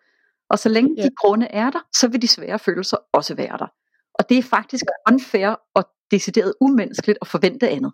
Og 0.49 0.59
så 0.59 0.69
længe 0.69 0.95
Ja. 0.97 1.03
de 1.03 1.09
grunde 1.17 1.45
er 1.45 1.69
der, 1.69 1.79
så 1.95 2.07
vil 2.07 2.21
de 2.21 2.27
svære 2.27 2.59
følelser 2.59 2.97
også 3.13 3.35
være 3.35 3.57
der. 3.57 3.67
Og 4.13 4.29
det 4.29 4.37
er 4.37 4.43
faktisk 4.43 4.85
unfair 5.11 5.59
og 5.75 5.83
decideret 6.11 6.53
umenneskeligt 6.61 7.17
at 7.21 7.27
forvente 7.27 7.69
andet. 7.69 7.91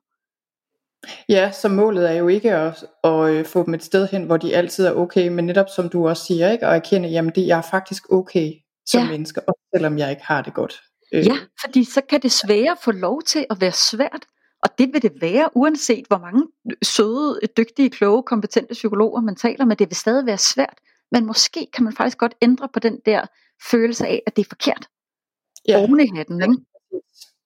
Ja, 1.29 1.51
så 1.51 1.69
målet 1.69 2.09
er 2.09 2.13
jo 2.13 2.27
ikke 2.27 2.53
at, 2.55 2.85
at 3.03 3.29
øh, 3.29 3.45
få 3.45 3.65
dem 3.65 3.73
et 3.73 3.83
sted 3.83 4.07
hen, 4.07 4.23
hvor 4.23 4.37
de 4.37 4.55
altid 4.55 4.85
er 4.85 4.93
okay, 4.93 5.27
men 5.27 5.45
netop 5.45 5.65
som 5.75 5.89
du 5.89 6.07
også 6.07 6.25
siger, 6.25 6.51
ikke? 6.51 6.65
at 6.67 6.75
erkende, 6.75 7.09
jamen 7.09 7.31
det, 7.35 7.47
jeg 7.47 7.57
er 7.57 7.61
faktisk 7.71 8.11
okay 8.11 8.51
som 8.85 9.01
Ja. 9.01 9.09
menneske, 9.09 9.41
også 9.49 9.61
selvom 9.75 9.97
jeg 9.97 10.09
ikke 10.09 10.23
har 10.25 10.41
det 10.41 10.53
godt. 10.53 10.81
Øh, 11.13 11.25
Ja, 11.25 11.37
fordi 11.65 11.83
så 11.83 12.01
kan 12.09 12.21
det 12.21 12.31
svære 12.31 12.77
få 12.83 12.91
lov 12.91 13.21
til 13.21 13.45
at 13.49 13.61
være 13.61 13.71
svært. 13.71 14.25
Og 14.63 14.69
det 14.77 14.93
vil 14.93 15.01
det 15.01 15.21
være, 15.21 15.49
uanset 15.55 16.05
hvor 16.07 16.17
mange 16.17 16.43
søde, 16.83 17.39
dygtige, 17.57 17.89
kloge, 17.89 18.23
kompetente 18.23 18.73
psykologer 18.73 19.21
man 19.21 19.35
taler 19.35 19.65
med. 19.65 19.75
Det 19.75 19.89
vil 19.89 19.95
stadig 19.95 20.25
være 20.25 20.37
svært. 20.37 20.77
Men 21.11 21.25
måske 21.25 21.67
kan 21.73 21.83
man 21.83 21.93
faktisk 21.93 22.17
godt 22.17 22.35
ændre 22.41 22.69
på 22.73 22.79
den 22.79 22.99
der 23.05 23.25
følelse 23.71 24.07
af, 24.07 24.21
at 24.27 24.35
det 24.35 24.45
er 24.45 24.49
forkert. 24.49 24.87
ja. 25.67 25.77
Oven 25.77 25.99
i 25.99 26.17
hatten, 26.17 26.41
ikke? 26.41 26.55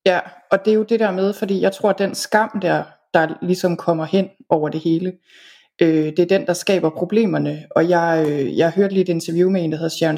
Ja, 0.05 0.19
og 0.51 0.65
det 0.65 0.71
er 0.71 0.75
jo 0.75 0.83
det 0.83 0.99
der 0.99 1.11
med, 1.11 1.33
fordi 1.33 1.61
jeg 1.61 1.73
tror, 1.73 1.89
at 1.89 1.99
den 1.99 2.15
skam 2.15 2.59
der, 2.61 2.83
der 3.13 3.27
ligesom 3.41 3.77
kommer 3.77 4.05
hen 4.05 4.29
over 4.49 4.69
det 4.69 4.79
hele, 4.79 5.13
øh, 5.81 6.05
det 6.05 6.19
er 6.19 6.25
den, 6.25 6.45
der 6.47 6.53
skaber 6.53 6.89
problemerne. 6.89 7.63
Og 7.75 7.89
jeg, 7.89 8.25
øh, 8.29 8.57
jeg 8.57 8.71
hørte 8.71 8.93
lige 8.93 9.01
et 9.01 9.09
interview 9.09 9.49
med 9.49 9.63
en, 9.63 9.71
der 9.71 9.77
hedder 9.77 9.89
Sharon 9.89 10.13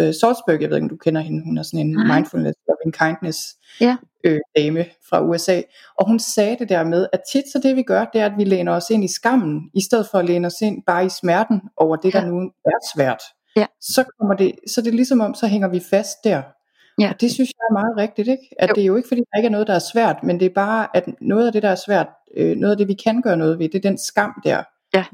øh, 0.00 0.14
Salzberg, 0.14 0.60
jeg 0.62 0.70
ved 0.70 0.76
ikke, 0.76 0.84
om 0.84 0.88
du 0.88 0.96
kender 0.96 1.20
hende, 1.20 1.44
hun 1.44 1.58
er 1.58 1.62
sådan 1.62 1.80
en 1.86 1.92
Nej. 1.92 2.16
mindfulness 2.16 2.58
loving 2.68 2.94
kindness 2.94 3.38
Ja. 3.80 3.96
øh, 4.24 4.40
dame 4.56 4.84
fra 5.08 5.22
USA. 5.24 5.60
Og 5.98 6.06
hun 6.06 6.18
sagde 6.18 6.56
det 6.58 6.68
der 6.68 6.84
med, 6.84 7.06
at 7.12 7.20
tit 7.32 7.44
så 7.52 7.58
det 7.62 7.76
vi 7.76 7.82
gør, 7.82 8.04
det 8.12 8.20
er, 8.20 8.26
at 8.26 8.32
vi 8.38 8.44
læner 8.44 8.72
os 8.72 8.90
ind 8.90 9.04
i 9.04 9.08
skammen, 9.12 9.60
i 9.74 9.80
stedet 9.82 10.06
for 10.10 10.18
at 10.18 10.24
læne 10.24 10.46
os 10.46 10.60
ind 10.62 10.82
bare 10.86 11.06
i 11.06 11.08
smerten 11.08 11.60
over 11.76 11.96
det, 11.96 12.14
Ja. 12.14 12.20
der 12.20 12.26
nu 12.26 12.50
er 12.64 12.94
svært. 12.94 13.22
Ja. 13.56 13.66
Så, 13.80 14.04
kommer 14.18 14.34
det, 14.36 14.52
så 14.68 14.80
det 14.82 14.88
er 14.88 14.92
ligesom 14.94 15.20
om, 15.20 15.34
så 15.34 15.46
hænger 15.46 15.68
vi 15.68 15.80
fast 15.90 16.16
der. 16.24 16.42
Ja. 17.00 17.08
Og 17.10 17.20
det 17.20 17.30
synes 17.32 17.48
jeg 17.58 17.64
er 17.70 17.72
meget 17.72 17.96
rigtigt, 17.96 18.28
ikke? 18.28 18.42
At 18.58 18.68
Jo. 18.68 18.74
det 18.74 18.82
er 18.82 18.86
jo 18.86 18.96
ikke 18.96 19.08
fordi, 19.08 19.20
der 19.32 19.38
ikke 19.38 19.46
er 19.46 19.50
noget, 19.50 19.66
der 19.66 19.74
er 19.74 19.78
svært, 19.92 20.16
men 20.22 20.40
det 20.40 20.46
er 20.46 20.54
bare, 20.54 20.88
at 20.94 21.04
noget 21.20 21.46
af 21.46 21.52
det, 21.52 21.62
der 21.62 21.68
er 21.68 21.74
svært, 21.86 22.06
øh, 22.36 22.56
noget 22.56 22.70
af 22.72 22.76
det, 22.78 22.88
vi 22.88 22.94
kan 23.04 23.22
gøre 23.22 23.36
noget 23.36 23.58
ved, 23.58 23.68
det 23.68 23.74
er 23.84 23.88
den 23.90 23.98
skam 23.98 24.32
der. 24.44 24.62
Ja. 24.94 25.04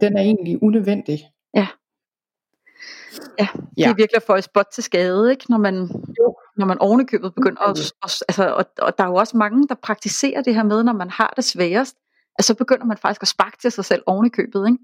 Den 0.00 0.16
er 0.16 0.20
egentlig 0.22 0.62
unødvendig. 0.62 1.18
Ja. 1.54 1.68
Ja, 3.38 3.48
det 3.54 3.68
Ja. 3.78 3.90
er 3.90 3.94
virkelig 3.94 4.16
at 4.16 4.22
få 4.22 4.34
et 4.34 4.44
spot 4.44 4.66
til 4.74 4.82
skade, 4.84 5.30
ikke? 5.30 5.44
Når 5.48 5.58
man, 5.58 5.74
Jo. 6.20 6.36
når 6.56 6.66
man 6.66 6.78
ovenikøbet 6.78 7.34
begynder 7.34 7.62
at, 7.62 7.78
at 7.78 8.22
altså, 8.28 8.54
og, 8.54 8.64
og 8.78 8.98
der 8.98 9.04
er 9.04 9.08
jo 9.08 9.14
også 9.14 9.36
mange, 9.36 9.68
der 9.68 9.74
praktiserer 9.74 10.42
det 10.42 10.54
her 10.54 10.62
med, 10.62 10.82
når 10.84 10.92
man 10.92 11.10
har 11.10 11.32
det 11.36 11.44
sværest, 11.44 11.96
at 12.38 12.44
så 12.44 12.54
begynder 12.54 12.84
man 12.84 12.96
faktisk 12.98 13.22
at 13.22 13.28
sparke 13.28 13.56
til 13.62 13.72
sig 13.72 13.84
selv 13.84 14.02
ovenikøbet, 14.06 14.66
ikke? 14.68 14.78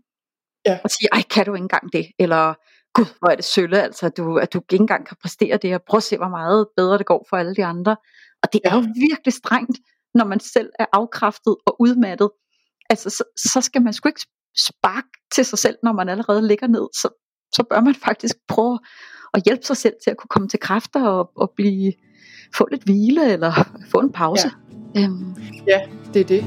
Ja. 0.66 0.79
Og 0.85 0.90
sige, 0.90 1.09
ej, 1.12 1.22
kan 1.31 1.46
du 1.46 1.55
ikke 1.55 1.62
engang 1.62 1.92
det? 1.92 2.07
Eller, 2.18 2.55
gud, 2.94 3.05
hvor 3.18 3.29
er 3.29 3.35
det 3.37 3.44
sølle, 3.44 3.83
altså, 3.83 4.07
at 4.07 4.16
du, 4.16 4.37
at 4.38 4.53
du 4.53 4.59
ikke 4.72 4.83
engang 4.83 5.07
kan 5.07 5.16
præstere 5.22 5.57
det 5.57 5.70
her. 5.70 5.79
Prøv 5.79 5.96
at 5.98 6.03
se, 6.03 6.16
hvor 6.16 6.29
meget 6.29 6.66
bedre 6.77 6.98
det 6.98 7.07
går 7.07 7.27
for 7.31 7.37
alle 7.37 7.55
de 7.55 7.64
andre. 7.64 7.96
Og 8.42 8.53
det 8.53 8.61
er 8.64 8.74
jo 8.74 8.85
virkelig 9.09 9.33
strengt, 9.33 9.79
når 10.14 10.24
man 10.24 10.40
selv 10.40 10.70
er 10.79 10.87
afkræftet 10.92 11.57
og 11.66 11.77
udmattet. 11.81 12.31
Altså, 12.90 13.11
så, 13.11 13.24
så 13.37 13.61
skal 13.61 13.83
man 13.83 13.92
sgu 13.92 14.09
ikke 14.09 14.27
sparke 14.59 15.09
til 15.35 15.44
sig 15.44 15.59
selv, 15.59 15.77
når 15.83 15.92
man 15.92 16.09
allerede 16.09 16.48
ligger 16.48 16.66
ned. 16.66 16.88
Så, 16.92 17.09
så 17.55 17.64
bør 17.70 17.81
man 17.81 17.94
faktisk 17.94 18.37
prøve 18.48 18.79
at 19.35 19.42
hjælpe 19.44 19.66
sig 19.66 19.77
selv 19.77 19.94
til 20.05 20.11
at 20.11 20.16
kunne 20.16 20.29
komme 20.29 20.48
til 20.48 20.61
kræfter 20.61 21.07
og, 21.09 21.31
og 21.37 21.53
blive, 21.57 21.92
få 22.57 22.66
lidt 22.70 22.85
hvile 22.85 23.33
eller 23.33 23.53
få 23.90 23.98
en 23.98 24.12
pause. 24.12 24.51
Ja. 24.94 25.01
Øhm, 25.01 25.35
Ja, 25.66 25.81
det 26.14 26.20
er 26.20 26.24
det. 26.24 26.44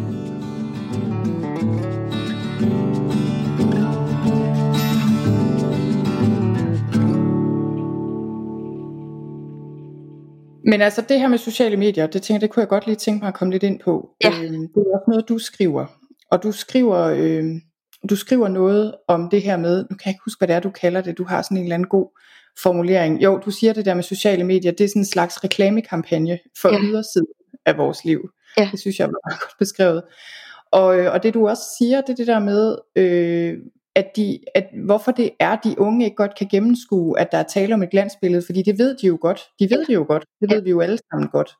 Men 10.65 10.81
altså 10.81 11.03
det 11.09 11.19
her 11.19 11.27
med 11.27 11.37
sociale 11.37 11.77
medier, 11.77 12.07
det 12.07 12.21
tænker 12.21 12.39
det 12.39 12.49
kunne 12.49 12.61
jeg 12.61 12.69
godt 12.69 12.85
lige 12.85 12.95
tænke 12.95 13.19
mig 13.19 13.27
at 13.27 13.33
komme 13.33 13.51
lidt 13.51 13.63
ind 13.63 13.79
på. 13.79 14.09
Ja. 14.23 14.29
Øhm, 14.29 14.67
det 14.67 14.77
er 14.77 14.99
også 14.99 15.05
noget, 15.07 15.29
du 15.29 15.37
skriver. 15.37 16.00
Og 16.31 16.43
du 16.43 16.51
skriver, 16.51 16.97
øhm, 16.97 17.61
du 18.09 18.15
skriver 18.15 18.47
noget 18.47 18.95
om 19.07 19.29
det 19.29 19.41
her 19.41 19.57
med, 19.57 19.77
nu 19.89 19.95
kan 19.97 20.05
jeg 20.05 20.11
ikke 20.11 20.21
huske, 20.25 20.39
hvad 20.39 20.47
det 20.47 20.55
er, 20.55 20.59
du 20.59 20.69
kalder 20.69 21.01
det. 21.01 21.17
Du 21.17 21.23
har 21.23 21.41
sådan 21.41 21.57
en 21.57 21.63
eller 21.63 21.75
anden 21.75 21.89
god 21.89 22.19
formulering. 22.63 23.23
Jo, 23.23 23.37
du 23.45 23.51
siger 23.51 23.73
det 23.73 23.85
der 23.85 23.93
med 23.93 24.03
sociale 24.03 24.43
medier, 24.43 24.71
det 24.71 24.83
er 24.83 24.87
sådan 24.87 25.01
en 25.01 25.05
slags 25.05 25.43
reklamekampagne 25.43 26.39
for 26.61 26.69
Ja. 26.69 26.75
ja. 26.75 26.81
ydersiden 26.83 27.27
af 27.65 27.77
vores 27.77 28.05
liv. 28.05 28.29
Ja. 28.57 28.69
Det 28.71 28.79
synes 28.79 28.99
jeg 28.99 29.07
var 29.07 29.29
meget 29.29 29.39
godt 29.43 29.55
beskrevet. 29.59 30.03
Og, 30.71 30.99
øh, 30.99 31.13
og 31.13 31.23
det 31.23 31.33
du 31.33 31.47
også 31.47 31.63
siger, 31.77 32.01
det 32.01 32.09
er 32.09 32.15
det 32.15 32.27
der 32.27 32.39
med, 32.39 32.75
øh, 32.95 33.57
at, 33.95 34.07
de, 34.15 34.39
at 34.55 34.67
hvorfor 34.85 35.11
det 35.11 35.29
er, 35.39 35.55
de 35.55 35.79
unge 35.79 36.05
ikke 36.05 36.15
godt 36.15 36.37
kan 36.37 36.47
gennemskue, 36.51 37.19
at 37.19 37.31
der 37.31 37.37
er 37.37 37.43
tale 37.43 37.73
om 37.73 37.83
et 37.83 37.89
glansbillede, 37.89 38.43
fordi 38.45 38.61
det 38.61 38.77
ved 38.77 38.95
de 39.01 39.07
jo 39.07 39.17
godt. 39.21 39.41
De 39.59 39.69
ved 39.69 39.85
det 39.85 39.93
jo 39.93 40.05
godt. 40.07 40.25
Det 40.41 40.51
ved 40.51 40.61
vi 40.61 40.69
jo 40.69 40.81
alle 40.81 40.97
sammen 41.11 41.29
godt. 41.29 41.55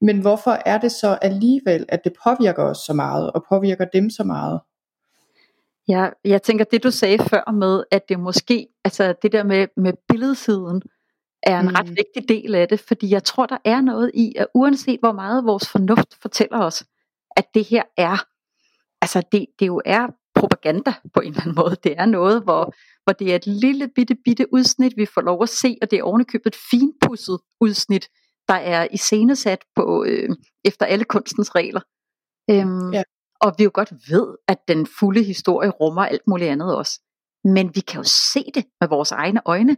Men 0.00 0.20
hvorfor 0.20 0.50
er 0.66 0.78
det 0.78 0.92
så 0.92 1.18
alligevel, 1.22 1.86
at 1.88 2.04
det 2.04 2.12
påvirker 2.24 2.62
os 2.62 2.78
så 2.78 2.92
meget, 2.92 3.32
og 3.32 3.44
påvirker 3.48 3.84
dem 3.84 4.10
så 4.10 4.24
meget? 4.24 4.60
Ja, 5.88 6.08
jeg 6.24 6.42
tænker, 6.42 6.64
det 6.64 6.82
du 6.82 6.90
sagde 6.90 7.18
før 7.18 7.52
med, 7.52 7.84
at 7.90 8.08
det 8.08 8.20
måske, 8.20 8.66
altså 8.84 9.14
det 9.22 9.32
der 9.32 9.44
med, 9.44 9.66
med 9.76 9.92
billedsiden, 10.08 10.82
er 11.42 11.60
en 11.60 11.66
mm. 11.66 11.74
ret 11.74 11.88
vigtig 11.88 12.28
del 12.28 12.54
af 12.54 12.68
det, 12.68 12.80
fordi 12.80 13.10
jeg 13.10 13.24
tror, 13.24 13.46
der 13.46 13.58
er 13.64 13.80
noget 13.80 14.10
i, 14.14 14.34
at 14.36 14.46
uanset 14.54 15.00
hvor 15.00 15.12
meget 15.12 15.44
vores 15.44 15.68
fornuft 15.68 16.14
fortæller 16.22 16.58
os, 16.58 16.84
at 17.36 17.44
det 17.54 17.64
her 17.64 17.82
er, 17.96 18.16
altså 19.02 19.22
det, 19.32 19.46
det 19.58 19.66
jo 19.66 19.82
er 19.84 20.06
propaganda 20.34 20.94
på 21.14 21.20
en 21.20 21.28
eller 21.28 21.40
anden 21.40 21.54
måde. 21.54 21.76
Det 21.84 21.94
er 21.98 22.06
noget, 22.06 22.42
hvor, 22.42 22.74
hvor 23.04 23.12
det 23.12 23.32
er 23.32 23.36
et 23.36 23.46
lille 23.46 23.88
bitte, 23.88 24.16
bitte 24.24 24.52
udsnit, 24.52 24.96
vi 24.96 25.06
får 25.06 25.20
lov 25.20 25.42
at 25.42 25.48
se, 25.48 25.78
og 25.82 25.90
det 25.90 25.98
er 25.98 26.02
ovenikøbet 26.02 26.46
et 26.46 26.56
finpudset 26.70 27.38
udsnit, 27.60 28.08
der 28.48 28.54
er 28.54 28.88
iscenesat 28.90 29.64
på, 29.76 30.04
øh, 30.04 30.28
efter 30.64 30.86
alle 30.86 31.04
kunstens 31.04 31.54
regler. 31.54 31.80
Øhm, 32.50 32.92
ja. 32.92 33.02
Og 33.40 33.54
vi 33.58 33.64
jo 33.64 33.70
godt 33.74 33.92
ved, 34.10 34.34
at 34.48 34.58
den 34.68 34.86
fulde 34.98 35.22
historie 35.22 35.70
rummer 35.70 36.02
alt 36.02 36.26
muligt 36.26 36.50
andet 36.50 36.76
også. 36.76 37.00
Men 37.44 37.74
vi 37.74 37.80
kan 37.80 37.96
jo 38.00 38.04
se 38.04 38.44
det 38.54 38.64
med 38.80 38.88
vores 38.88 39.12
egne 39.12 39.40
øjne. 39.44 39.76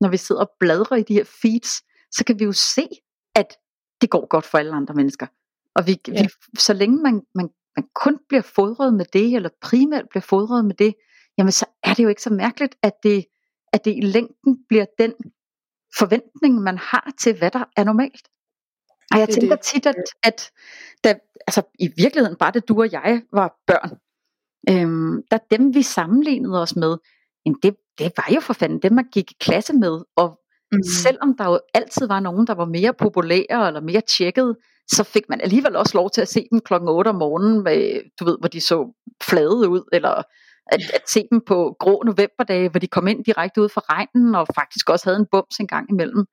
Når 0.00 0.08
vi 0.08 0.16
sidder 0.16 0.40
og 0.40 0.50
bladrer 0.60 0.96
i 0.96 1.02
de 1.02 1.14
her 1.14 1.24
feeds, 1.42 1.82
så 2.16 2.24
kan 2.26 2.38
vi 2.38 2.44
jo 2.44 2.52
se, 2.52 2.88
at 3.34 3.56
det 4.00 4.10
går 4.10 4.26
godt 4.26 4.44
for 4.44 4.58
alle 4.58 4.72
andre 4.72 4.94
mennesker. 4.94 5.26
Og 5.74 5.86
vi, 5.86 6.00
ja. 6.08 6.22
vi, 6.22 6.28
så 6.58 6.72
længe 6.72 7.02
man, 7.02 7.22
man, 7.34 7.48
man 7.76 7.88
kun 7.94 8.18
bliver 8.28 8.42
fodret 8.42 8.94
med 8.94 9.04
det, 9.12 9.34
eller 9.36 9.50
primært 9.62 10.08
bliver 10.10 10.22
fodret 10.22 10.64
med 10.64 10.74
det, 10.74 10.94
jamen 11.38 11.52
så 11.52 11.66
er 11.82 11.94
det 11.94 12.02
jo 12.04 12.08
ikke 12.08 12.22
så 12.22 12.30
mærkeligt, 12.30 12.76
at 12.82 12.92
det, 13.02 13.24
at 13.72 13.84
det 13.84 13.96
i 13.96 14.00
længden 14.00 14.64
bliver 14.68 14.86
den 14.98 15.14
forventning, 15.98 16.62
man 16.62 16.78
har 16.78 17.10
til, 17.20 17.38
hvad 17.38 17.50
der 17.50 17.64
er 17.76 17.84
normalt. 17.84 18.28
Og 19.12 19.18
jeg 19.18 19.26
det 19.26 19.34
tænker 19.34 19.56
det. 19.56 19.64
tit, 19.64 19.86
at, 19.86 19.94
at 20.22 20.50
da, 21.04 21.14
altså, 21.46 21.62
i 21.78 21.88
virkeligheden 21.96 22.36
bare 22.36 22.50
det 22.50 22.68
du 22.68 22.80
og 22.80 22.92
jeg 22.92 23.22
var 23.32 23.56
børn, 23.66 23.98
øhm, 24.70 25.22
der 25.30 25.38
dem 25.50 25.74
vi 25.74 25.82
sammenlignede 25.82 26.62
os 26.62 26.76
med, 26.76 26.96
jamen 27.46 27.58
det, 27.62 27.76
det 27.98 28.12
var 28.16 28.34
jo 28.34 28.40
for 28.40 28.52
fanden 28.52 28.78
dem, 28.78 28.92
man 28.92 29.08
gik 29.12 29.30
i 29.30 29.36
klasse 29.40 29.72
med, 29.72 30.00
og 30.16 30.40
mm. 30.72 30.82
selvom 30.82 31.36
der 31.36 31.44
jo 31.44 31.60
altid 31.74 32.06
var 32.06 32.20
nogen, 32.20 32.46
der 32.46 32.54
var 32.54 32.64
mere 32.64 32.94
populære 32.94 33.66
eller 33.66 33.80
mere 33.80 34.00
tjekket, 34.00 34.56
så 34.90 35.04
fik 35.04 35.28
man 35.28 35.40
alligevel 35.40 35.76
også 35.76 35.98
lov 35.98 36.10
til 36.10 36.20
at 36.20 36.28
se 36.28 36.46
dem 36.50 36.60
klokken 36.60 36.88
8 36.88 37.08
om 37.08 37.14
morgenen, 37.14 37.62
med, 37.62 38.00
du 38.20 38.24
ved, 38.24 38.36
hvor 38.40 38.48
de 38.48 38.60
så 38.60 38.92
flade 39.22 39.68
ud, 39.68 39.88
eller 39.92 40.22
at, 40.68 40.80
at 40.94 41.02
se 41.08 41.26
dem 41.30 41.40
på 41.46 41.76
grå 41.78 42.02
novemberdage, 42.02 42.68
hvor 42.68 42.80
de 42.80 42.86
kom 42.86 43.06
ind 43.06 43.24
direkte 43.24 43.62
ud 43.62 43.68
fra 43.68 43.80
regnen, 43.80 44.34
og 44.34 44.46
faktisk 44.54 44.90
også 44.90 45.06
havde 45.06 45.18
en 45.18 45.26
bums 45.30 45.60
en 45.60 45.66
gang 45.66 45.90
imellem. 45.90 46.26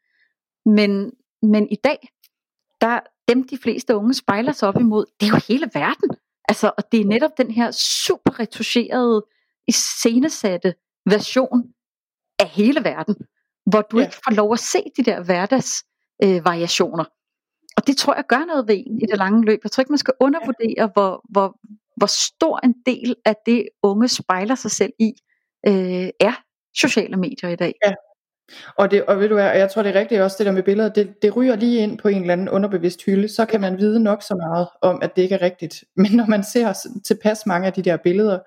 Men, 0.66 1.12
men 1.42 1.68
i 1.72 1.76
dag, 1.84 2.10
der 2.82 3.00
dem 3.28 3.48
de 3.48 3.58
fleste 3.58 3.96
unge 3.96 4.14
spejler 4.14 4.52
sig 4.52 4.68
op 4.68 4.80
imod, 4.80 5.06
det 5.20 5.26
er 5.28 5.32
jo 5.32 5.40
hele 5.48 5.70
verden. 5.74 6.10
Altså, 6.50 6.72
og 6.78 6.92
det 6.92 7.02
er 7.02 7.06
netop 7.06 7.32
den 7.38 7.52
her 7.52 7.72
super 7.72 8.40
retuscherede, 8.40 9.26
iscenesatte 9.68 10.76
version 11.06 11.64
af 12.40 12.48
hele 12.48 12.84
verden, 12.84 13.16
hvor 13.66 13.82
du 13.82 13.98
ja. 13.98 14.06
ikke 14.06 14.16
får 14.16 14.32
lov 14.36 14.54
at 14.54 14.60
se 14.60 14.84
de 14.98 15.04
der 15.04 15.24
hverdags 15.24 15.84
øh, 16.24 16.46
variationer. 16.46 17.06
Og 17.78 17.88
det 17.88 17.98
tror 17.98 18.16
jeg 18.16 18.26
gør 18.30 18.46
noget 18.46 18.68
ved 18.68 18.84
en 18.88 19.02
i 19.02 19.06
det 19.06 19.18
lange 19.18 19.46
løb. 19.46 19.60
Jeg 19.64 19.72
tror 19.72 19.82
ikke, 19.82 19.92
man 19.92 19.98
skal 19.98 20.14
undervurdere, 20.20 20.90
hvor, 20.94 21.26
hvor, 21.30 21.60
hvor 21.98 22.08
stor 22.08 22.60
en 22.64 22.76
del 22.86 23.16
af 23.26 23.36
det 23.46 23.68
unge 23.84 24.08
spejler 24.08 24.56
sig 24.56 24.72
selv 24.72 24.94
i, 25.00 25.14
øh, 25.68 26.10
er 26.20 26.44
sociale 26.76 27.18
medier 27.18 27.50
i 27.50 27.56
dag. 27.56 27.74
Ja. 27.86 27.94
Og, 28.78 28.92
det, 28.92 29.06
og 29.06 29.20
ved 29.20 29.30
du 29.30 29.34
hvad, 29.34 29.58
jeg 29.58 29.72
tror 29.72 29.84
det 29.84 29.96
er 29.96 30.00
rigtigt 30.00 30.22
også 30.22 30.36
det 30.40 30.46
der 30.46 30.52
med 30.52 30.64
billeder, 30.64 30.90
det, 30.90 31.22
det 31.22 31.36
ryger 31.36 31.56
lige 31.56 31.80
ind 31.80 31.98
på 31.98 32.08
en 32.08 32.22
eller 32.22 32.34
anden 32.34 32.50
underbevidst 32.50 33.06
hylde, 33.06 33.28
så 33.28 33.46
kan 33.46 33.62
man 33.62 33.78
vide 33.78 34.00
nok 34.04 34.22
så 34.24 34.36
meget 34.36 34.68
om, 34.82 35.00
at 35.02 35.16
det 35.16 35.22
ikke 35.22 35.36
er 35.36 35.42
rigtigt. 35.42 35.84
Men 35.96 36.12
når 36.12 36.26
man 36.26 36.44
ser 36.44 36.74
tilpas 37.06 37.46
mange 37.46 37.68
af 37.68 37.74
de 37.74 37.82
der 37.82 37.98
billeder, 37.98 38.40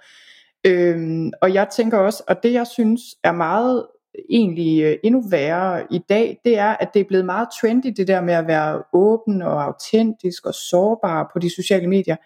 øhm, 0.67 1.33
og 1.43 1.55
jeg 1.55 1.69
tænker 1.77 1.99
også, 1.99 2.23
og 2.29 2.43
det 2.43 2.53
jeg 2.53 2.67
synes 2.67 3.01
er 3.25 3.33
meget 3.33 3.87
egentlig 4.31 4.83
øh, 4.83 4.97
endnu 5.05 5.23
værre 5.31 5.87
i 5.91 5.99
dag, 6.09 6.41
det 6.45 6.59
er, 6.59 6.77
at 6.81 6.95
det 6.95 7.01
er 7.01 7.05
blevet 7.05 7.25
meget 7.25 7.49
trendy, 7.61 7.87
det 7.97 8.09
der 8.09 8.21
med 8.21 8.35
at 8.35 8.47
være 8.47 8.83
åben 8.93 9.43
og 9.43 9.65
autentisk 9.65 10.47
og 10.47 10.55
sårbar 10.55 11.31
på 11.33 11.39
de 11.39 11.55
sociale 11.55 11.87
medier, 11.87 12.17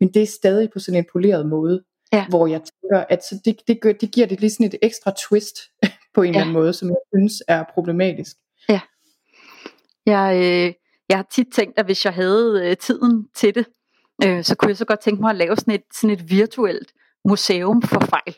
men 0.00 0.14
det 0.14 0.22
er 0.22 0.26
stadig 0.26 0.70
på 0.72 0.78
sådan 0.78 0.98
en 0.98 1.06
poleret 1.12 1.46
måde, 1.46 1.82
ja. 2.12 2.26
hvor 2.28 2.46
jeg 2.46 2.60
tænker, 2.60 3.04
at 3.08 3.24
så 3.24 3.40
det, 3.44 3.56
det, 3.66 3.80
gør, 3.80 3.92
det 3.92 4.10
giver 4.10 4.26
det 4.26 4.40
lige 4.40 4.50
sådan 4.50 4.66
et 4.66 4.74
ekstra 4.82 5.12
twist 5.28 5.58
på 6.14 6.22
en 6.22 6.26
ja. 6.26 6.30
eller 6.30 6.40
anden 6.40 6.54
måde, 6.54 6.72
som 6.72 6.88
jeg 6.88 6.96
synes 7.14 7.42
er 7.48 7.64
problematisk. 7.74 8.36
Ja. 8.68 8.80
Jeg, 10.06 10.36
øh, 10.36 10.74
jeg 11.08 11.18
har 11.18 11.26
tit 11.30 11.46
tænkt, 11.54 11.78
at 11.78 11.84
hvis 11.84 12.04
jeg 12.04 12.14
havde 12.14 12.60
øh, 12.64 12.76
tiden 12.76 13.28
til 13.34 13.54
det, 13.54 13.66
øh, 14.24 14.44
så 14.44 14.54
kunne 14.54 14.68
jeg 14.68 14.76
så 14.76 14.84
godt 14.84 15.00
tænke 15.00 15.20
mig 15.20 15.30
at 15.30 15.36
lave 15.36 15.56
sådan 15.56 15.74
et, 15.74 15.82
sådan 15.94 16.10
et 16.10 16.30
virtuelt 16.30 16.92
museum 17.24 17.82
for 17.82 18.00
fejl. 18.00 18.36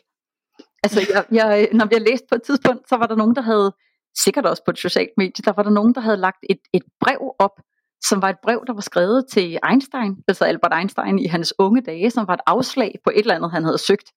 Altså, 0.85 0.99
jeg, 1.13 1.23
jeg, 1.31 1.69
når 1.73 1.85
vi 1.85 1.95
har 1.95 2.05
læst 2.09 2.23
på 2.29 2.35
et 2.35 2.43
tidspunkt, 2.43 2.89
så 2.89 2.95
var 2.97 3.07
der 3.07 3.15
nogen, 3.15 3.35
der 3.35 3.41
havde, 3.41 3.69
sikkert 4.15 4.45
også 4.45 4.63
på 4.65 4.71
et 4.71 4.77
socialt 4.77 5.09
medie, 5.17 5.43
der 5.45 5.53
var 5.55 5.63
der 5.63 5.69
nogen, 5.69 5.95
der 5.95 6.01
havde 6.01 6.17
lagt 6.17 6.45
et, 6.49 6.59
et 6.73 6.83
brev 6.99 7.19
op, 7.39 7.61
som 8.01 8.21
var 8.21 8.29
et 8.29 8.39
brev, 8.43 8.63
der 8.67 8.73
var 8.73 8.81
skrevet 8.81 9.25
til 9.31 9.59
Einstein, 9.69 10.15
altså 10.27 10.45
Albert 10.45 10.73
Einstein 10.77 11.19
i 11.19 11.27
hans 11.27 11.53
unge 11.59 11.81
dage, 11.81 12.09
som 12.09 12.27
var 12.27 12.33
et 12.33 12.45
afslag 12.45 12.95
på 13.03 13.11
et 13.15 13.19
eller 13.19 13.35
andet, 13.35 13.51
han 13.51 13.63
havde 13.63 13.77
søgt. 13.77 14.11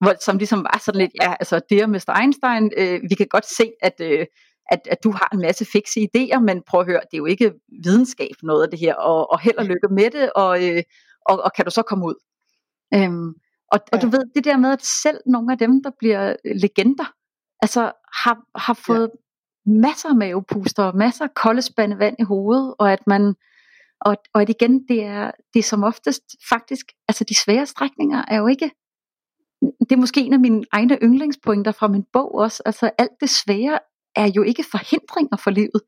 Hvor, 0.00 0.14
som 0.20 0.38
ligesom 0.38 0.64
var 0.64 0.80
sådan 0.84 1.00
lidt, 1.00 1.12
ja, 1.22 1.34
altså, 1.40 1.60
dear 1.70 1.86
Mr. 1.86 2.20
Einstein, 2.20 2.70
øh, 2.76 3.00
vi 3.10 3.14
kan 3.14 3.26
godt 3.30 3.46
se, 3.46 3.72
at, 3.82 4.00
øh, 4.00 4.26
at, 4.70 4.80
at 4.90 5.04
du 5.04 5.10
har 5.10 5.28
en 5.32 5.40
masse 5.40 5.66
fikse 5.72 6.00
idéer, 6.00 6.38
men 6.38 6.62
prøv 6.66 6.80
at 6.80 6.86
høre, 6.86 7.00
det 7.00 7.14
er 7.16 7.18
jo 7.18 7.26
ikke 7.26 7.52
videnskab 7.84 8.34
noget 8.42 8.62
af 8.62 8.70
det 8.70 8.78
her, 8.78 8.94
og, 8.94 9.30
og 9.30 9.40
held 9.40 9.56
og 9.56 9.64
lykke 9.64 9.88
med 9.90 10.10
det, 10.10 10.32
og, 10.32 10.68
øh, 10.68 10.82
og, 11.26 11.42
og 11.42 11.52
kan 11.56 11.64
du 11.64 11.70
så 11.70 11.82
komme 11.82 12.06
ud? 12.06 12.14
Øhm, 12.94 13.34
og, 13.70 13.80
ja. 13.92 13.96
og 13.96 14.02
du 14.02 14.08
ved, 14.08 14.24
det 14.34 14.44
der 14.44 14.56
med, 14.56 14.72
at 14.72 14.84
selv 14.84 15.20
nogle 15.26 15.52
af 15.52 15.58
dem, 15.58 15.82
der 15.82 15.90
bliver 15.98 16.36
legender, 16.44 17.12
altså 17.62 17.92
har, 18.24 18.36
har 18.56 18.74
fået 18.74 19.10
ja. 19.66 19.70
masser 19.70 20.08
af 20.08 20.16
mavepuster, 20.16 20.92
masser 20.92 21.24
af 21.24 21.34
kolde 21.34 21.62
spande 21.62 21.98
vand 21.98 22.16
i 22.18 22.22
hovedet, 22.22 22.74
og 22.78 22.92
at 22.92 23.06
man, 23.06 23.34
og, 24.00 24.16
og 24.34 24.42
at 24.42 24.48
igen, 24.48 24.86
det 24.88 25.04
er, 25.04 25.30
det 25.54 25.58
er 25.58 25.62
som 25.62 25.84
oftest 25.84 26.24
faktisk, 26.48 26.86
altså 27.08 27.24
de 27.24 27.34
svære 27.34 27.66
strækninger 27.66 28.24
er 28.28 28.36
jo 28.36 28.46
ikke, 28.46 28.70
det 29.80 29.92
er 29.92 29.96
måske 29.96 30.20
en 30.20 30.32
af 30.32 30.40
mine 30.40 30.64
egne 30.72 30.98
yndlingspointer 31.02 31.72
fra 31.72 31.88
min 31.88 32.04
bog 32.12 32.34
også, 32.34 32.62
altså 32.66 32.90
alt 32.98 33.20
det 33.20 33.30
svære 33.30 33.78
er 34.16 34.26
jo 34.36 34.42
ikke 34.42 34.64
forhindringer 34.70 35.36
for 35.36 35.50
livet. 35.50 35.80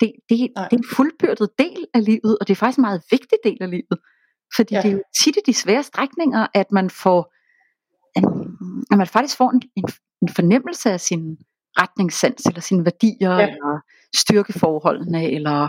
Det, 0.00 0.12
det, 0.28 0.38
det 0.38 0.50
er 0.56 0.68
en 0.72 0.84
fuldbyrdet 0.96 1.50
del 1.58 1.86
af 1.94 2.04
livet, 2.04 2.38
og 2.40 2.48
det 2.48 2.54
er 2.54 2.56
faktisk 2.56 2.78
en 2.78 2.82
meget 2.82 3.02
vigtig 3.10 3.38
del 3.44 3.58
af 3.60 3.70
livet. 3.70 3.98
Fordi 4.56 4.74
ja. 4.74 4.82
det 4.82 4.88
er 4.88 4.92
jo 4.92 5.02
tit 5.24 5.36
i 5.36 5.40
de 5.46 5.54
svære 5.54 5.82
strækninger, 5.82 6.46
at 6.54 6.72
man 6.72 6.90
får, 6.90 7.34
at 8.92 8.98
man 8.98 9.06
faktisk 9.06 9.36
får 9.36 9.50
en, 9.50 9.62
en, 9.76 9.84
en 10.22 10.28
fornemmelse 10.28 10.90
af 10.90 11.00
sin 11.00 11.38
retningssans, 11.78 12.46
eller 12.46 12.60
sine 12.60 12.84
værdier, 12.84 13.32
ja. 13.32 13.46
eller 13.46 13.80
styrkeforholdene, 14.16 15.30
eller, 15.30 15.68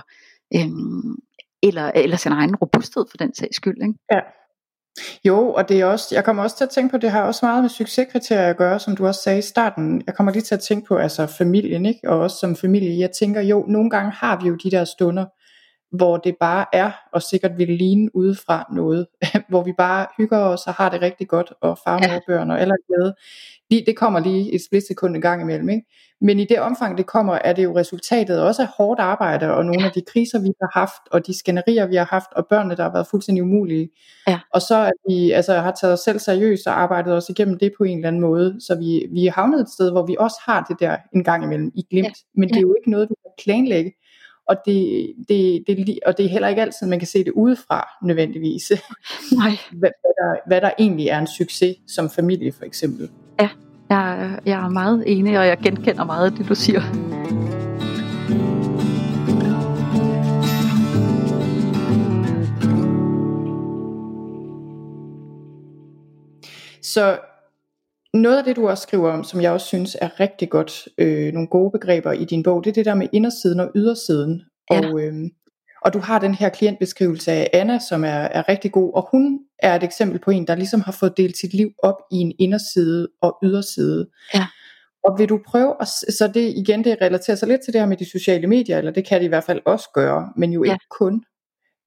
øhm, 0.55 1.15
eller, 1.63 1.91
eller 1.95 2.17
sin 2.17 2.31
egen 2.31 2.55
robusthed 2.55 3.05
for 3.11 3.17
den 3.17 3.35
sags 3.35 3.55
skyld. 3.55 3.81
Ikke? 3.81 3.99
Ja. 4.11 4.19
Jo, 5.25 5.53
og 5.53 5.69
det 5.69 5.81
er 5.81 5.85
også, 5.85 6.15
jeg 6.15 6.23
kommer 6.23 6.43
også 6.43 6.57
til 6.57 6.63
at 6.63 6.69
tænke 6.69 6.91
på, 6.91 6.97
det 6.97 7.11
har 7.11 7.23
også 7.23 7.45
meget 7.45 7.63
med 7.63 7.69
succeskriterier 7.69 8.49
at 8.49 8.57
gøre, 8.57 8.79
som 8.79 8.95
du 8.95 9.07
også 9.07 9.21
sagde 9.21 9.39
i 9.39 9.41
starten. 9.41 10.03
Jeg 10.07 10.15
kommer 10.15 10.31
lige 10.31 10.43
til 10.43 10.55
at 10.55 10.61
tænke 10.61 10.87
på 10.87 10.95
altså 10.95 11.27
familien, 11.27 11.85
ikke? 11.85 12.09
og 12.09 12.19
også 12.19 12.37
som 12.37 12.55
familie. 12.55 12.99
Jeg 12.99 13.11
tænker 13.19 13.41
jo, 13.41 13.65
nogle 13.67 13.89
gange 13.89 14.11
har 14.11 14.39
vi 14.41 14.47
jo 14.47 14.55
de 14.55 14.71
der 14.71 14.85
stunder, 14.85 15.25
hvor 15.93 16.17
det 16.17 16.35
bare 16.39 16.65
er, 16.73 16.91
og 17.11 17.21
sikkert 17.21 17.57
vil 17.57 17.67
ligne 17.67 18.15
udefra 18.15 18.67
noget, 18.71 19.07
hvor 19.49 19.63
vi 19.63 19.73
bare 19.77 20.07
hygger 20.17 20.37
os 20.37 20.67
og 20.67 20.73
har 20.73 20.89
det 20.89 21.01
rigtig 21.01 21.27
godt, 21.27 21.53
og 21.61 21.77
farmorbørn 21.83 22.51
og 22.51 22.61
alle 22.61 22.73
glade. 22.87 23.15
Lige, 23.69 23.85
det 23.85 23.97
kommer 23.97 24.19
lige 24.19 24.53
et 24.55 24.61
splitsekund 24.65 25.15
en 25.15 25.21
gang 25.21 25.41
imellem. 25.41 25.69
Ikke? 25.69 25.85
Men 26.21 26.39
i 26.39 26.45
det 26.45 26.59
omfang 26.59 26.97
det 26.97 27.05
kommer, 27.05 27.33
er 27.33 27.53
det 27.53 27.63
jo 27.63 27.77
resultatet 27.77 28.41
også 28.41 28.61
af 28.61 28.67
hårdt 28.77 28.99
arbejde, 28.99 29.53
og 29.53 29.65
nogle 29.65 29.85
af 29.85 29.91
de 29.91 30.01
kriser 30.01 30.39
vi 30.39 30.51
har 30.61 30.79
haft, 30.79 31.01
og 31.11 31.27
de 31.27 31.37
skænderier 31.37 31.85
vi 31.85 31.95
har 31.95 32.05
haft, 32.05 32.33
og 32.35 32.47
børnene 32.49 32.75
der 32.75 32.83
har 32.83 32.91
været 32.91 33.07
fuldstændig 33.07 33.43
umulige. 33.43 33.89
Ja. 34.27 34.39
Og 34.53 34.61
så 34.61 34.85
at 34.85 34.93
vi 35.09 35.31
altså, 35.31 35.53
har 35.53 35.71
taget 35.81 35.93
os 35.93 35.99
selv 35.99 36.19
seriøst 36.19 36.67
og 36.67 36.79
arbejdet 36.81 37.13
os 37.13 37.29
igennem 37.29 37.57
det 37.59 37.73
på 37.77 37.83
en 37.83 37.97
eller 37.97 38.07
anden 38.07 38.21
måde, 38.21 38.57
så 38.59 38.75
vi, 38.75 39.07
vi 39.11 39.27
er 39.27 39.31
havnet 39.31 39.61
et 39.61 39.69
sted, 39.69 39.91
hvor 39.91 40.05
vi 40.05 40.15
også 40.19 40.37
har 40.45 40.65
det 40.69 40.79
der 40.79 40.97
en 41.15 41.23
gang 41.23 41.43
imellem 41.43 41.71
i 41.75 41.85
glimt. 41.89 42.07
Ja. 42.07 42.39
Men 42.39 42.49
det 42.49 42.57
er 42.57 42.61
jo 42.61 42.75
ikke 42.79 42.91
noget, 42.91 43.09
du 43.09 43.15
kan 43.23 43.31
planlægge 43.43 43.91
og 44.47 44.55
det, 44.65 45.13
det, 45.29 45.63
det, 45.67 45.99
og 46.05 46.17
det 46.17 46.25
er 46.25 46.29
heller 46.29 46.47
ikke 46.47 46.61
altid, 46.61 46.87
man 46.87 46.99
kan 46.99 47.07
se 47.07 47.23
det 47.23 47.31
udefra 47.31 47.89
nødvendigvis. 48.03 48.71
Nej. 49.39 49.51
hvad, 49.71 49.89
hvad, 50.01 50.13
der, 50.17 50.47
hvad 50.47 50.61
der 50.61 50.71
egentlig 50.79 51.07
er 51.07 51.19
en 51.19 51.27
succes 51.27 51.75
som 51.87 52.09
familie 52.09 52.51
for 52.51 52.65
eksempel. 52.65 53.09
Ja, 53.39 53.49
jeg, 53.89 54.39
jeg 54.45 54.65
er 54.65 54.69
meget 54.69 55.03
enig, 55.07 55.39
og 55.39 55.47
jeg 55.47 55.57
genkender 55.57 56.03
meget 56.03 56.25
af 56.25 56.37
det, 56.37 56.49
du 56.49 56.55
siger. 56.55 56.81
så 66.93 67.19
noget 68.13 68.37
af 68.37 68.43
det, 68.43 68.55
du 68.55 68.69
også 68.69 68.81
skriver 68.81 69.11
om, 69.11 69.23
som 69.23 69.41
jeg 69.41 69.51
også 69.51 69.67
synes 69.67 69.97
er 70.01 70.19
rigtig 70.19 70.49
godt, 70.49 70.87
øh, 70.97 71.33
nogle 71.33 71.47
gode 71.47 71.71
begreber 71.71 72.11
i 72.11 72.25
din 72.25 72.43
bog, 72.43 72.63
det 72.63 72.69
er 72.69 72.73
det 72.73 72.85
der 72.85 72.95
med 72.95 73.07
indersiden 73.11 73.59
og 73.59 73.71
ydersiden. 73.75 74.41
Ja. 74.71 74.79
Og, 74.79 75.01
øh, 75.01 75.13
og 75.85 75.93
du 75.93 75.99
har 75.99 76.19
den 76.19 76.35
her 76.35 76.49
klientbeskrivelse 76.49 77.31
af 77.31 77.49
Anna, 77.53 77.79
som 77.79 78.03
er, 78.03 78.07
er 78.09 78.49
rigtig 78.49 78.71
god, 78.71 78.93
og 78.93 79.07
hun 79.11 79.39
er 79.59 79.75
et 79.75 79.83
eksempel 79.83 80.19
på 80.19 80.31
en, 80.31 80.47
der 80.47 80.55
ligesom 80.55 80.81
har 80.81 80.91
fået 80.91 81.17
delt 81.17 81.37
sit 81.37 81.53
liv 81.53 81.71
op 81.83 81.97
i 82.11 82.15
en 82.15 82.33
inderside 82.39 83.07
og 83.21 83.37
yderside. 83.43 84.09
Ja. 84.33 84.47
Og 85.03 85.19
vil 85.19 85.29
du 85.29 85.39
prøve, 85.47 85.75
at, 85.81 85.87
så 85.87 86.31
det 86.33 86.53
igen, 86.55 86.83
det 86.83 86.97
relaterer 87.01 87.35
sig 87.35 87.47
lidt 87.47 87.61
til 87.61 87.73
det 87.73 87.81
her 87.81 87.87
med 87.87 87.97
de 87.97 88.11
sociale 88.11 88.47
medier, 88.47 88.77
eller 88.77 88.91
det 88.91 89.07
kan 89.07 89.19
det 89.19 89.25
i 89.25 89.29
hvert 89.29 89.43
fald 89.43 89.61
også 89.65 89.89
gøre, 89.93 90.29
men 90.37 90.53
jo 90.53 90.63
ja. 90.63 90.73
ikke 90.73 90.85
kun. 90.89 91.23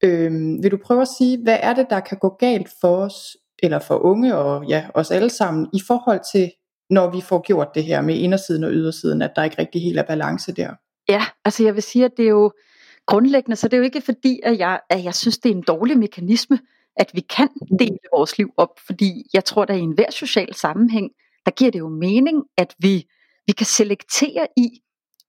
Øhm, 0.03 0.63
vil 0.63 0.71
du 0.71 0.77
prøve 0.85 1.01
at 1.01 1.07
sige, 1.17 1.43
hvad 1.43 1.57
er 1.61 1.73
det, 1.73 1.87
der 1.89 1.99
kan 1.99 2.17
gå 2.17 2.35
galt 2.39 2.69
for 2.81 2.97
os, 2.97 3.37
eller 3.63 3.79
for 3.79 3.95
unge 3.95 4.35
og 4.35 4.65
ja, 4.65 4.87
os 4.93 5.11
alle 5.11 5.29
sammen, 5.29 5.67
i 5.73 5.81
forhold 5.87 6.19
til, 6.31 6.51
når 6.89 7.11
vi 7.11 7.21
får 7.21 7.41
gjort 7.41 7.67
det 7.75 7.83
her 7.83 8.01
med 8.01 8.15
indersiden 8.15 8.63
og 8.63 8.71
ydersiden, 8.71 9.21
at 9.21 9.31
der 9.35 9.43
ikke 9.43 9.59
rigtig 9.59 9.81
helt 9.81 9.99
er 9.99 10.03
balance 10.03 10.51
der? 10.51 10.73
Ja, 11.09 11.25
altså 11.45 11.63
jeg 11.63 11.73
vil 11.75 11.83
sige, 11.83 12.05
at 12.05 12.11
det 12.17 12.25
er 12.25 12.29
jo 12.29 12.51
grundlæggende, 13.05 13.55
så 13.55 13.67
det 13.67 13.73
er 13.73 13.77
jo 13.77 13.83
ikke 13.83 14.01
fordi, 14.01 14.39
at 14.43 14.59
jeg, 14.59 14.79
at 14.89 15.03
jeg 15.03 15.15
synes, 15.15 15.37
det 15.37 15.51
er 15.51 15.55
en 15.55 15.63
dårlig 15.67 15.97
mekanisme, 15.97 16.59
at 16.95 17.11
vi 17.13 17.21
kan 17.21 17.49
dele 17.79 17.97
vores 18.15 18.37
liv 18.37 18.49
op, 18.57 18.79
fordi 18.85 19.23
jeg 19.33 19.45
tror, 19.45 19.63
at 19.63 19.77
i 19.77 19.79
enhver 19.79 20.11
social 20.11 20.53
sammenhæng, 20.55 21.09
der 21.45 21.51
giver 21.51 21.71
det 21.71 21.79
jo 21.79 21.89
mening, 21.89 22.43
at 22.57 22.75
vi, 22.79 23.05
vi 23.47 23.53
kan 23.53 23.65
selektere 23.65 24.47
i, 24.57 24.69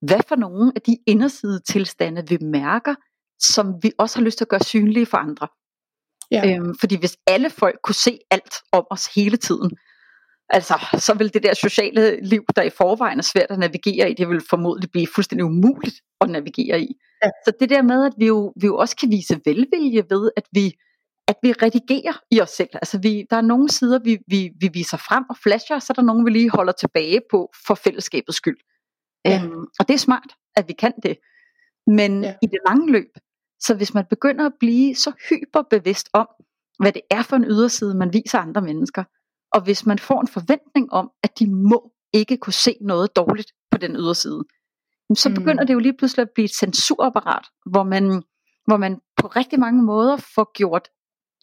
hvad 0.03 0.21
for 0.29 0.37
nogle 0.37 0.73
af 0.77 0.83
de 0.83 0.97
inderside 1.07 1.61
tilstande 1.61 2.29
vi 2.29 2.39
mærker, 2.41 2.95
som 3.41 3.75
vi 3.83 3.93
også 3.99 4.19
har 4.19 4.25
lyst 4.25 4.39
til 4.39 4.45
at 4.45 4.49
gøre 4.49 4.61
synlige 4.61 5.07
for 5.07 5.17
andre. 5.17 5.49
Ja. 6.31 6.57
Øhm, 6.57 6.75
fordi 6.81 6.97
hvis 6.97 7.17
alle 7.27 7.51
folk 7.51 7.79
kunne 7.83 7.95
se 7.95 8.19
alt 8.31 8.55
om 8.73 8.87
os 8.91 9.07
hele 9.15 9.37
tiden, 9.37 9.71
altså 10.49 10.75
så 10.99 11.15
vil 11.15 11.35
det 11.35 11.43
der 11.43 11.55
sociale 11.55 12.25
liv, 12.25 12.45
der 12.57 12.63
i 12.63 12.71
forvejen 12.71 13.19
er 13.19 13.23
svært 13.23 13.51
at 13.51 13.59
navigere 13.59 14.11
i, 14.11 14.15
det 14.15 14.29
vil 14.29 14.43
formodentlig 14.51 14.91
blive 14.91 15.07
fuldstændig 15.15 15.45
umuligt 15.45 15.97
at 16.21 16.31
navigere 16.31 16.81
i. 16.81 16.97
Ja. 17.25 17.31
Så 17.45 17.53
det 17.61 17.71
der 17.71 17.83
med, 17.83 18.05
at 18.07 18.13
vi 18.19 18.27
jo, 18.27 18.53
vi 18.61 18.67
jo 18.67 18.77
også 18.77 18.97
kan 18.97 19.11
vise 19.11 19.41
velvilje 19.45 20.05
ved, 20.11 20.31
at 20.37 20.45
vi, 20.53 20.73
at 21.29 21.37
vi 21.43 21.53
redigerer 21.53 22.21
i 22.31 22.41
os 22.41 22.51
selv. 22.51 22.69
Altså 22.75 22.99
vi, 22.99 23.25
der 23.31 23.37
er 23.37 23.41
nogle 23.41 23.69
sider, 23.69 23.99
vi, 24.05 24.19
vi, 24.27 24.51
vi 24.61 24.71
viser 24.73 24.97
frem 24.97 25.25
og 25.31 25.37
flasher, 25.43 25.77
og 25.77 25.83
så 25.83 25.93
er 25.93 25.95
der 25.95 26.03
nogle, 26.03 26.25
vi 26.25 26.31
lige 26.31 26.51
holder 26.51 26.73
tilbage 26.73 27.21
på 27.31 27.51
for 27.67 27.75
fællesskabets 27.75 28.37
skyld. 28.37 28.59
Ja. 29.25 29.41
Øhm, 29.45 29.67
og 29.79 29.89
det 29.89 29.95
er 29.95 29.99
smart, 29.99 30.31
at 30.57 30.69
vi 30.69 30.73
kan 30.73 30.93
det. 31.03 31.17
Men 31.87 32.25
ja. 32.25 32.35
i 32.43 32.47
det 32.47 32.59
lange 32.69 32.93
løb, 32.93 33.11
så 33.61 33.75
hvis 33.75 33.95
man 33.95 34.05
begynder 34.11 34.47
at 34.47 34.53
blive 34.61 34.95
så 34.95 35.13
hyperbevidst 35.31 36.09
om, 36.13 36.29
hvad 36.79 36.93
det 36.93 37.03
er 37.11 37.23
for 37.23 37.37
en 37.37 37.45
yderside, 37.45 37.95
man 37.95 38.13
viser 38.13 38.39
andre 38.39 38.63
mennesker, 38.63 39.05
og 39.53 39.61
hvis 39.65 39.87
man 39.87 39.99
får 39.99 40.21
en 40.21 40.29
forventning 40.29 40.93
om, 40.93 41.11
at 41.23 41.39
de 41.39 41.51
må 41.51 41.93
ikke 42.13 42.37
kunne 42.37 42.53
se 42.53 42.77
noget 42.81 43.17
dårligt 43.17 43.53
på 43.71 43.79
den 43.79 43.97
yderside, 43.97 44.45
så 45.15 45.29
begynder 45.35 45.63
mm. 45.63 45.67
det 45.67 45.75
jo 45.75 45.79
lige 45.79 45.97
pludselig 45.99 46.23
at 46.23 46.31
blive 46.35 46.45
et 46.45 46.55
censurapparat, 46.55 47.47
hvor 47.71 47.83
man, 47.83 48.23
hvor 48.67 48.77
man 48.77 49.01
på 49.17 49.27
rigtig 49.27 49.61
mange 49.61 49.83
måder 49.83 50.17
får 50.17 50.53
gjort 50.53 50.89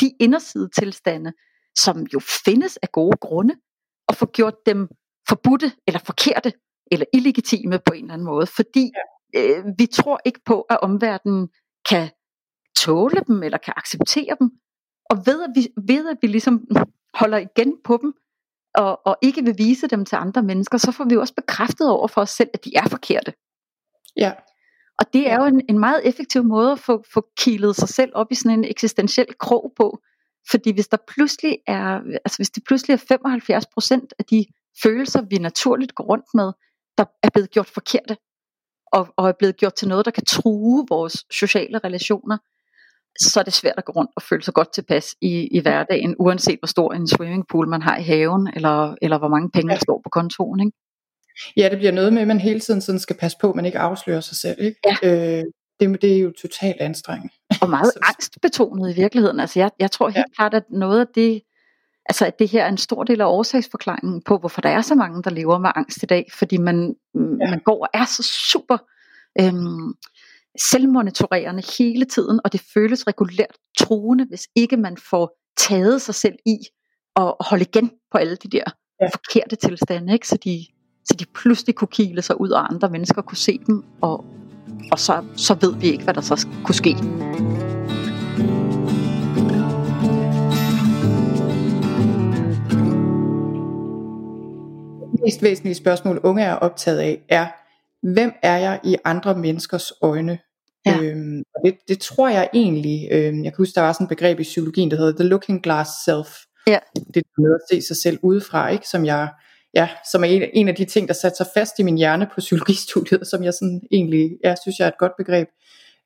de 0.01 0.11
inderside 0.19 0.69
tilstande, 0.79 1.33
som 1.77 2.05
jo 2.13 2.19
findes 2.45 2.77
af 2.77 2.91
gode 2.91 3.17
grunde, 3.21 3.55
og 4.07 4.15
får 4.15 4.31
gjort 4.31 4.65
dem 4.65 4.87
forbudte, 5.29 5.71
eller 5.87 5.99
forkerte, 5.99 6.53
eller 6.91 7.05
illegitime 7.13 7.79
på 7.85 7.93
en 7.93 8.03
eller 8.03 8.13
anden 8.13 8.25
måde, 8.25 8.47
fordi 8.47 8.91
ja. 9.33 9.39
øh, 9.41 9.65
vi 9.77 9.85
tror 9.85 10.19
ikke 10.25 10.39
på, 10.45 10.61
at 10.61 10.79
omverdenen 10.81 11.49
kan 11.89 12.09
tåle 12.77 13.21
dem, 13.27 13.43
eller 13.43 13.57
kan 13.57 13.73
acceptere 13.77 14.35
dem. 14.39 14.51
Og 15.09 15.17
ved 15.25 15.43
at 15.43 15.49
vi, 15.55 15.67
ved 15.87 16.09
at 16.09 16.17
vi 16.21 16.27
ligesom 16.27 16.67
holder 17.13 17.37
igen 17.37 17.77
på 17.83 17.99
dem, 18.01 18.13
og, 18.75 19.07
og 19.07 19.17
ikke 19.21 19.43
vil 19.43 19.57
vise 19.57 19.87
dem 19.87 20.05
til 20.05 20.15
andre 20.15 20.43
mennesker, 20.43 20.77
så 20.77 20.91
får 20.91 21.03
vi 21.03 21.13
jo 21.13 21.19
også 21.19 21.33
bekræftet 21.33 21.89
over 21.89 22.07
for 22.07 22.21
os 22.21 22.29
selv, 22.29 22.49
at 22.53 22.65
de 22.65 22.71
er 22.75 22.87
forkerte. 22.89 23.33
Ja. 24.17 24.33
Og 24.99 25.13
det 25.13 25.29
er 25.31 25.35
jo 25.35 25.45
en, 25.45 25.61
en 25.69 25.79
meget 25.79 26.07
effektiv 26.07 26.43
måde 26.43 26.71
at 26.71 26.79
få, 26.79 27.03
få 27.13 27.27
kilet 27.37 27.75
sig 27.75 27.89
selv 27.89 28.11
op 28.15 28.31
i 28.31 28.35
sådan 28.35 28.59
en 28.59 28.65
eksistentiel 28.65 29.37
krog 29.39 29.73
på. 29.77 29.99
Fordi 30.51 30.71
hvis 30.71 30.87
der 30.87 30.97
pludselig 31.07 31.57
er, 31.67 31.99
altså 32.25 32.37
hvis 32.37 32.49
det 32.49 32.63
pludselig 32.63 32.93
er 32.93 34.01
75% 34.01 34.07
af 34.19 34.25
de 34.25 34.45
følelser, 34.83 35.21
vi 35.21 35.37
naturligt 35.37 35.95
går 35.95 36.03
rundt 36.03 36.25
med, 36.33 36.51
der 36.97 37.05
er 37.23 37.29
blevet 37.29 37.49
gjort 37.49 37.67
forkerte, 37.67 38.17
og, 38.91 39.07
og 39.17 39.27
er 39.27 39.33
blevet 39.39 39.57
gjort 39.57 39.73
til 39.73 39.87
noget, 39.87 40.05
der 40.05 40.11
kan 40.11 40.25
true 40.25 40.85
vores 40.89 41.25
sociale 41.31 41.79
relationer, 41.79 42.37
så 43.19 43.39
er 43.39 43.43
det 43.43 43.53
svært 43.53 43.73
at 43.77 43.85
gå 43.85 43.91
rundt 43.91 44.11
og 44.15 44.21
føle 44.21 44.43
sig 44.43 44.53
godt 44.53 44.73
tilpas 44.73 45.15
i, 45.21 45.47
i 45.51 45.59
hverdagen, 45.59 46.15
uanset 46.19 46.59
hvor 46.59 46.67
stor 46.67 46.93
en 46.93 47.07
swimmingpool 47.07 47.67
man 47.67 47.81
har 47.81 47.97
i 47.97 48.03
haven, 48.03 48.49
eller, 48.55 48.95
eller 49.01 49.17
hvor 49.17 49.27
mange 49.27 49.49
penge 49.51 49.73
der 49.73 49.79
står 49.79 50.01
på 50.03 50.09
kontoen. 50.09 50.59
Ikke? 50.59 50.77
Ja, 51.57 51.69
det 51.69 51.77
bliver 51.77 51.91
noget 51.91 52.13
med, 52.13 52.21
at 52.21 52.27
man 52.27 52.39
hele 52.39 52.59
tiden 52.59 52.81
sådan 52.81 52.99
skal 52.99 53.15
passe 53.15 53.37
på, 53.41 53.49
at 53.49 53.55
man 53.55 53.65
ikke 53.65 53.79
afslører 53.79 54.21
sig 54.21 54.37
selv. 54.37 54.61
Ikke? 54.61 54.79
Ja. 54.85 54.95
Øh, 55.37 55.43
det, 55.79 56.01
det 56.01 56.15
er 56.15 56.19
jo 56.19 56.33
totalt 56.41 56.81
anstrengende. 56.81 57.33
Og 57.61 57.69
meget 57.69 57.91
angstbetonet 58.09 58.91
i 58.91 58.95
virkeligheden. 58.95 59.39
Altså 59.39 59.59
jeg, 59.59 59.71
jeg 59.79 59.91
tror 59.91 60.09
helt 60.09 60.17
ja. 60.17 60.35
klart, 60.35 60.53
at 60.53 60.63
noget 60.69 60.99
af 60.99 61.07
det, 61.15 61.41
altså 62.05 62.25
at 62.25 62.39
det 62.39 62.49
her 62.49 62.63
er 62.63 62.69
en 62.69 62.77
stor 62.77 63.03
del 63.03 63.21
af 63.21 63.25
årsagsforklaringen 63.25 64.21
på, 64.21 64.37
hvorfor 64.37 64.61
der 64.61 64.69
er 64.69 64.81
så 64.81 64.95
mange, 64.95 65.23
der 65.23 65.29
lever 65.29 65.57
med 65.57 65.69
angst 65.75 66.03
i 66.03 66.05
dag, 66.05 66.25
fordi 66.33 66.57
man, 66.57 66.95
ja. 67.15 67.19
man 67.49 67.59
går 67.65 67.81
og 67.81 67.89
er 67.93 68.05
så 68.05 68.23
super 68.23 68.77
øhm, 69.41 69.93
selvmonitorerende 70.59 71.63
hele 71.79 72.05
tiden, 72.05 72.39
og 72.43 72.53
det 72.53 72.61
føles 72.73 73.07
regulært 73.07 73.57
truende, 73.77 74.25
hvis 74.25 74.47
ikke 74.55 74.77
man 74.77 74.97
får 74.97 75.37
taget 75.57 76.01
sig 76.01 76.15
selv 76.15 76.35
i 76.45 76.57
og 77.15 77.37
holde 77.39 77.63
igen 77.63 77.91
på 78.11 78.17
alle 78.17 78.35
de 78.35 78.47
der 78.47 78.63
ja. 79.01 79.05
forkerte 79.05 79.55
tilstande, 79.55 80.13
ikke? 80.13 80.27
Så, 80.27 80.37
de, 80.37 80.65
så 81.05 81.15
de 81.19 81.25
pludselig 81.25 81.75
kunne 81.75 81.87
kile 81.87 82.21
sig 82.21 82.41
ud, 82.41 82.49
og 82.49 82.73
andre 82.73 82.89
mennesker 82.89 83.21
kunne 83.21 83.37
se 83.37 83.59
dem, 83.67 83.83
og, 84.01 84.25
og 84.91 84.99
så, 84.99 85.23
så 85.35 85.53
ved 85.61 85.75
vi 85.75 85.87
ikke, 85.87 86.03
hvad 86.03 86.13
der 86.13 86.21
så 86.21 86.47
kunne 86.63 86.75
ske. 86.75 86.95
Mest 95.25 95.43
væsentlige 95.43 95.75
spørgsmål, 95.75 96.19
unge 96.23 96.43
er 96.43 96.53
optaget 96.53 96.99
af, 96.99 97.21
er, 97.29 97.47
hvem 98.13 98.31
er 98.43 98.57
jeg 98.57 98.79
i 98.83 98.95
andre 99.05 99.37
menneskers 99.37 99.91
øjne? 100.01 100.39
Ja. 100.85 100.99
Øhm, 101.01 101.43
og 101.55 101.61
det, 101.65 101.77
det 101.87 101.99
tror 101.99 102.29
jeg 102.29 102.49
egentlig, 102.53 103.07
øhm, 103.11 103.43
jeg 103.43 103.53
kan 103.53 103.57
huske, 103.57 103.75
der 103.75 103.81
var 103.81 103.93
sådan 103.93 104.05
et 104.05 104.09
begreb 104.09 104.39
i 104.39 104.43
psykologien, 104.43 104.91
der 104.91 104.97
hedder 104.97 105.17
the 105.19 105.29
looking 105.29 105.63
glass 105.63 105.91
self. 106.05 106.27
Ja. 106.67 106.79
Det 107.13 107.17
er 107.17 107.41
med 107.41 107.55
at 107.55 107.61
se 107.71 107.87
sig 107.87 107.97
selv 107.97 108.19
udefra, 108.21 108.69
ikke? 108.69 108.87
som 108.87 109.05
jeg 109.05 109.29
ja, 109.75 109.89
som 110.11 110.23
er 110.23 110.27
en, 110.27 110.43
en 110.53 110.67
af 110.67 110.75
de 110.75 110.85
ting, 110.85 111.07
der 111.07 111.13
satte 111.13 111.37
sig 111.37 111.47
fast 111.53 111.79
i 111.79 111.83
min 111.83 111.97
hjerne 111.97 112.27
på 112.33 112.35
psykologistudiet, 112.37 113.27
som 113.27 113.43
jeg 113.43 113.53
sådan 113.53 113.81
egentlig, 113.91 114.31
ja, 114.43 114.55
synes 114.61 114.79
jeg 114.79 114.85
er 114.85 114.89
et 114.89 114.97
godt 114.97 115.11
begreb. 115.17 115.47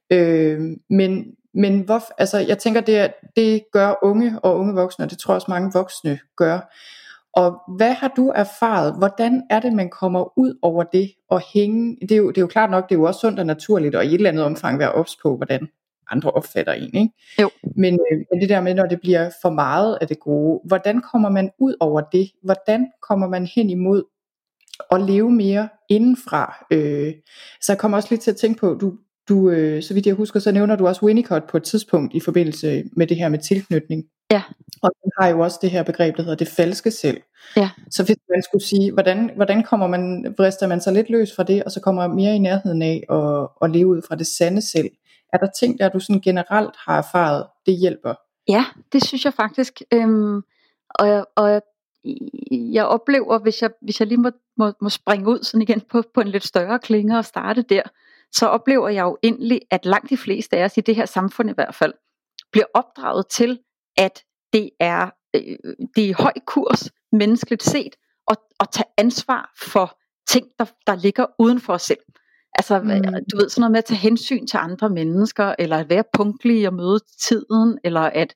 Øh, 0.09 0.59
men, 0.89 1.25
men 1.53 1.79
hvor, 1.79 2.03
altså, 2.17 2.37
jeg 2.37 2.57
tænker, 2.57 2.81
det, 2.81 3.13
det 3.35 3.63
gør 3.73 3.93
unge 4.03 4.39
og 4.43 4.57
unge 4.57 4.73
voksne, 4.73 5.05
og 5.05 5.11
det 5.11 5.19
tror 5.19 5.33
jeg 5.33 5.35
også 5.35 5.51
mange 5.51 5.71
voksne 5.73 6.19
gør. 6.37 6.59
Og 7.33 7.61
hvad 7.77 7.93
har 7.93 8.13
du 8.17 8.31
erfaret? 8.35 8.95
Hvordan 8.97 9.43
er 9.49 9.59
det, 9.59 9.73
man 9.73 9.89
kommer 9.89 10.39
ud 10.39 10.57
over 10.61 10.83
det 10.83 11.11
og 11.29 11.41
hænge? 11.53 11.97
Det 12.01 12.11
er, 12.11 12.15
jo, 12.15 12.29
det 12.29 12.37
er 12.37 12.41
jo 12.41 12.47
klart 12.47 12.71
nok, 12.71 12.89
det 12.89 12.95
er 12.95 12.99
jo 12.99 13.05
også 13.05 13.19
sundt 13.19 13.39
og 13.39 13.45
naturligt, 13.45 13.95
og 13.95 14.05
i 14.05 14.07
et 14.07 14.13
eller 14.13 14.29
andet 14.29 14.43
omfang 14.43 14.79
være 14.79 14.91
ops 14.91 15.17
på, 15.23 15.35
hvordan 15.35 15.67
andre 16.11 16.31
opfatter 16.31 16.73
en. 16.73 16.95
Ikke? 16.95 17.09
Jo. 17.41 17.49
Men, 17.75 17.93
øh, 17.93 18.17
men 18.31 18.41
det 18.41 18.49
der 18.49 18.61
med, 18.61 18.75
når 18.75 18.85
det 18.85 19.01
bliver 19.01 19.29
for 19.41 19.49
meget 19.49 19.97
af 20.01 20.07
det 20.07 20.19
gode, 20.19 20.61
hvordan 20.65 21.01
kommer 21.11 21.29
man 21.29 21.51
ud 21.59 21.75
over 21.79 22.01
det? 22.01 22.31
Hvordan 22.43 22.87
kommer 23.01 23.27
man 23.27 23.45
hen 23.55 23.69
imod 23.69 24.03
at 24.91 25.01
leve 25.01 25.31
mere 25.31 25.69
indenfra? 25.89 26.65
Øh, 26.71 27.13
så 27.61 27.71
jeg 27.71 27.79
kommer 27.79 27.97
også 27.97 28.07
lidt 28.11 28.21
til 28.21 28.31
at 28.31 28.37
tænke 28.37 28.59
på, 28.59 28.73
du, 28.73 28.93
du 29.29 29.49
øh, 29.49 29.83
så 29.83 29.93
vidt 29.93 30.05
jeg 30.05 30.15
husker, 30.15 30.39
så 30.39 30.51
nævner 30.51 30.75
du 30.75 30.87
også 30.87 31.05
Winnicott 31.05 31.47
på 31.47 31.57
et 31.57 31.63
tidspunkt 31.63 32.13
i 32.13 32.19
forbindelse 32.19 32.83
med 32.93 33.07
det 33.07 33.17
her 33.17 33.29
med 33.29 33.39
tilknytning. 33.39 34.03
Ja. 34.31 34.43
Og 34.81 34.91
den 35.03 35.11
har 35.19 35.27
jo 35.27 35.39
også 35.39 35.59
det 35.61 35.71
her 35.71 35.83
begreb, 35.83 36.17
der 36.17 36.23
hedder 36.23 36.37
det 36.37 36.47
falske 36.47 36.91
selv. 36.91 37.21
Ja. 37.57 37.69
Så 37.91 38.05
hvis 38.05 38.17
man 38.29 38.43
skulle 38.43 38.65
sige, 38.65 38.91
hvordan, 38.91 39.31
hvordan 39.35 39.63
kommer 39.63 39.87
man, 39.87 40.35
vrister 40.37 40.67
man 40.67 40.81
sig 40.81 40.93
lidt 40.93 41.09
løs 41.09 41.35
fra 41.35 41.43
det, 41.43 41.63
og 41.63 41.71
så 41.71 41.81
kommer 41.81 42.07
mere 42.07 42.35
i 42.35 42.39
nærheden 42.39 42.81
af 42.81 43.03
at, 43.09 43.47
at 43.61 43.71
leve 43.71 43.87
ud 43.87 44.01
fra 44.07 44.15
det 44.15 44.27
sande 44.27 44.61
selv. 44.61 44.89
Er 45.33 45.37
der 45.37 45.47
ting, 45.59 45.79
der 45.79 45.89
du 45.89 45.99
sådan 45.99 46.21
generelt 46.21 46.75
har 46.85 46.97
erfaret, 46.97 47.45
det 47.65 47.73
hjælper? 47.73 48.13
Ja, 48.47 48.65
det 48.93 49.03
synes 49.03 49.25
jeg 49.25 49.33
faktisk. 49.33 49.81
Øhm, 49.93 50.41
og, 50.89 51.07
jeg, 51.07 51.25
og 51.35 51.51
jeg, 51.51 51.61
jeg 52.49 52.85
oplever, 52.85 53.39
hvis 53.39 53.61
jeg, 53.61 53.69
hvis 53.81 53.99
jeg 53.99 54.07
lige 54.07 54.17
må, 54.17 54.31
må, 54.57 54.71
må 54.81 54.89
springe 54.89 55.27
ud 55.27 55.43
sådan 55.43 55.61
igen 55.61 55.81
på, 55.81 56.03
på 56.13 56.21
en 56.21 56.27
lidt 56.27 56.45
større 56.45 56.79
klinge 56.79 57.17
og 57.17 57.25
starte 57.25 57.61
der, 57.61 57.81
så 58.31 58.47
oplever 58.47 58.89
jeg 58.89 59.03
jo 59.03 59.17
endelig, 59.21 59.61
at 59.71 59.85
langt 59.85 60.09
de 60.09 60.17
fleste 60.17 60.57
af 60.57 60.63
os 60.63 60.77
i 60.77 60.81
det 60.81 60.95
her 60.95 61.05
samfund 61.05 61.49
i 61.49 61.53
hvert 61.53 61.75
fald, 61.75 61.93
bliver 62.51 62.65
opdraget 62.73 63.27
til, 63.27 63.59
at 63.99 64.23
det 64.53 64.69
er, 64.79 65.09
øh, 65.35 65.57
det 65.95 66.09
er 66.09 66.21
høj 66.23 66.33
kurs 66.47 66.91
menneskeligt 67.11 67.63
set 67.63 67.95
at, 68.27 68.37
at 68.59 68.67
tage 68.71 68.89
ansvar 68.97 69.53
for 69.71 69.97
ting, 70.29 70.45
der, 70.59 70.65
der 70.87 70.95
ligger 70.95 71.25
uden 71.39 71.59
for 71.59 71.73
os 71.73 71.81
selv. 71.81 71.99
Altså, 72.53 72.79
mm. 72.79 72.89
du 73.31 73.37
ved, 73.37 73.49
sådan 73.49 73.61
noget 73.61 73.71
med 73.71 73.77
at 73.77 73.85
tage 73.85 73.97
hensyn 73.97 74.47
til 74.47 74.57
andre 74.57 74.89
mennesker, 74.89 75.55
eller 75.59 75.77
at 75.77 75.89
være 75.89 76.03
punktlig 76.13 76.67
og 76.67 76.73
møde 76.73 76.99
tiden, 77.27 77.79
eller 77.83 78.01
at 78.01 78.33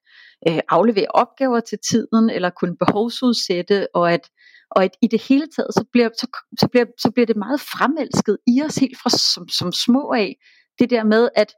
øh, 0.48 0.60
aflevere 0.70 1.08
opgaver 1.10 1.60
til 1.60 1.78
tiden, 1.90 2.30
eller 2.30 2.50
kunne 2.50 2.78
behovsudsætte, 2.78 3.88
og 3.96 4.14
at, 4.14 4.30
og 4.72 4.84
at 4.84 4.92
i 5.02 5.08
det 5.08 5.22
hele 5.22 5.48
taget, 5.56 5.74
så 5.74 5.86
bliver, 5.92 6.10
så, 6.20 6.28
så 6.60 6.68
bliver, 6.72 6.86
så 7.00 7.12
bliver 7.12 7.26
det 7.26 7.36
meget 7.36 7.62
fremelsket 7.62 8.38
i 8.48 8.62
os 8.66 8.76
helt 8.76 8.98
fra 9.02 9.10
som, 9.10 9.50
som 9.50 9.72
små 9.72 10.12
af. 10.12 10.36
Det 10.80 10.90
der 10.90 11.04
med, 11.04 11.30
at 11.36 11.54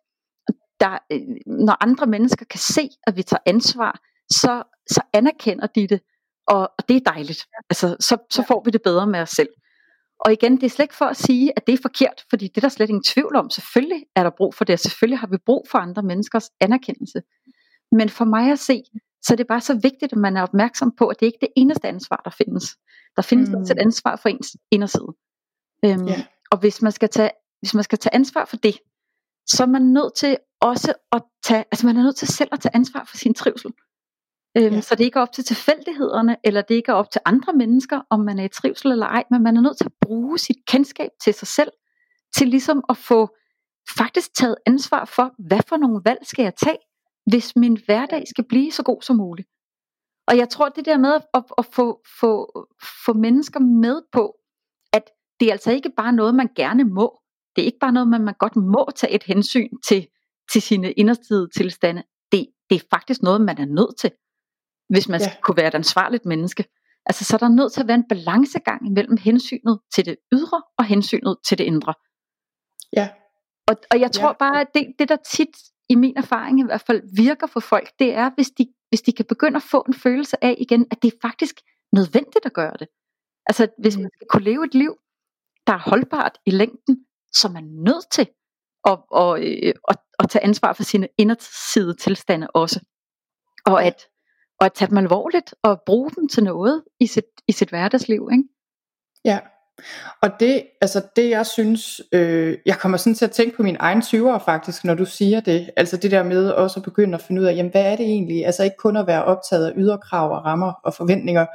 der, 0.80 0.98
øh, 1.12 1.22
når 1.46 1.84
andre 1.84 2.08
mennesker 2.08 2.46
kan 2.46 2.60
se, 2.60 2.90
at 3.08 3.18
vi 3.18 3.24
tager 3.24 3.42
ansvar, 3.46 4.00
så, 4.30 4.64
så 4.90 5.02
anerkender 5.14 5.68
de 5.68 5.88
det, 5.88 6.02
og, 6.48 6.60
og 6.60 6.90
det 6.90 6.96
er 6.96 7.12
dejligt. 7.12 7.46
Altså, 7.70 7.96
så, 8.00 8.18
så 8.30 8.44
får 8.48 8.62
vi 8.66 8.72
det 8.72 8.82
bedre 8.82 9.08
med 9.08 9.20
os 9.20 9.30
selv. 9.30 9.50
Og 10.20 10.34
igen, 10.34 10.56
det 10.56 10.64
er 10.64 10.70
slet 10.70 10.84
ikke 10.84 10.96
for 10.96 11.06
at 11.06 11.18
sige, 11.18 11.54
at 11.56 11.68
det 11.68 11.74
er 11.74 11.82
forkert, 11.82 12.26
fordi 12.30 12.48
det 12.48 12.58
er 12.58 12.62
der 12.62 12.70
slet 12.70 12.90
ingen 12.90 13.04
tvivl 13.04 13.36
om. 13.36 13.50
Selvfølgelig 13.50 14.06
er 14.16 14.24
der 14.24 14.30
brug 14.38 14.56
for 14.56 14.66
det, 14.66 14.74
og 14.74 14.80
selvfølgelig 14.80 15.20
har 15.20 15.28
vi 15.28 15.38
brug 15.46 15.66
for 15.72 15.78
andre 15.78 16.04
menneskers 16.04 16.50
anerkendelse. 16.62 17.22
Men 17.92 18.10
for 18.10 18.26
mig 18.26 18.52
at 18.52 18.60
se, 18.60 18.84
så 19.22 19.34
er 19.34 19.36
det 19.36 19.48
bare 19.48 19.62
så 19.62 19.74
vigtigt, 19.74 20.12
at 20.12 20.18
man 20.18 20.38
er 20.38 20.42
opmærksom 20.42 20.92
på, 20.98 21.08
at 21.08 21.20
det 21.20 21.26
ikke 21.26 21.38
er 21.42 21.46
det 21.46 21.54
eneste 21.56 21.88
ansvar, 21.88 22.22
der 22.26 22.32
findes. 22.32 22.78
Der 23.16 23.22
findes 23.22 23.50
mm. 23.50 23.56
også 23.56 23.74
et 23.74 23.80
ansvar 23.80 24.16
for 24.16 24.30
ens 24.30 24.58
inderside. 24.72 25.14
Øhm, 25.86 26.08
yeah. 26.08 26.20
Og 26.52 26.58
hvis 26.58 26.82
man, 26.82 26.92
skal 26.92 27.10
tage, 27.10 27.30
hvis 27.60 27.74
man 27.74 27.84
skal 27.84 27.98
tage 27.98 28.16
ansvar 28.16 28.46
for 28.46 28.58
det, 28.58 28.78
så 29.48 29.64
er 29.64 29.68
man 29.68 29.82
nødt 29.82 30.16
til 30.16 30.38
også 30.66 30.94
at 31.12 31.22
tage, 31.44 31.66
altså 31.72 31.86
man 31.86 31.98
er 31.98 32.04
nødt 32.04 32.16
til 32.16 32.28
selv 32.28 32.50
at 32.52 32.60
tage 32.60 32.76
ansvar 32.76 33.06
for 33.10 33.18
sin 33.18 33.34
trivsel. 33.34 33.72
Øhm, 34.58 34.74
ja. 34.74 34.82
Så 34.82 34.96
det 34.96 35.04
ikke 35.04 35.20
er 35.20 35.22
op 35.22 35.32
til 35.32 35.44
tilfældighederne, 35.44 36.38
eller 36.44 36.62
det 36.62 36.76
ikke 36.76 36.92
er 36.92 36.96
op 36.96 37.12
til 37.12 37.22
andre 37.26 37.54
mennesker, 37.54 38.02
om 38.10 38.20
man 38.20 38.40
er 38.40 38.44
i 38.44 38.50
trivsel 38.50 38.92
eller 38.92 39.06
ej, 39.06 39.24
men 39.32 39.44
man 39.44 39.58
er 39.58 39.62
nødt 39.62 39.78
til 39.78 39.86
at 39.86 39.94
bruge 40.02 40.40
sit 40.40 40.58
kendskab 40.68 41.10
til 41.24 41.34
sig 41.34 41.48
selv, 41.48 41.72
til 42.38 42.48
ligesom 42.48 42.84
at 42.90 42.98
få 42.98 43.36
faktisk 43.98 44.36
taget 44.36 44.56
ansvar 44.66 45.06
for, 45.06 45.34
hvad 45.48 45.62
for 45.70 45.78
nogle 45.78 46.02
valg 46.06 46.20
skal 46.24 46.44
jeg 46.44 46.54
tage, 46.56 46.78
hvis 47.26 47.56
min 47.56 47.78
hverdag 47.86 48.24
skal 48.28 48.46
blive 48.50 48.72
så 48.72 48.84
god 48.84 49.02
som 49.02 49.16
muligt. 49.16 49.48
Og 50.28 50.38
jeg 50.38 50.50
tror, 50.50 50.70
det 50.70 50.86
der 50.86 50.98
med 50.98 51.14
at, 51.34 51.44
at 51.58 51.66
få, 51.66 52.02
få, 52.20 52.52
få 53.06 53.14
mennesker 53.14 53.60
med 53.60 54.02
på, 54.12 54.36
at 54.94 55.04
det 55.40 55.48
er 55.48 55.52
altså 55.52 55.72
ikke 55.72 55.92
bare 55.98 56.14
noget, 56.14 56.36
man 56.36 56.50
gerne 56.56 56.84
må. 56.84 57.22
Det 57.56 57.62
er 57.62 57.66
ikke 57.66 57.80
bare 57.80 57.92
noget, 57.92 58.08
man, 58.08 58.22
man 58.22 58.34
godt 58.40 58.56
må 58.56 58.90
tage 58.96 59.14
et 59.14 59.24
hensyn 59.24 59.70
til, 59.88 60.08
til 60.52 60.62
sine 60.62 60.92
inderste 60.92 61.48
tilstande. 61.58 62.04
Det, 62.32 62.48
det 62.70 62.76
er 62.76 62.86
faktisk 62.90 63.22
noget, 63.22 63.42
man 63.42 63.58
er 63.58 63.66
nødt 63.66 63.98
til 63.98 64.12
hvis 64.90 65.10
man 65.10 65.20
ja. 65.22 65.28
skal 65.30 65.42
kunne 65.42 65.58
være 65.58 65.68
et 65.68 65.76
ansvarligt 65.76 66.26
menneske. 66.26 66.66
Altså, 67.06 67.24
så 67.26 67.36
er 67.36 67.38
der 67.38 67.50
nødt 67.50 67.74
til 67.74 67.82
at 67.82 67.88
være 67.88 67.98
en 67.98 68.08
balancegang 68.10 68.92
mellem 68.92 69.18
hensynet 69.18 69.80
til 69.96 70.06
det 70.06 70.16
ydre 70.34 70.62
og 70.78 70.86
hensynet 70.86 71.38
til 71.48 71.58
det 71.58 71.64
indre. 71.64 71.94
Ja. 72.94 73.10
Og, 73.68 73.76
og 73.92 74.00
jeg 74.00 74.12
tror 74.12 74.28
ja. 74.28 74.34
bare, 74.34 74.62
at 74.62 74.68
det, 74.74 74.94
det 75.00 75.10
der 75.10 75.16
tit 75.16 75.56
i 75.90 75.96
min 75.96 76.18
erfaring 76.18 76.60
i 76.60 76.64
hvert 76.64 76.82
fald 76.82 77.02
virker 77.16 77.48
for 77.48 77.60
folk, 77.60 77.90
det 78.00 78.14
er, 78.14 78.30
hvis 78.36 78.50
de, 78.50 78.68
hvis 78.90 79.02
de 79.02 79.12
kan 79.12 79.26
begynde 79.26 79.56
at 79.56 79.64
få 79.64 79.86
en 79.88 79.94
følelse 79.94 80.44
af 80.44 80.56
igen, 80.58 80.88
at 80.92 81.02
det 81.02 81.14
er 81.14 81.18
faktisk 81.22 81.56
nødvendigt 81.94 82.46
at 82.46 82.54
gøre 82.54 82.74
det. 82.80 82.88
Altså, 83.48 83.68
hvis 83.80 83.98
mm. 83.98 84.02
man 84.02 84.12
skal 84.16 84.28
kunne 84.30 84.44
leve 84.44 84.66
et 84.66 84.74
liv, 84.74 84.96
der 85.68 85.74
er 85.74 85.90
holdbart 85.90 86.38
i 86.46 86.52
længden, 86.52 87.06
så 87.34 87.48
er 87.48 87.52
man 87.52 87.64
nødt 87.64 88.12
til 88.12 88.28
at, 88.86 88.98
at, 89.16 89.44
at, 89.44 89.74
at, 89.88 89.96
at 90.20 90.30
tage 90.30 90.44
ansvar 90.44 90.74
for 90.74 90.84
sine 90.84 91.08
inderside 91.18 91.94
tilstande 91.94 92.48
også. 92.54 92.80
Og 93.66 93.84
at 93.84 93.96
og 94.60 94.66
at 94.66 94.74
tage 94.74 94.90
dem 94.90 94.98
alvorligt 94.98 95.56
og 95.64 95.82
bruge 95.86 96.12
dem 96.16 96.28
til 96.28 96.44
noget 96.44 96.84
i 97.00 97.08
sit, 97.08 97.26
i 97.48 97.52
sit 97.52 97.70
hverdagsliv. 97.70 98.30
Ikke? 98.32 98.44
Ja, 99.26 99.40
og 100.22 100.30
det, 100.40 100.64
altså 100.82 101.02
det 101.16 101.30
jeg 101.30 101.46
synes, 101.46 102.02
øh, 102.12 102.58
jeg 102.66 102.78
kommer 102.78 102.98
sådan 102.98 103.16
til 103.16 103.26
at 103.26 103.32
tænke 103.32 103.58
på 103.58 103.64
min 103.64 103.78
egen 103.80 104.02
20'er 104.02 104.46
faktisk, 104.46 104.84
når 104.84 104.94
du 104.94 105.06
siger 105.06 105.40
det. 105.40 105.70
Altså 105.78 105.98
det 105.98 106.12
der 106.12 106.24
med 106.24 106.50
også 106.50 106.80
at 106.80 106.84
begynde 106.84 107.16
at 107.16 107.22
finde 107.22 107.42
ud 107.42 107.46
af, 107.46 107.56
jamen 107.56 107.72
hvad 107.72 107.86
er 107.92 107.96
det 107.96 108.06
egentlig? 108.06 108.46
Altså 108.46 108.64
ikke 108.64 108.76
kun 108.80 108.98
at 108.98 109.08
være 109.08 109.24
optaget 109.24 109.68
af 109.68 109.74
ydre 109.78 109.98
krav 109.98 110.32
og 110.32 110.46
rammer 110.46 110.74
og 110.84 110.94
forventninger. 110.94 111.46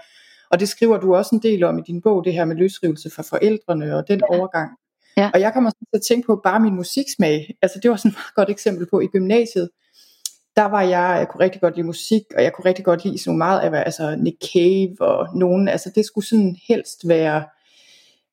Og 0.50 0.60
det 0.60 0.68
skriver 0.68 0.98
du 0.98 1.14
også 1.14 1.34
en 1.34 1.42
del 1.42 1.64
om 1.64 1.78
i 1.78 1.82
din 1.86 2.02
bog, 2.02 2.24
det 2.24 2.32
her 2.32 2.44
med 2.44 2.56
løsrivelse 2.56 3.10
for 3.10 3.22
forældrene 3.22 3.96
og 3.96 4.08
den 4.08 4.20
ja. 4.20 4.36
overgang. 4.36 4.70
Ja. 5.16 5.30
Og 5.34 5.40
jeg 5.40 5.52
kommer 5.52 5.70
til 5.70 5.86
at 5.94 6.02
tænke 6.02 6.26
på 6.26 6.40
bare 6.44 6.60
min 6.60 6.74
musiksmag. 6.74 7.54
Altså 7.62 7.78
det 7.82 7.90
var 7.90 7.96
sådan 7.96 8.10
et 8.10 8.16
meget 8.16 8.34
godt 8.34 8.50
eksempel 8.50 8.86
på 8.90 9.00
i 9.00 9.06
gymnasiet 9.06 9.68
der 10.56 10.66
var 10.66 10.82
jeg, 10.82 11.16
jeg 11.18 11.28
kunne 11.28 11.44
rigtig 11.44 11.60
godt 11.60 11.76
lide 11.76 11.86
musik, 11.86 12.22
og 12.36 12.42
jeg 12.42 12.52
kunne 12.52 12.64
rigtig 12.64 12.84
godt 12.84 13.04
lide 13.04 13.18
sådan 13.18 13.38
meget 13.38 13.60
af, 13.60 13.82
altså 13.86 14.16
Nick 14.16 14.36
Cave 14.52 14.96
og 15.00 15.38
nogen, 15.38 15.68
altså 15.68 15.92
det 15.94 16.06
skulle 16.06 16.26
sådan 16.26 16.56
helst 16.68 17.08
være 17.08 17.44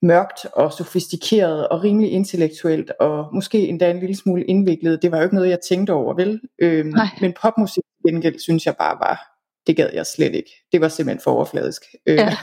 mørkt 0.02 0.46
og 0.54 0.74
sofistikeret 0.74 1.68
og 1.68 1.84
rimelig 1.84 2.12
intellektuelt 2.12 2.92
og 3.00 3.28
måske 3.34 3.68
endda 3.68 3.90
en 3.90 4.00
lille 4.00 4.16
smule 4.16 4.44
indviklet. 4.44 5.02
Det 5.02 5.12
var 5.12 5.18
jo 5.18 5.24
ikke 5.24 5.36
noget, 5.36 5.50
jeg 5.50 5.60
tænkte 5.70 5.94
over, 5.94 6.14
vel? 6.14 6.42
Øhm, 6.60 6.94
men 7.22 7.34
popmusik 7.42 7.84
gengæld 8.08 8.40
synes 8.40 8.66
jeg 8.66 8.76
bare 8.80 8.98
var, 9.00 9.38
det 9.68 9.76
gad 9.76 9.90
jeg 9.94 10.06
slet 10.06 10.36
ikke. 10.36 10.52
Det 10.72 10.82
var 10.82 10.88
simpelthen 10.88 11.24
for 11.24 11.32
overfladisk. 11.32 11.82
Øh, 12.06 12.16
ja. 12.16 12.38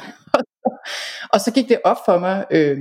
og 1.32 1.40
så 1.40 1.52
gik 1.54 1.68
det 1.68 1.80
op 1.84 1.96
for 2.06 2.18
mig, 2.18 2.44
øh, 2.50 2.78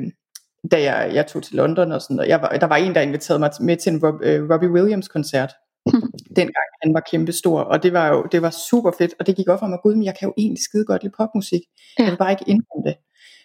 da 0.71 0.81
jeg, 0.81 1.11
jeg 1.13 1.27
tog 1.27 1.43
til 1.43 1.55
London 1.55 1.91
og 1.91 2.01
sådan, 2.01 2.19
og 2.19 2.27
jeg 2.27 2.41
var, 2.41 2.49
der 2.49 2.67
var 2.67 2.75
en, 2.75 2.95
der 2.95 3.01
inviterede 3.01 3.39
mig 3.39 3.51
med 3.59 3.77
til 3.77 3.93
en 3.93 4.05
Rob, 4.05 4.15
øh, 4.23 4.49
Robbie 4.49 4.71
Williams 4.71 5.07
koncert, 5.07 5.53
dengang 6.39 6.67
han 6.83 6.93
var 6.93 7.03
kæmpestor, 7.11 7.59
og 7.59 7.83
det 7.83 7.93
var 7.93 8.07
jo 8.07 8.23
det 8.31 8.41
var 8.41 8.49
super 8.49 8.91
fedt, 8.97 9.13
og 9.19 9.27
det 9.27 9.35
gik 9.35 9.47
op 9.47 9.59
for 9.59 9.67
mig, 9.67 9.79
gud, 9.83 9.95
men 9.95 10.03
jeg 10.03 10.15
kan 10.19 10.27
jo 10.27 10.33
egentlig 10.37 10.63
skide 10.63 10.85
godt 10.85 11.03
lide 11.03 11.13
popmusik, 11.17 11.61
ja. 11.99 12.03
jeg 12.03 12.11
vil 12.11 12.17
bare 12.17 12.31
ikke 12.31 12.45
indrømme 12.47 12.89
det. 12.89 12.95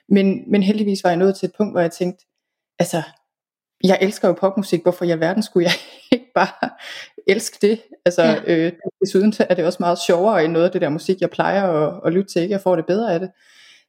Men, 0.09 0.51
men 0.51 0.63
heldigvis 0.63 1.05
var 1.05 1.11
jeg 1.11 1.17
nået 1.17 1.37
til 1.37 1.47
et 1.47 1.53
punkt, 1.57 1.75
hvor 1.75 1.81
jeg 1.81 1.91
tænkte, 1.91 2.27
altså, 2.79 3.03
jeg 3.85 3.99
elsker 4.01 4.29
jo 4.29 4.35
popmusik, 4.35 4.83
hvorfor 4.83 5.05
i 5.05 5.11
alverden 5.11 5.43
skulle 5.43 5.65
jeg 5.65 5.73
ikke 6.19 6.33
bare 6.35 6.71
elske 7.27 7.59
det? 7.67 7.83
Altså, 8.05 8.23
ja. 8.23 8.67
øh, 8.67 8.73
desuden 9.05 9.33
er 9.41 9.55
det 9.55 9.65
også 9.65 9.77
meget 9.81 9.99
sjovere 9.99 10.45
end 10.45 10.53
noget 10.53 10.67
af 10.67 10.73
det 10.73 10.81
der 10.81 10.89
musik, 10.89 11.21
jeg 11.21 11.31
plejer 11.31 11.63
at, 11.63 12.01
at 12.07 12.13
lytte 12.13 12.33
til, 12.33 12.43
ikke? 12.43 12.53
Jeg 12.53 12.61
får 12.61 12.77
det 12.77 12.87
bedre 12.87 13.15
af 13.15 13.21
det. 13.21 13.31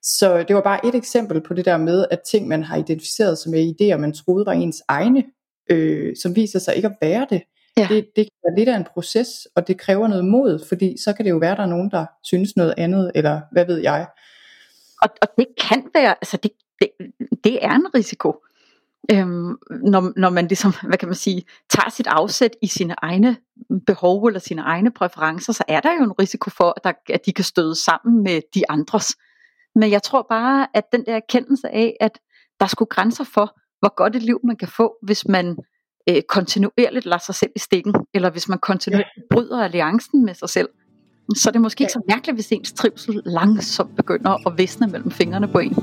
Så 0.03 0.43
det 0.47 0.55
var 0.55 0.61
bare 0.61 0.85
et 0.85 0.95
eksempel 0.95 1.41
på 1.41 1.53
det 1.53 1.65
der 1.65 1.77
med, 1.77 2.05
at 2.11 2.19
ting, 2.31 2.47
man 2.47 2.63
har 2.63 2.77
identificeret 2.77 3.37
som 3.37 3.53
er 3.53 3.73
idéer, 3.73 3.97
man 3.97 4.13
troede 4.13 4.45
var 4.45 4.53
ens 4.53 4.83
egne, 4.87 5.23
øh, 5.71 6.15
som 6.21 6.35
viser 6.35 6.59
sig 6.59 6.75
ikke 6.75 6.87
at 6.87 6.95
være 7.01 7.27
det. 7.29 7.41
Ja. 7.77 7.87
Det, 7.89 8.05
det 8.15 8.25
kan 8.25 8.39
være 8.43 8.59
lidt 8.59 8.69
af 8.69 8.77
en 8.77 8.85
proces, 8.93 9.47
og 9.55 9.67
det 9.67 9.79
kræver 9.79 10.07
noget 10.07 10.25
mod, 10.25 10.65
fordi 10.67 10.95
så 11.03 11.13
kan 11.13 11.25
det 11.25 11.31
jo 11.31 11.37
være, 11.37 11.51
at 11.51 11.57
der 11.57 11.63
er 11.63 11.67
nogen, 11.67 11.91
der 11.91 12.05
synes 12.23 12.55
noget 12.55 12.73
andet, 12.77 13.11
eller 13.15 13.41
hvad 13.51 13.65
ved 13.65 13.77
jeg. 13.77 14.07
Og, 15.01 15.09
og 15.21 15.27
det 15.37 15.47
kan 15.69 15.83
være, 15.93 16.09
altså 16.09 16.37
det, 16.37 16.51
det, 16.81 16.89
det 17.43 17.65
er 17.65 17.71
en 17.71 17.95
risiko. 17.95 18.35
Øhm, 19.11 19.57
når, 19.69 20.19
når 20.19 20.29
man 20.29 20.47
ligesom, 20.47 20.73
hvad 20.87 20.97
kan 20.97 21.07
man 21.07 21.15
sige, 21.15 21.43
tager 21.69 21.89
sit 21.89 22.07
afsæt 22.07 22.55
i 22.61 22.67
sine 22.67 22.95
egne 22.97 23.37
behov 23.85 24.25
eller 24.25 24.39
sine 24.39 24.61
egne 24.61 24.91
præferencer, 24.91 25.53
så 25.53 25.63
er 25.67 25.79
der 25.79 25.93
jo 25.99 26.03
en 26.03 26.11
risiko 26.11 26.49
for, 26.49 26.73
at, 26.77 26.83
der, 26.83 27.13
at 27.13 27.25
de 27.25 27.33
kan 27.33 27.45
støde 27.45 27.75
sammen 27.75 28.23
med 28.23 28.41
de 28.55 28.71
andres. 28.71 29.07
Men 29.75 29.91
jeg 29.91 30.03
tror 30.03 30.25
bare, 30.29 30.67
at 30.73 30.83
den 30.91 31.05
der 31.05 31.15
erkendelse 31.15 31.69
af, 31.69 31.97
at 31.99 32.19
der 32.59 32.67
skulle 32.67 32.89
grænser 32.89 33.23
for, 33.23 33.59
hvor 33.79 33.95
godt 33.95 34.15
et 34.15 34.23
liv 34.23 34.39
man 34.43 34.55
kan 34.55 34.67
få, 34.67 34.95
hvis 35.01 35.27
man 35.27 35.57
øh, 36.09 36.21
kontinuerligt 36.29 37.05
lader 37.05 37.23
sig 37.25 37.35
selv 37.35 37.51
i 37.55 37.59
stikken, 37.59 37.93
eller 38.13 38.29
hvis 38.29 38.49
man 38.49 38.59
kontinuerligt 38.59 39.09
ja. 39.17 39.21
bryder 39.35 39.63
alliancen 39.63 40.25
med 40.25 40.33
sig 40.33 40.49
selv, 40.49 40.69
så 41.35 41.49
er 41.49 41.51
det 41.51 41.61
måske 41.61 41.81
ja. 41.81 41.85
ikke 41.85 41.93
så 41.93 42.01
mærkeligt, 42.09 42.37
hvis 42.37 42.51
ens 42.51 42.71
trivsel 42.73 43.21
langsomt 43.25 43.95
begynder 43.95 44.47
at 44.47 44.57
visne 44.57 44.87
mellem 44.87 45.11
fingrene 45.11 45.47
på 45.47 45.59
en. 45.59 45.75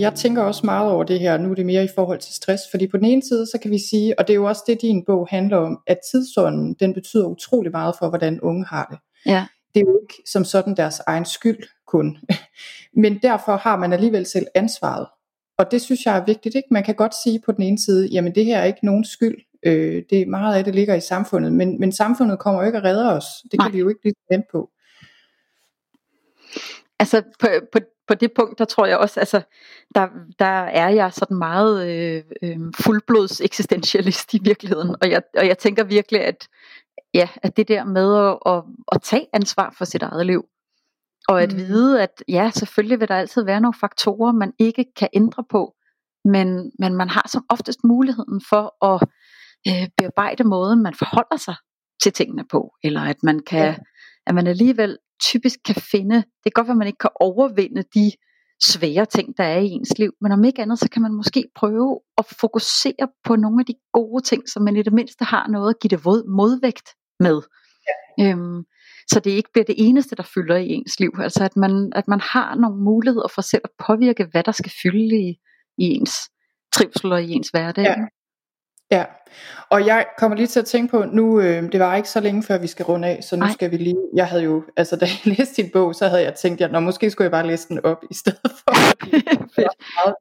Jeg 0.00 0.14
tænker 0.14 0.42
også 0.42 0.66
meget 0.66 0.90
over 0.90 1.04
det 1.04 1.20
her, 1.20 1.38
nu 1.38 1.50
er 1.50 1.54
det 1.54 1.66
mere 1.66 1.84
i 1.84 1.88
forhold 1.94 2.18
til 2.18 2.34
stress, 2.34 2.62
fordi 2.70 2.86
på 2.86 2.96
den 2.96 3.04
ene 3.04 3.22
side, 3.22 3.46
så 3.46 3.58
kan 3.62 3.70
vi 3.70 3.78
sige, 3.90 4.18
og 4.18 4.26
det 4.26 4.32
er 4.32 4.36
jo 4.36 4.44
også 4.44 4.62
det, 4.66 4.82
din 4.82 5.04
bog 5.04 5.28
handler 5.30 5.56
om, 5.56 5.78
at 5.86 5.98
tidsånden, 6.12 6.74
den 6.80 6.94
betyder 6.94 7.26
utrolig 7.26 7.72
meget 7.72 7.94
for, 7.98 8.08
hvordan 8.08 8.40
unge 8.40 8.64
har 8.64 8.86
det. 8.90 8.98
Ja 9.32 9.46
det 9.74 9.80
er 9.80 9.84
jo 9.86 10.00
ikke 10.02 10.22
som 10.30 10.44
sådan 10.44 10.76
deres 10.76 11.00
egen 11.06 11.24
skyld 11.24 11.68
kun. 11.86 12.18
Men 13.02 13.18
derfor 13.22 13.56
har 13.56 13.76
man 13.76 13.92
alligevel 13.92 14.26
selv 14.26 14.46
ansvaret. 14.54 15.06
Og 15.58 15.70
det 15.70 15.82
synes 15.82 16.06
jeg 16.06 16.16
er 16.16 16.24
vigtigt. 16.24 16.54
Ikke? 16.54 16.68
Man 16.70 16.84
kan 16.84 16.94
godt 16.94 17.14
sige 17.24 17.40
på 17.46 17.52
den 17.52 17.62
ene 17.62 17.78
side, 17.78 18.08
jamen 18.08 18.34
det 18.34 18.44
her 18.44 18.58
er 18.58 18.64
ikke 18.64 18.86
nogen 18.86 19.04
skyld. 19.04 19.38
Øh, 19.62 20.02
det 20.10 20.28
meget 20.28 20.56
af 20.56 20.64
det 20.64 20.74
ligger 20.74 20.94
i 20.94 21.00
samfundet. 21.00 21.52
Men, 21.52 21.80
men 21.80 21.92
samfundet 21.92 22.38
kommer 22.38 22.60
jo 22.60 22.66
ikke 22.66 22.78
at 22.78 22.84
redde 22.84 23.12
os. 23.12 23.24
Det 23.42 23.50
kan 23.50 23.58
Nej. 23.58 23.70
vi 23.70 23.78
jo 23.78 23.88
ikke 23.88 24.00
blive 24.00 24.14
nemt 24.30 24.44
på. 24.52 24.70
Altså 26.98 27.22
på, 27.40 27.46
på, 27.72 27.78
på 28.08 28.14
det 28.14 28.32
punkt, 28.36 28.58
der 28.58 28.64
tror 28.64 28.86
jeg 28.86 28.98
også, 28.98 29.20
altså 29.20 29.42
der, 29.94 30.08
der 30.38 30.64
er 30.64 30.88
jeg 30.88 31.12
sådan 31.12 31.36
meget 31.36 31.88
øh, 31.88 32.22
øh, 32.42 32.58
fuldblods 32.76 33.40
eksistentialist 33.40 34.34
i 34.34 34.40
virkeligheden. 34.42 34.96
Og 35.00 35.10
jeg, 35.10 35.22
og 35.36 35.46
jeg 35.46 35.58
tænker 35.58 35.84
virkelig, 35.84 36.20
at 36.20 36.48
ja, 37.14 37.28
at 37.42 37.56
det 37.56 37.68
der 37.68 37.84
med 37.84 38.16
at, 38.18 38.38
at, 38.46 38.62
at 38.92 39.02
tage 39.02 39.26
ansvar 39.32 39.74
for 39.78 39.84
sit 39.84 40.02
eget 40.02 40.26
liv, 40.26 40.44
og 41.28 41.42
at 41.42 41.52
mm. 41.52 41.58
vide, 41.58 42.02
at 42.02 42.24
ja, 42.28 42.50
selvfølgelig 42.54 43.00
vil 43.00 43.08
der 43.08 43.16
altid 43.16 43.44
være 43.44 43.60
nogle 43.60 43.74
faktorer, 43.80 44.32
man 44.32 44.52
ikke 44.58 44.84
kan 44.96 45.08
ændre 45.12 45.44
på, 45.50 45.74
men, 46.24 46.72
men 46.78 46.94
man 46.94 47.08
har 47.08 47.28
som 47.28 47.44
oftest 47.48 47.84
muligheden 47.84 48.42
for 48.48 48.84
at 48.94 49.08
øh, 49.68 49.88
bearbejde 49.96 50.44
måden, 50.44 50.82
man 50.82 50.94
forholder 50.94 51.36
sig 51.36 51.54
til 52.02 52.12
tingene 52.12 52.44
på, 52.50 52.74
eller 52.84 53.00
at 53.00 53.16
man 53.22 53.40
kan, 53.46 53.74
at 54.26 54.34
man 54.34 54.46
alligevel 54.46 54.98
typisk 55.22 55.58
kan 55.64 55.74
finde, 55.74 56.16
det 56.16 56.44
kan 56.44 56.52
godt 56.54 56.66
være, 56.66 56.74
at 56.74 56.78
man 56.78 56.86
ikke 56.86 56.98
kan 56.98 57.10
overvinde 57.20 57.82
de 57.94 58.12
svære 58.62 59.06
ting, 59.06 59.36
der 59.36 59.44
er 59.44 59.58
i 59.58 59.68
ens 59.68 59.98
liv, 59.98 60.12
men 60.20 60.32
om 60.32 60.44
ikke 60.44 60.62
andet, 60.62 60.78
så 60.78 60.88
kan 60.90 61.02
man 61.02 61.12
måske 61.12 61.44
prøve 61.54 62.00
at 62.18 62.24
fokusere 62.40 63.08
på 63.24 63.36
nogle 63.36 63.60
af 63.60 63.66
de 63.66 63.74
gode 63.92 64.22
ting, 64.22 64.48
som 64.48 64.62
man 64.62 64.76
i 64.76 64.82
det 64.82 64.92
mindste 64.92 65.24
har 65.24 65.48
noget 65.48 65.74
at 65.74 65.80
give 65.80 65.88
det 65.88 66.04
modvægt 66.28 66.88
med. 67.20 67.40
Ja. 68.18 68.30
Øhm, 68.30 68.64
så 69.10 69.20
det 69.20 69.30
ikke 69.30 69.50
bliver 69.52 69.64
det 69.64 69.74
eneste, 69.78 70.16
der 70.16 70.22
fylder 70.34 70.56
i 70.56 70.68
ens 70.68 71.00
liv. 71.00 71.12
Altså 71.20 71.44
at 71.44 71.56
man, 71.56 71.92
at 71.94 72.08
man 72.08 72.20
har 72.20 72.54
nogle 72.54 72.84
muligheder 72.84 73.28
for 73.34 73.42
selv 73.42 73.62
at 73.64 73.70
påvirke, 73.86 74.24
hvad 74.30 74.42
der 74.42 74.52
skal 74.52 74.72
fylde 74.82 75.16
i, 75.16 75.28
i 75.78 75.84
ens 75.84 76.14
trivsel 76.72 77.12
og 77.12 77.22
i 77.22 77.30
ens 77.30 77.48
hverdag. 77.48 77.84
Ja. 77.84 77.94
Ja, 78.92 79.04
og 79.70 79.86
jeg 79.86 80.06
kommer 80.18 80.36
lige 80.36 80.46
til 80.46 80.60
at 80.60 80.66
tænke 80.66 80.90
på, 80.90 81.04
nu, 81.12 81.40
øh, 81.40 81.72
det 81.72 81.80
var 81.80 81.96
ikke 81.96 82.08
så 82.08 82.20
længe 82.20 82.42
før 82.42 82.58
vi 82.58 82.66
skal 82.66 82.84
runde 82.84 83.08
af, 83.08 83.24
så 83.24 83.36
nu 83.36 83.44
Ej. 83.44 83.52
skal 83.52 83.70
vi 83.70 83.76
lige, 83.76 83.96
jeg 84.14 84.26
havde 84.26 84.42
jo, 84.42 84.62
altså 84.76 84.96
da 85.00 85.06
jeg 85.06 85.36
læste 85.38 85.62
din 85.62 85.70
bog, 85.72 85.94
så 85.94 86.08
havde 86.08 86.22
jeg 86.22 86.34
tænkt, 86.34 86.60
at 86.60 86.72
når 86.72 86.80
måske 86.80 87.10
skulle 87.10 87.24
jeg 87.24 87.30
bare 87.30 87.46
læse 87.46 87.68
den 87.68 87.84
op 87.84 88.04
i 88.10 88.14
stedet 88.14 88.52
for, 88.64 88.74
fordi 89.00 89.10
det 89.56 89.64
var, 89.96 90.14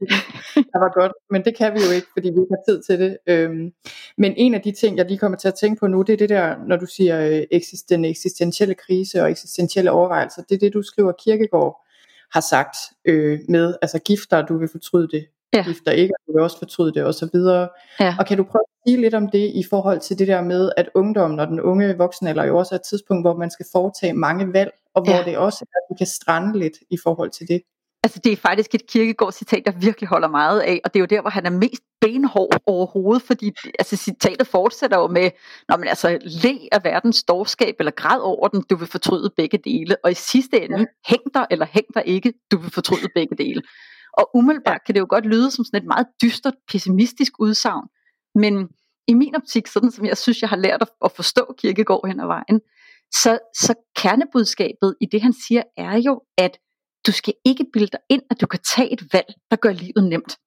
det 0.55 0.79
var 0.83 1.01
godt, 1.01 1.11
men 1.31 1.45
det 1.45 1.57
kan 1.57 1.73
vi 1.73 1.79
jo 1.87 1.91
ikke, 1.95 2.07
fordi 2.13 2.27
vi 2.29 2.39
ikke 2.41 2.55
har 2.55 2.73
tid 2.73 2.83
til 2.83 2.99
det. 2.99 3.17
Øhm, 3.27 3.71
men 4.17 4.33
en 4.37 4.53
af 4.53 4.61
de 4.61 4.71
ting, 4.71 4.97
jeg 4.97 5.05
lige 5.05 5.17
kommer 5.17 5.37
til 5.37 5.47
at 5.47 5.55
tænke 5.55 5.79
på 5.79 5.87
nu, 5.87 6.01
det 6.01 6.13
er 6.13 6.17
det 6.17 6.29
der, 6.29 6.55
når 6.67 6.77
du 6.77 6.85
siger 6.85 7.45
øh, 7.51 7.61
den 7.89 8.05
eksistentielle 8.05 8.75
krise 8.75 9.21
og 9.21 9.31
eksistentielle 9.31 9.91
overvejelser, 9.91 10.41
det 10.49 10.55
er 10.55 10.59
det, 10.59 10.73
du 10.73 10.81
skriver 10.81 11.11
Kirkegård 11.23 11.85
har 12.33 12.41
sagt 12.41 12.77
øh, 13.05 13.39
med, 13.49 13.75
altså 13.81 13.99
gifter, 13.99 14.45
du 14.45 14.57
vil 14.57 14.69
fortryde 14.71 15.07
det, 15.07 15.25
ja. 15.53 15.63
gifter 15.63 15.91
ikke, 15.91 16.13
og 16.19 16.27
du 16.27 16.33
vil 16.33 16.43
også 16.43 16.57
fortryde 16.59 16.93
det, 16.93 17.03
og 17.03 17.13
så 17.13 17.29
videre. 17.33 17.69
Ja. 17.99 18.15
Og 18.19 18.25
kan 18.25 18.37
du 18.37 18.43
prøve 18.43 18.61
at 18.61 18.89
sige 18.89 19.01
lidt 19.01 19.13
om 19.13 19.29
det 19.29 19.51
i 19.55 19.63
forhold 19.69 19.99
til 19.99 20.19
det 20.19 20.27
der 20.27 20.41
med, 20.41 20.71
at 20.77 20.89
ungdommen 20.95 21.39
og 21.39 21.47
den 21.47 21.61
unge 21.61 21.97
voksne, 21.97 22.29
eller 22.29 22.43
jo 22.43 22.57
også 22.57 22.75
er 22.75 22.79
et 22.79 22.85
tidspunkt, 22.89 23.23
hvor 23.23 23.37
man 23.37 23.51
skal 23.51 23.65
foretage 23.71 24.13
mange 24.13 24.53
valg, 24.53 24.71
og 24.95 25.03
hvor 25.03 25.13
ja. 25.13 25.23
det 25.23 25.37
også 25.37 25.59
er, 25.61 25.77
at 25.77 25.89
du 25.89 25.95
kan 25.97 26.07
strande 26.07 26.59
lidt 26.59 26.77
i 26.89 26.97
forhold 27.03 27.29
til 27.29 27.47
det? 27.47 27.61
Altså 28.03 28.19
det 28.23 28.31
er 28.31 28.37
faktisk 28.37 28.75
et 28.75 28.87
kirkegård 28.87 29.31
citat, 29.31 29.63
der 29.65 29.71
virkelig 29.71 30.07
holder 30.07 30.27
meget 30.27 30.59
af, 30.59 30.81
og 30.83 30.93
det 30.93 30.99
er 30.99 31.01
jo 31.01 31.05
der, 31.05 31.21
hvor 31.21 31.29
han 31.29 31.45
er 31.45 31.49
mest 31.49 31.83
benhård 32.01 32.61
overhovedet, 32.65 33.23
fordi 33.23 33.51
altså, 33.79 33.95
citatet 33.95 34.47
fortsætter 34.47 34.97
jo 34.97 35.07
med, 35.07 35.31
når 35.69 35.77
man 35.77 35.87
altså 35.87 36.19
le 36.21 36.59
af 36.71 36.83
verdens 36.83 37.23
dårskab, 37.23 37.75
eller 37.79 37.91
græd 37.91 38.19
over 38.21 38.47
den, 38.47 38.63
du 38.69 38.75
vil 38.75 38.87
fortryde 38.87 39.29
begge 39.37 39.57
dele, 39.57 39.95
og 40.03 40.11
i 40.11 40.13
sidste 40.13 40.61
ende, 40.63 40.79
ja. 40.79 40.85
hæng 41.05 41.21
dig 41.33 41.45
eller 41.51 41.65
hæng 41.65 41.85
dig 41.95 42.03
ikke, 42.05 42.33
du 42.51 42.57
vil 42.57 42.71
fortryde 42.71 43.07
begge 43.15 43.35
dele. 43.35 43.61
Og 44.13 44.29
umiddelbart 44.35 44.81
ja. 44.81 44.83
kan 44.85 44.95
det 44.95 44.99
jo 44.99 45.07
godt 45.09 45.25
lyde 45.25 45.51
som 45.51 45.65
sådan 45.65 45.81
et 45.81 45.87
meget 45.87 46.07
dystert, 46.21 46.53
pessimistisk 46.67 47.33
udsagn, 47.39 47.87
men 48.35 48.69
i 49.07 49.13
min 49.13 49.35
optik, 49.35 49.67
sådan 49.67 49.91
som 49.91 50.05
jeg 50.05 50.17
synes, 50.17 50.41
jeg 50.41 50.49
har 50.49 50.57
lært 50.57 50.83
at 51.05 51.11
forstå 51.11 51.55
kirkegård 51.57 52.07
hen 52.07 52.19
ad 52.19 52.25
vejen, 52.25 52.61
så, 53.13 53.39
så 53.55 53.73
kernebudskabet 53.95 54.95
i 55.01 55.05
det, 55.05 55.21
han 55.21 55.33
siger, 55.33 55.63
er 55.77 55.97
jo, 55.97 56.21
at 56.37 56.57
du 57.07 57.11
skal 57.11 57.33
ikke 57.45 57.65
bilde 57.73 57.87
dig 57.87 57.99
ind, 58.09 58.21
at 58.29 58.41
du 58.41 58.47
kan 58.47 58.59
tage 58.75 58.93
et 58.93 59.13
valg, 59.13 59.33
der 59.51 59.55
gør 59.55 59.71
livet 59.71 60.03
nemt. 60.03 60.37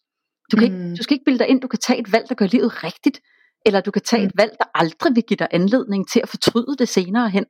Du, 0.53 0.57
kan 0.57 0.73
mm. 0.73 0.85
ikke, 0.85 0.97
du 0.97 1.03
skal 1.03 1.15
ikke 1.15 1.25
bilde 1.25 1.39
dig 1.39 1.49
ind, 1.49 1.59
at 1.59 1.62
du 1.62 1.69
kan 1.69 1.79
tage 1.79 1.99
et 1.99 2.12
valg, 2.12 2.29
der 2.29 2.35
gør 2.35 2.47
livet 2.47 2.85
rigtigt, 2.85 3.21
eller 3.67 3.81
du 3.81 3.91
kan 3.91 4.03
tage 4.03 4.23
mm. 4.23 4.27
et 4.27 4.33
valg, 4.37 4.53
der 4.59 4.65
aldrig 4.75 5.17
vil 5.17 5.25
give 5.25 5.37
dig 5.37 5.49
anledning 5.51 6.09
til 6.09 6.21
at 6.21 6.29
fortryde 6.29 6.77
det 6.79 6.89
senere 6.89 7.31
hen. 7.31 7.47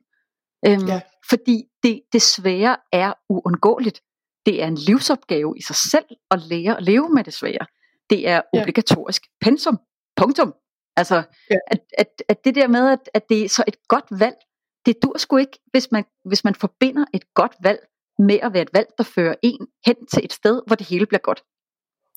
Øhm, 0.67 0.87
ja. 0.87 1.01
Fordi 1.29 1.63
det, 1.83 2.01
det 2.13 2.21
svære 2.21 2.77
er 2.91 3.13
uundgåeligt. 3.29 4.01
Det 4.45 4.63
er 4.63 4.67
en 4.67 4.75
livsopgave 4.75 5.57
i 5.57 5.61
sig 5.61 5.75
selv 5.75 6.05
at 6.31 6.41
lære 6.41 6.77
at 6.77 6.83
leve 6.83 7.09
med 7.09 7.23
det 7.23 7.33
svære. 7.33 7.65
Det 8.09 8.27
er 8.27 8.41
obligatorisk 8.53 9.23
ja. 9.25 9.45
pensum. 9.45 9.79
Punktum. 10.15 10.53
Altså, 10.95 11.23
ja. 11.49 11.55
at, 11.67 11.79
at, 11.97 12.23
at 12.29 12.45
det 12.45 12.55
der 12.55 12.67
med, 12.67 12.89
at, 12.91 13.09
at 13.13 13.29
det 13.29 13.45
er 13.45 13.49
så 13.49 13.63
et 13.67 13.87
godt 13.87 14.05
valg, 14.11 14.35
det 14.85 15.03
dur 15.03 15.17
sgu 15.17 15.37
ikke, 15.37 15.59
hvis 15.71 15.91
man, 15.91 16.03
hvis 16.25 16.43
man 16.43 16.55
forbinder 16.55 17.05
et 17.13 17.33
godt 17.33 17.55
valg 17.63 17.79
med 18.19 18.39
at 18.41 18.53
være 18.53 18.61
et 18.61 18.73
valg, 18.73 18.87
der 18.97 19.03
fører 19.03 19.35
en 19.43 19.67
hen 19.85 19.95
til 20.13 20.25
et 20.25 20.33
sted, 20.33 20.61
hvor 20.67 20.75
det 20.75 20.87
hele 20.87 21.05
bliver 21.05 21.19
godt. 21.19 21.43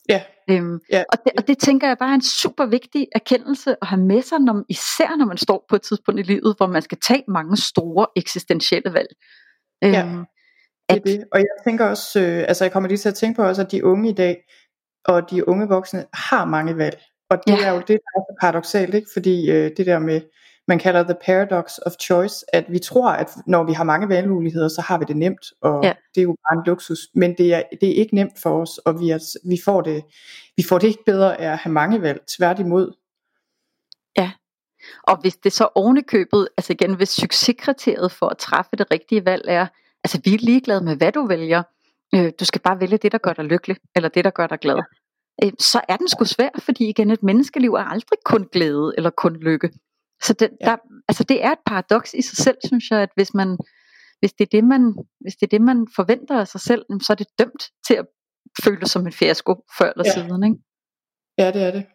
Ja. 0.08 0.22
Øhm, 0.50 0.80
ja. 0.92 1.04
Og, 1.12 1.18
det, 1.24 1.32
og 1.38 1.48
det 1.48 1.58
tænker 1.58 1.88
jeg 1.88 1.98
bare 1.98 2.10
er 2.10 2.14
en 2.14 2.22
super 2.22 2.66
vigtig 2.66 3.08
erkendelse 3.14 3.76
at 3.82 3.88
have 3.88 4.00
med 4.00 4.22
sig, 4.22 4.38
når, 4.38 4.64
især 4.68 5.16
når 5.16 5.26
man 5.26 5.36
står 5.36 5.66
på 5.68 5.76
et 5.76 5.82
tidspunkt 5.82 6.20
i 6.20 6.22
livet, 6.22 6.54
hvor 6.56 6.66
man 6.66 6.82
skal 6.82 6.98
tage 7.00 7.24
mange 7.28 7.56
store 7.56 8.06
eksistentielle 8.16 8.92
valg. 8.92 9.08
Øhm, 9.84 9.92
ja, 9.92 10.24
det 10.91 10.97
er 10.97 11.01
det. 11.01 11.24
Og 11.32 11.39
jeg 11.39 11.47
tænker 11.64 11.84
også, 11.84 12.20
øh, 12.20 12.45
altså 12.49 12.64
jeg 12.64 12.72
kommer 12.72 12.89
lige 12.89 12.99
til 12.99 13.09
at 13.09 13.14
tænke 13.14 13.36
på 13.36 13.43
også, 13.43 13.62
at 13.62 13.72
de 13.72 13.84
unge 13.84 14.11
i 14.11 14.12
dag, 14.12 14.45
og 15.05 15.30
de 15.30 15.49
unge 15.49 15.68
voksne 15.68 16.05
har 16.12 16.45
mange 16.45 16.76
valg. 16.76 17.01
Og 17.30 17.39
det 17.47 17.53
ja. 17.53 17.66
er 17.66 17.72
jo 17.72 17.78
det, 17.78 17.89
der 17.89 17.95
er 17.95 18.20
så 18.20 18.36
paradoxalt, 18.41 18.95
ikke? 18.95 19.09
fordi 19.12 19.51
øh, 19.51 19.70
det 19.76 19.86
der 19.86 19.99
med, 19.99 20.20
man 20.68 20.78
kalder 20.78 21.03
the 21.03 21.16
paradox 21.26 21.78
of 21.86 21.93
choice, 22.01 22.55
at 22.55 22.64
vi 22.68 22.78
tror, 22.78 23.11
at 23.11 23.30
når 23.47 23.64
vi 23.64 23.72
har 23.72 23.84
mange 23.84 24.09
valgmuligheder, 24.09 24.68
så 24.68 24.80
har 24.80 24.99
vi 24.99 25.05
det 25.09 25.16
nemt, 25.16 25.47
og 25.62 25.84
ja. 25.84 25.93
det 26.14 26.20
er 26.20 26.24
jo 26.24 26.36
bare 26.49 26.59
en 26.59 26.64
luksus. 26.66 26.99
Men 27.14 27.34
det 27.39 27.55
er, 27.55 27.62
det 27.80 27.89
er 27.89 27.95
ikke 27.95 28.14
nemt 28.14 28.39
for 28.43 28.61
os, 28.62 28.78
og 28.78 29.01
vi, 29.01 29.11
er, 29.11 29.49
vi, 29.49 29.59
får 29.64 29.80
det, 29.80 30.05
vi 30.57 30.62
får 30.68 30.78
det 30.78 30.86
ikke 30.86 31.05
bedre 31.07 31.41
af 31.41 31.53
at 31.53 31.59
have 31.59 31.72
mange 31.72 32.03
valg, 32.03 32.20
tværtimod. 32.36 32.93
Ja, 34.18 34.30
og 35.03 35.20
hvis 35.20 35.36
det 35.36 35.53
så 35.53 35.68
ovenikøbet, 35.74 36.49
altså 36.57 36.72
igen, 36.72 36.95
hvis 36.95 37.09
succeskriteriet 37.09 38.12
for 38.12 38.28
at 38.28 38.39
træffe 38.39 38.70
det 38.78 38.91
rigtige 38.91 39.24
valg 39.24 39.45
er, 39.49 39.66
altså 40.05 40.20
vi 40.24 40.34
er 40.34 40.38
ligeglade 40.38 40.84
med, 40.84 40.96
hvad 40.96 41.12
du 41.12 41.26
vælger, 41.26 41.62
øh, 42.14 42.32
du 42.40 42.44
skal 42.44 42.61
bare 42.61 42.80
vælge 42.80 42.99
det, 42.99 43.12
der 43.12 43.18
gør 43.18 43.32
dig 43.32 43.44
lykkelig, 43.44 43.76
eller 43.96 44.09
det, 44.09 44.24
der 44.24 44.30
gør 44.30 44.46
dig 44.46 44.59
glad. 44.59 44.78
Øh, 45.44 45.53
så 45.59 45.80
er 45.88 45.96
den 45.96 46.09
sgu 46.09 46.24
svær, 46.24 46.51
fordi 46.59 46.88
igen, 46.88 47.11
et 47.11 47.22
menneskeliv 47.22 47.72
er 47.74 47.84
aldrig 47.84 48.18
kun 48.24 48.49
glæde 48.53 48.94
eller 48.96 49.11
kun 49.11 49.36
lykke. 49.36 49.70
Så 50.22 50.32
det, 50.32 50.51
ja. 50.61 50.66
der, 50.66 50.76
altså 51.09 51.24
det 51.24 51.44
er 51.44 51.53
et 51.53 51.59
paradoks 51.66 52.14
i 52.14 52.22
sig 52.22 52.36
selv, 52.36 52.57
synes 52.66 52.90
jeg, 52.90 53.01
at 53.01 53.09
hvis 53.14 53.34
man, 53.34 53.59
hvis 54.20 54.32
det 54.32 54.44
er 54.44 54.51
det, 54.53 54.64
man, 54.64 54.94
hvis 55.20 55.34
det 55.36 55.46
er 55.46 55.51
det, 55.51 55.61
man 55.61 55.86
forventer 55.96 56.40
af 56.40 56.49
sig 56.49 56.61
selv, 56.61 56.84
så 57.03 57.12
er 57.12 57.14
det 57.14 57.26
dømt 57.38 57.70
til 57.86 57.94
at 57.94 58.07
føle 58.64 58.86
som 58.86 59.07
en 59.07 59.12
fiasko 59.12 59.55
før 59.78 59.92
eller 59.92 60.05
ja. 60.07 60.12
siden. 60.12 60.44
Ikke? 60.44 60.57
Ja, 61.38 61.51
det 61.51 61.62
er 61.62 61.70
det. 61.70 61.86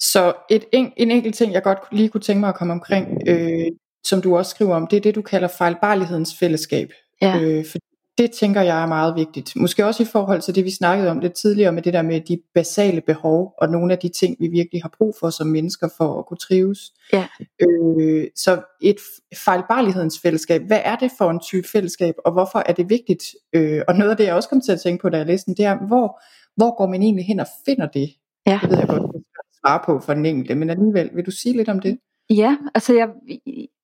Så 0.00 0.34
et, 0.50 0.64
en, 0.72 0.92
en 0.96 1.10
enkelt 1.10 1.34
ting, 1.34 1.52
jeg 1.52 1.62
godt 1.62 1.78
lige 1.92 2.08
kunne 2.08 2.20
tænke 2.20 2.40
mig 2.40 2.48
at 2.48 2.54
komme 2.54 2.72
omkring, 2.72 3.28
øh, 3.28 3.66
som 4.04 4.22
du 4.22 4.36
også 4.36 4.50
skriver 4.50 4.74
om, 4.74 4.86
det 4.86 4.96
er 4.96 5.00
det, 5.00 5.14
du 5.14 5.22
kalder 5.22 5.48
fejlbarlighedens 5.48 6.34
fællesskab. 6.38 6.92
Ja. 7.22 7.40
Øh, 7.40 7.66
for 7.66 7.78
det 8.18 8.30
tænker 8.30 8.60
jeg 8.60 8.82
er 8.82 8.86
meget 8.86 9.16
vigtigt. 9.16 9.56
Måske 9.56 9.86
også 9.86 10.02
i 10.02 10.06
forhold 10.06 10.40
til 10.40 10.54
det, 10.54 10.64
vi 10.64 10.70
snakkede 10.70 11.10
om 11.10 11.18
lidt 11.18 11.32
tidligere 11.32 11.72
med 11.72 11.82
det 11.82 11.92
der 11.92 12.02
med 12.02 12.20
de 12.20 12.40
basale 12.54 13.00
behov, 13.00 13.54
og 13.58 13.68
nogle 13.68 13.92
af 13.92 13.98
de 13.98 14.08
ting, 14.08 14.36
vi 14.40 14.48
virkelig 14.48 14.82
har 14.82 14.94
brug 14.98 15.14
for 15.20 15.30
som 15.30 15.46
mennesker 15.46 15.88
for 15.96 16.18
at 16.18 16.26
kunne 16.26 16.36
trives. 16.36 16.78
Ja. 17.12 17.26
Øh, 17.62 18.26
så 18.36 18.60
et 18.82 18.96
fejlbarlighedens 19.36 20.20
fællesskab, 20.20 20.62
hvad 20.66 20.80
er 20.84 20.96
det 20.96 21.10
for 21.18 21.30
en 21.30 21.40
type 21.40 21.68
fællesskab, 21.68 22.14
og 22.24 22.32
hvorfor 22.32 22.62
er 22.66 22.72
det 22.72 22.90
vigtigt? 22.90 23.24
Øh, 23.52 23.82
og 23.88 23.94
noget 23.94 24.10
af 24.10 24.16
det, 24.16 24.24
jeg 24.24 24.34
også 24.34 24.48
kom 24.48 24.60
til 24.60 24.72
at 24.72 24.80
tænke 24.80 25.02
på, 25.02 25.08
da 25.08 25.16
jeg 25.16 25.26
læste 25.26 25.46
den, 25.46 25.56
det 25.56 25.64
er, 25.64 25.86
hvor, 25.86 26.20
hvor 26.56 26.76
går 26.76 26.86
man 26.86 27.02
egentlig 27.02 27.26
hen 27.26 27.40
og 27.40 27.46
finder 27.64 27.86
det? 27.86 28.08
Ja. 28.46 28.58
Det 28.62 28.70
ved 28.70 28.78
jeg 28.78 28.88
godt, 28.88 29.02
at 29.14 29.44
svare 29.60 29.80
på 29.86 30.00
for 30.00 30.14
den 30.14 30.26
enkelte, 30.26 30.54
men 30.54 30.70
alligevel, 30.70 31.10
vil 31.14 31.26
du 31.26 31.30
sige 31.30 31.56
lidt 31.56 31.68
om 31.68 31.80
det? 31.80 31.98
Ja, 32.30 32.56
altså 32.74 32.94
jeg, 32.94 33.08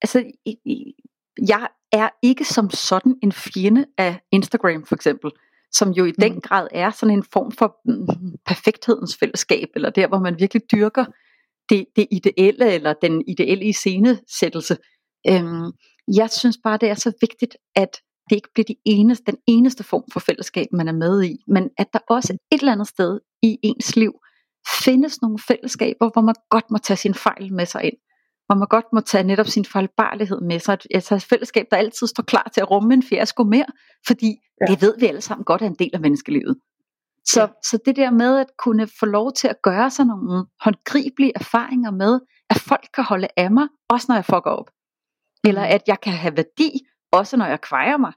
altså 0.03 0.25
jeg 1.49 1.69
er 1.93 2.09
ikke 2.23 2.45
som 2.45 2.71
sådan 2.71 3.15
en 3.23 3.33
fjende 3.33 3.87
af 3.99 4.21
Instagram 4.33 4.87
for 4.87 4.95
eksempel, 4.95 5.31
som 5.73 5.91
jo 5.91 6.05
i 6.05 6.09
mm. 6.09 6.15
den 6.21 6.41
grad 6.41 6.69
er 6.71 6.91
sådan 6.91 7.15
en 7.15 7.25
form 7.33 7.53
for 7.53 7.77
mm, 7.85 8.37
perfekthedens 8.47 9.17
fællesskab, 9.17 9.69
eller 9.75 9.91
der 9.91 10.09
hvor 10.09 10.19
man 10.19 10.39
virkelig 10.39 10.63
dyrker 10.73 11.05
det, 11.69 11.87
det 11.97 12.07
ideelle, 12.11 12.73
eller 12.73 12.95
den 13.03 13.23
ideelle 13.29 13.65
iscenesættelse. 13.65 14.77
Øhm, 15.29 15.73
jeg 16.15 16.31
synes 16.31 16.59
bare, 16.65 16.79
det 16.81 16.89
er 16.89 16.95
så 16.95 17.13
vigtigt, 17.21 17.57
at 17.77 17.97
det 18.31 18.37
ikke 18.37 18.49
bliver 18.55 18.65
de 18.65 18.77
eneste, 18.85 19.25
den 19.27 19.39
eneste 19.47 19.85
form 19.85 20.05
for 20.13 20.21
fællesskab, 20.21 20.67
man 20.73 20.89
er 20.89 20.93
med 20.93 21.25
i, 21.25 21.37
men 21.47 21.71
at 21.79 21.87
der 21.93 21.99
også 22.09 22.33
et 22.53 22.59
eller 22.61 22.73
andet 22.73 22.89
sted 22.89 23.21
i 23.43 23.59
ens 23.63 23.97
liv 23.97 24.13
findes 24.85 25.23
nogle 25.23 25.39
fællesskaber, 25.49 26.11
hvor 26.13 26.23
man 26.23 26.35
godt 26.51 26.71
må 26.71 26.79
tage 26.79 26.97
sin 26.97 27.15
fejl 27.15 27.53
med 27.53 27.67
sig 27.67 27.85
ind 27.85 27.97
hvor 28.47 28.55
man 28.55 28.69
godt 28.69 28.85
må 28.93 29.01
tage 29.01 29.25
netop 29.25 29.47
sin 29.47 29.65
fejlbarlighed 29.65 30.41
med 30.41 30.59
sig. 30.59 30.79
Altså 30.95 31.15
et 31.15 31.23
fællesskab, 31.23 31.67
der 31.71 31.77
altid 31.77 32.07
står 32.07 32.23
klar 32.23 32.51
til 32.55 32.61
at 32.61 32.71
rumme 32.71 32.95
en 32.95 33.03
fiasko 33.03 33.45
mere, 33.45 33.67
fordi 34.07 34.37
ja. 34.61 34.73
det 34.73 34.83
ved 34.83 34.95
vi 35.01 35.07
alle 35.07 35.21
sammen 35.21 35.45
godt 35.45 35.63
er 35.63 35.67
en 35.67 35.77
del 35.79 35.91
af 35.95 36.01
menneskelivet. 36.01 36.57
Så, 37.27 37.41
ja. 37.41 37.47
så 37.65 37.79
det 37.87 37.97
der 37.97 38.11
med 38.11 38.39
at 38.39 38.47
kunne 38.59 38.89
få 39.01 39.07
lov 39.07 39.33
til 39.33 39.49
at 39.49 39.57
gøre 39.63 39.91
sig 39.91 40.05
nogle 40.07 40.47
håndgribelige 40.61 41.33
erfaringer 41.35 41.91
med, 41.91 42.21
at 42.51 42.57
folk 42.57 42.87
kan 42.95 43.05
holde 43.05 43.29
af 43.37 43.51
mig, 43.51 43.69
også 43.89 44.07
når 44.09 44.15
jeg 44.15 44.25
fucker 44.25 44.51
op. 44.51 44.71
Eller 45.45 45.61
mm. 45.67 45.75
at 45.75 45.83
jeg 45.87 46.01
kan 46.01 46.13
have 46.13 46.37
værdi, 46.37 46.71
også 47.13 47.37
når 47.37 47.47
jeg 47.47 47.61
kvejer 47.61 47.97
mig. 47.97 48.13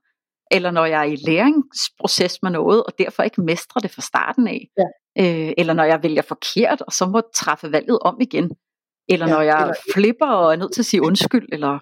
Eller 0.52 0.72
når 0.72 0.86
jeg 0.86 1.00
er 1.00 1.12
i 1.12 1.16
læringsproces 1.16 2.38
med 2.44 2.52
noget, 2.52 2.84
og 2.84 2.94
derfor 2.98 3.24
ikke 3.24 3.42
mestrer 3.42 3.80
det 3.80 3.92
fra 3.92 4.02
starten 4.02 4.48
af. 4.48 4.68
Ja. 4.78 4.88
Øh, 5.20 5.54
eller 5.58 5.74
når 5.74 5.84
jeg 5.84 6.04
vælger 6.04 6.22
forkert, 6.22 6.82
og 6.82 6.94
så 6.94 7.06
må 7.06 7.22
træffe 7.36 7.72
valget 7.72 8.00
om 8.00 8.18
igen 8.22 8.52
eller 9.10 9.28
ja, 9.28 9.34
når 9.34 9.41
jeg 9.41 9.62
eller... 9.62 9.74
flipper 9.93 10.28
og 10.28 10.51
er 10.51 10.55
nødt 10.55 10.74
til 10.74 10.82
at 10.82 10.86
sige 10.86 11.01
undskyld, 11.01 11.47
eller 11.51 11.80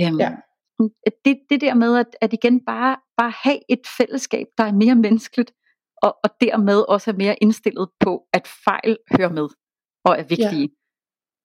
øhm, 0.00 0.20
ja. 0.20 0.36
det, 1.24 1.38
det 1.50 1.60
der 1.60 1.74
med 1.74 1.98
at, 1.98 2.16
at 2.20 2.32
igen 2.32 2.64
bare, 2.64 2.96
bare 3.16 3.32
have 3.42 3.58
et 3.68 3.80
fællesskab, 3.98 4.46
der 4.58 4.64
er 4.64 4.72
mere 4.72 4.94
menneskeligt, 4.94 5.52
og, 6.02 6.16
og 6.24 6.30
dermed 6.40 6.84
også 6.88 7.10
er 7.10 7.14
mere 7.14 7.36
indstillet 7.40 7.88
på, 8.00 8.22
at 8.32 8.48
fejl 8.64 8.96
hører 9.18 9.32
med 9.32 9.48
og 10.04 10.18
er 10.18 10.22
vigtige. 10.22 10.70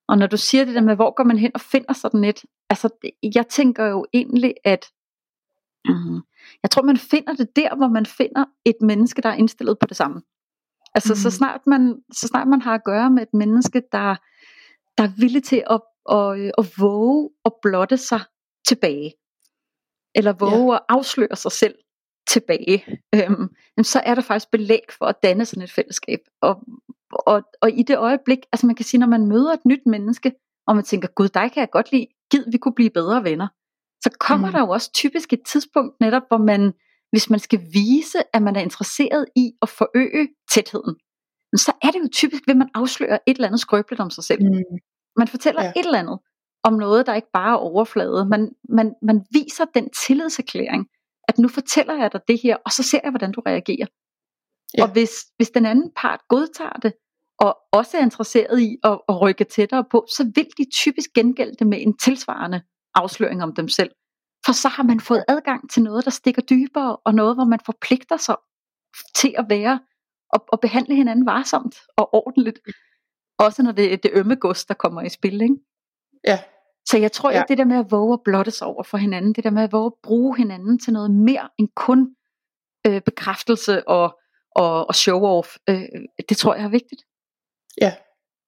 Og 0.08 0.18
når 0.18 0.28
du 0.28 0.38
siger 0.38 0.66
det 0.66 0.76
der 0.76 0.82
med, 0.82 0.96
hvor 0.96 1.16
går 1.16 1.24
man 1.24 1.38
hen 1.38 1.52
og 1.54 1.62
finder 1.62 1.94
sådan 1.94 2.24
et, 2.24 2.42
altså 2.70 2.90
jeg 3.36 3.48
tænker 3.48 3.86
jo 3.86 4.06
egentlig, 4.14 4.54
at 4.64 4.86
mm, 5.86 6.22
jeg 6.64 6.72
tror 6.72 6.82
man 6.82 6.98
finder 6.98 7.34
det 7.34 7.56
der, 7.56 7.76
hvor 7.76 7.88
man 7.88 8.06
finder 8.06 8.46
et 8.66 8.76
menneske, 8.82 9.22
der 9.22 9.30
er 9.30 9.34
indstillet 9.34 9.80
på 9.80 9.88
det 9.88 9.98
samme. 9.98 10.22
Altså 10.96 11.14
mm. 11.14 11.16
så, 11.16 11.32
snart 11.32 11.62
man, 11.68 12.02
så 12.12 12.28
snart 12.28 12.48
man 12.48 12.62
har 12.62 12.74
at 12.74 12.84
gøre 12.84 13.10
med 13.10 13.24
et 13.24 13.34
menneske, 13.34 13.82
der, 13.92 14.16
der 14.98 15.04
er 15.04 15.20
villig 15.20 15.44
til 15.44 15.64
at, 15.70 15.82
at, 16.12 16.52
at 16.58 16.66
våge 16.80 17.30
og 17.46 17.60
blotte 17.62 17.98
sig 17.98 18.22
tilbage, 18.68 19.14
eller 20.16 20.34
våge 20.34 20.74
ja. 20.74 20.76
at 20.76 20.86
afsløre 20.90 21.36
sig 21.36 21.52
selv 21.52 21.76
tilbage, 22.28 23.02
øhm, 23.16 23.48
så 23.84 24.02
er 24.06 24.16
der 24.16 24.22
faktisk 24.22 24.52
belæg 24.52 24.84
for 24.98 25.06
at 25.06 25.24
danne 25.24 25.46
sådan 25.46 25.64
et 25.64 25.72
fællesskab. 25.72 26.20
Og, 26.42 26.64
og, 27.12 27.44
og 27.62 27.72
i 27.72 27.84
det 27.84 27.98
øjeblik, 27.98 28.40
altså 28.52 28.68
man 28.68 28.76
kan 28.76 28.86
sige, 28.86 29.00
når 29.00 29.08
man 29.08 29.28
møder 29.28 29.54
et 29.54 29.66
nyt 29.66 29.86
menneske, 29.86 30.32
og 30.68 30.76
man 30.76 30.84
tænker, 30.84 31.08
gud, 31.08 31.30
dig 31.30 31.52
kan 31.52 31.62
jeg 31.62 31.70
godt 31.72 31.92
lide, 31.92 32.08
gid 32.32 32.44
vi 32.52 32.58
kunne 32.58 32.76
blive 32.76 32.90
bedre 32.90 33.24
venner, 33.24 33.48
så 34.04 34.10
kommer 34.20 34.48
mm. 34.48 34.54
der 34.54 34.60
jo 34.60 34.70
også 34.70 34.92
typisk 34.94 35.34
et 35.34 35.44
tidspunkt 35.46 36.00
netop, 36.00 36.24
hvor 36.28 36.38
man, 36.38 36.74
hvis 37.12 37.30
man 37.30 37.40
skal 37.40 37.60
vise, 37.74 38.20
at 38.34 38.42
man 38.42 38.56
er 38.56 38.62
interesseret 38.62 39.26
i 39.36 39.52
at 39.62 39.70
forøge 39.70 40.28
tætheden, 40.52 40.96
så 41.56 41.72
er 41.82 41.92
det 41.92 42.00
jo 42.00 42.10
typisk, 42.12 42.48
ved 42.48 42.56
man 42.56 42.70
afslører 42.74 43.18
et 43.28 43.36
eller 43.36 43.48
andet 43.48 43.60
skrøbeligt 43.60 44.02
om 44.02 44.10
sig 44.10 44.24
selv. 44.24 44.44
Mm. 44.44 44.64
Man 45.18 45.28
fortæller 45.28 45.64
ja. 45.64 45.72
et 45.76 45.86
eller 45.86 46.00
andet 46.00 46.20
om 46.64 46.74
noget, 46.74 47.06
der 47.06 47.14
ikke 47.14 47.32
bare 47.34 47.52
er 47.52 47.58
overflade. 47.58 48.26
Man, 48.26 48.52
man, 48.70 48.96
man 49.02 49.26
viser 49.32 49.66
den 49.66 49.90
tillidserklæring, 49.90 50.88
at 51.28 51.38
nu 51.38 51.48
fortæller 51.48 51.94
jeg 51.94 52.14
dig 52.14 52.22
det 52.28 52.40
her, 52.44 52.58
og 52.66 52.72
så 52.72 52.84
ser 52.84 53.00
jeg, 53.04 53.12
hvordan 53.12 53.32
du 53.32 53.42
reagerer. 53.46 53.88
Ja. 54.78 54.84
Og 54.84 54.92
hvis, 54.92 55.12
hvis 55.38 55.50
den 55.50 55.66
anden 55.66 55.92
part 55.96 56.20
godtager 56.30 56.80
det, 56.84 56.94
og 57.40 57.58
også 57.72 57.98
er 57.98 58.02
interesseret 58.02 58.60
i 58.60 58.78
at, 58.84 59.00
at 59.10 59.22
rykke 59.22 59.44
tættere 59.44 59.86
på, 59.92 60.06
så 60.18 60.32
vil 60.36 60.48
de 60.58 60.66
typisk 60.74 61.14
gengælde 61.14 61.56
det 61.60 61.68
med 61.68 61.82
en 61.82 61.98
tilsvarende 61.98 62.62
afsløring 62.96 63.44
om 63.44 63.56
dem 63.56 63.70
selv. 63.70 63.92
For 64.46 64.52
så 64.52 64.68
har 64.68 64.84
man 64.84 65.00
fået 65.00 65.24
adgang 65.28 65.70
til 65.70 65.84
noget, 65.84 66.06
der 66.06 66.12
stikker 66.12 66.42
dybere, 66.42 66.96
og 66.96 67.14
noget, 67.16 67.36
hvor 67.36 67.46
man 67.46 67.60
forpligter 67.66 68.18
sig 68.18 68.36
til 69.16 69.36
at 69.38 69.46
være 69.50 69.80
og, 70.34 70.46
og 70.48 70.60
behandle 70.60 70.96
hinanden 70.96 71.26
varsomt 71.26 71.76
og 71.98 72.14
ordentligt. 72.14 72.60
Også 73.40 73.64
når 73.64 73.72
det 73.72 73.94
er 73.94 73.98
det 73.98 74.12
ømme 74.14 74.36
gods, 74.36 74.66
der 74.66 74.74
kommer 74.74 75.02
i 75.02 75.10
spil. 75.10 75.42
Ikke? 75.42 75.56
Ja. 76.28 76.40
Så 76.90 76.98
jeg 76.98 77.12
tror, 77.12 77.32
ja. 77.32 77.42
at 77.42 77.46
det 77.48 77.58
der 77.58 77.66
med 77.66 77.78
at 77.78 77.92
våge 77.92 78.14
at 78.14 78.20
blotte 78.26 78.52
sig 78.52 78.68
over 78.68 78.84
for 78.84 78.98
hinanden, 78.98 79.34
det 79.34 79.44
der 79.44 79.50
med 79.50 79.64
at 79.64 79.72
våge 79.72 79.86
at 79.86 79.94
bruge 80.04 80.38
hinanden 80.38 80.80
til 80.80 80.94
noget 80.94 81.12
mere 81.12 81.50
end 81.58 81.70
kun 81.76 82.16
øh, 82.88 83.02
bekræftelse 83.02 83.88
og, 83.88 84.20
og, 84.56 84.88
og 84.88 84.96
show-off, 84.96 85.58
øh, 85.70 85.86
det 86.30 86.38
tror 86.38 86.56
jeg 86.56 86.64
er 86.64 86.70
vigtigt. 86.70 87.02
Ja, 87.82 87.94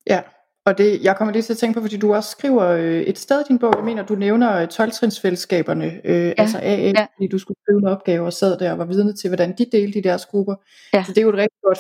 ja. 0.08 0.22
Og 0.66 0.78
det, 0.78 1.04
jeg 1.04 1.16
kommer 1.16 1.32
lige 1.34 1.44
til 1.44 1.54
at 1.54 1.58
tænke 1.58 1.74
på, 1.74 1.82
fordi 1.82 1.98
du 1.98 2.14
også 2.14 2.30
skriver 2.30 2.64
øh, 2.64 3.02
et 3.02 3.18
sted 3.18 3.42
i 3.42 3.44
din 3.48 3.60
bog, 3.60 3.74
jeg 3.78 3.86
mener, 3.86 4.06
du 4.06 4.16
nævner 4.16 4.66
12-trinsfællesskaberne, 4.66 6.02
øh, 6.04 6.26
ja, 6.26 6.34
altså 6.38 6.58
AA, 6.58 6.90
ja. 6.90 7.08
fordi 7.16 7.28
du 7.32 7.40
skulle 7.40 7.58
skrive 7.64 7.80
en 7.80 7.88
opgave 7.88 8.26
og 8.26 8.34
sad 8.34 8.60
der 8.60 8.72
og 8.72 8.78
var 8.78 8.86
vidne 8.86 9.14
til, 9.14 9.30
hvordan 9.30 9.56
de 9.58 9.66
delte 9.72 10.00
i 10.00 10.02
deres 10.02 10.26
grupper. 10.26 10.56
Ja. 10.94 11.04
Så 11.04 11.12
det 11.12 11.18
er 11.18 11.22
jo 11.22 11.30
et 11.30 11.36
rigtig 11.36 11.60
godt, 11.64 11.80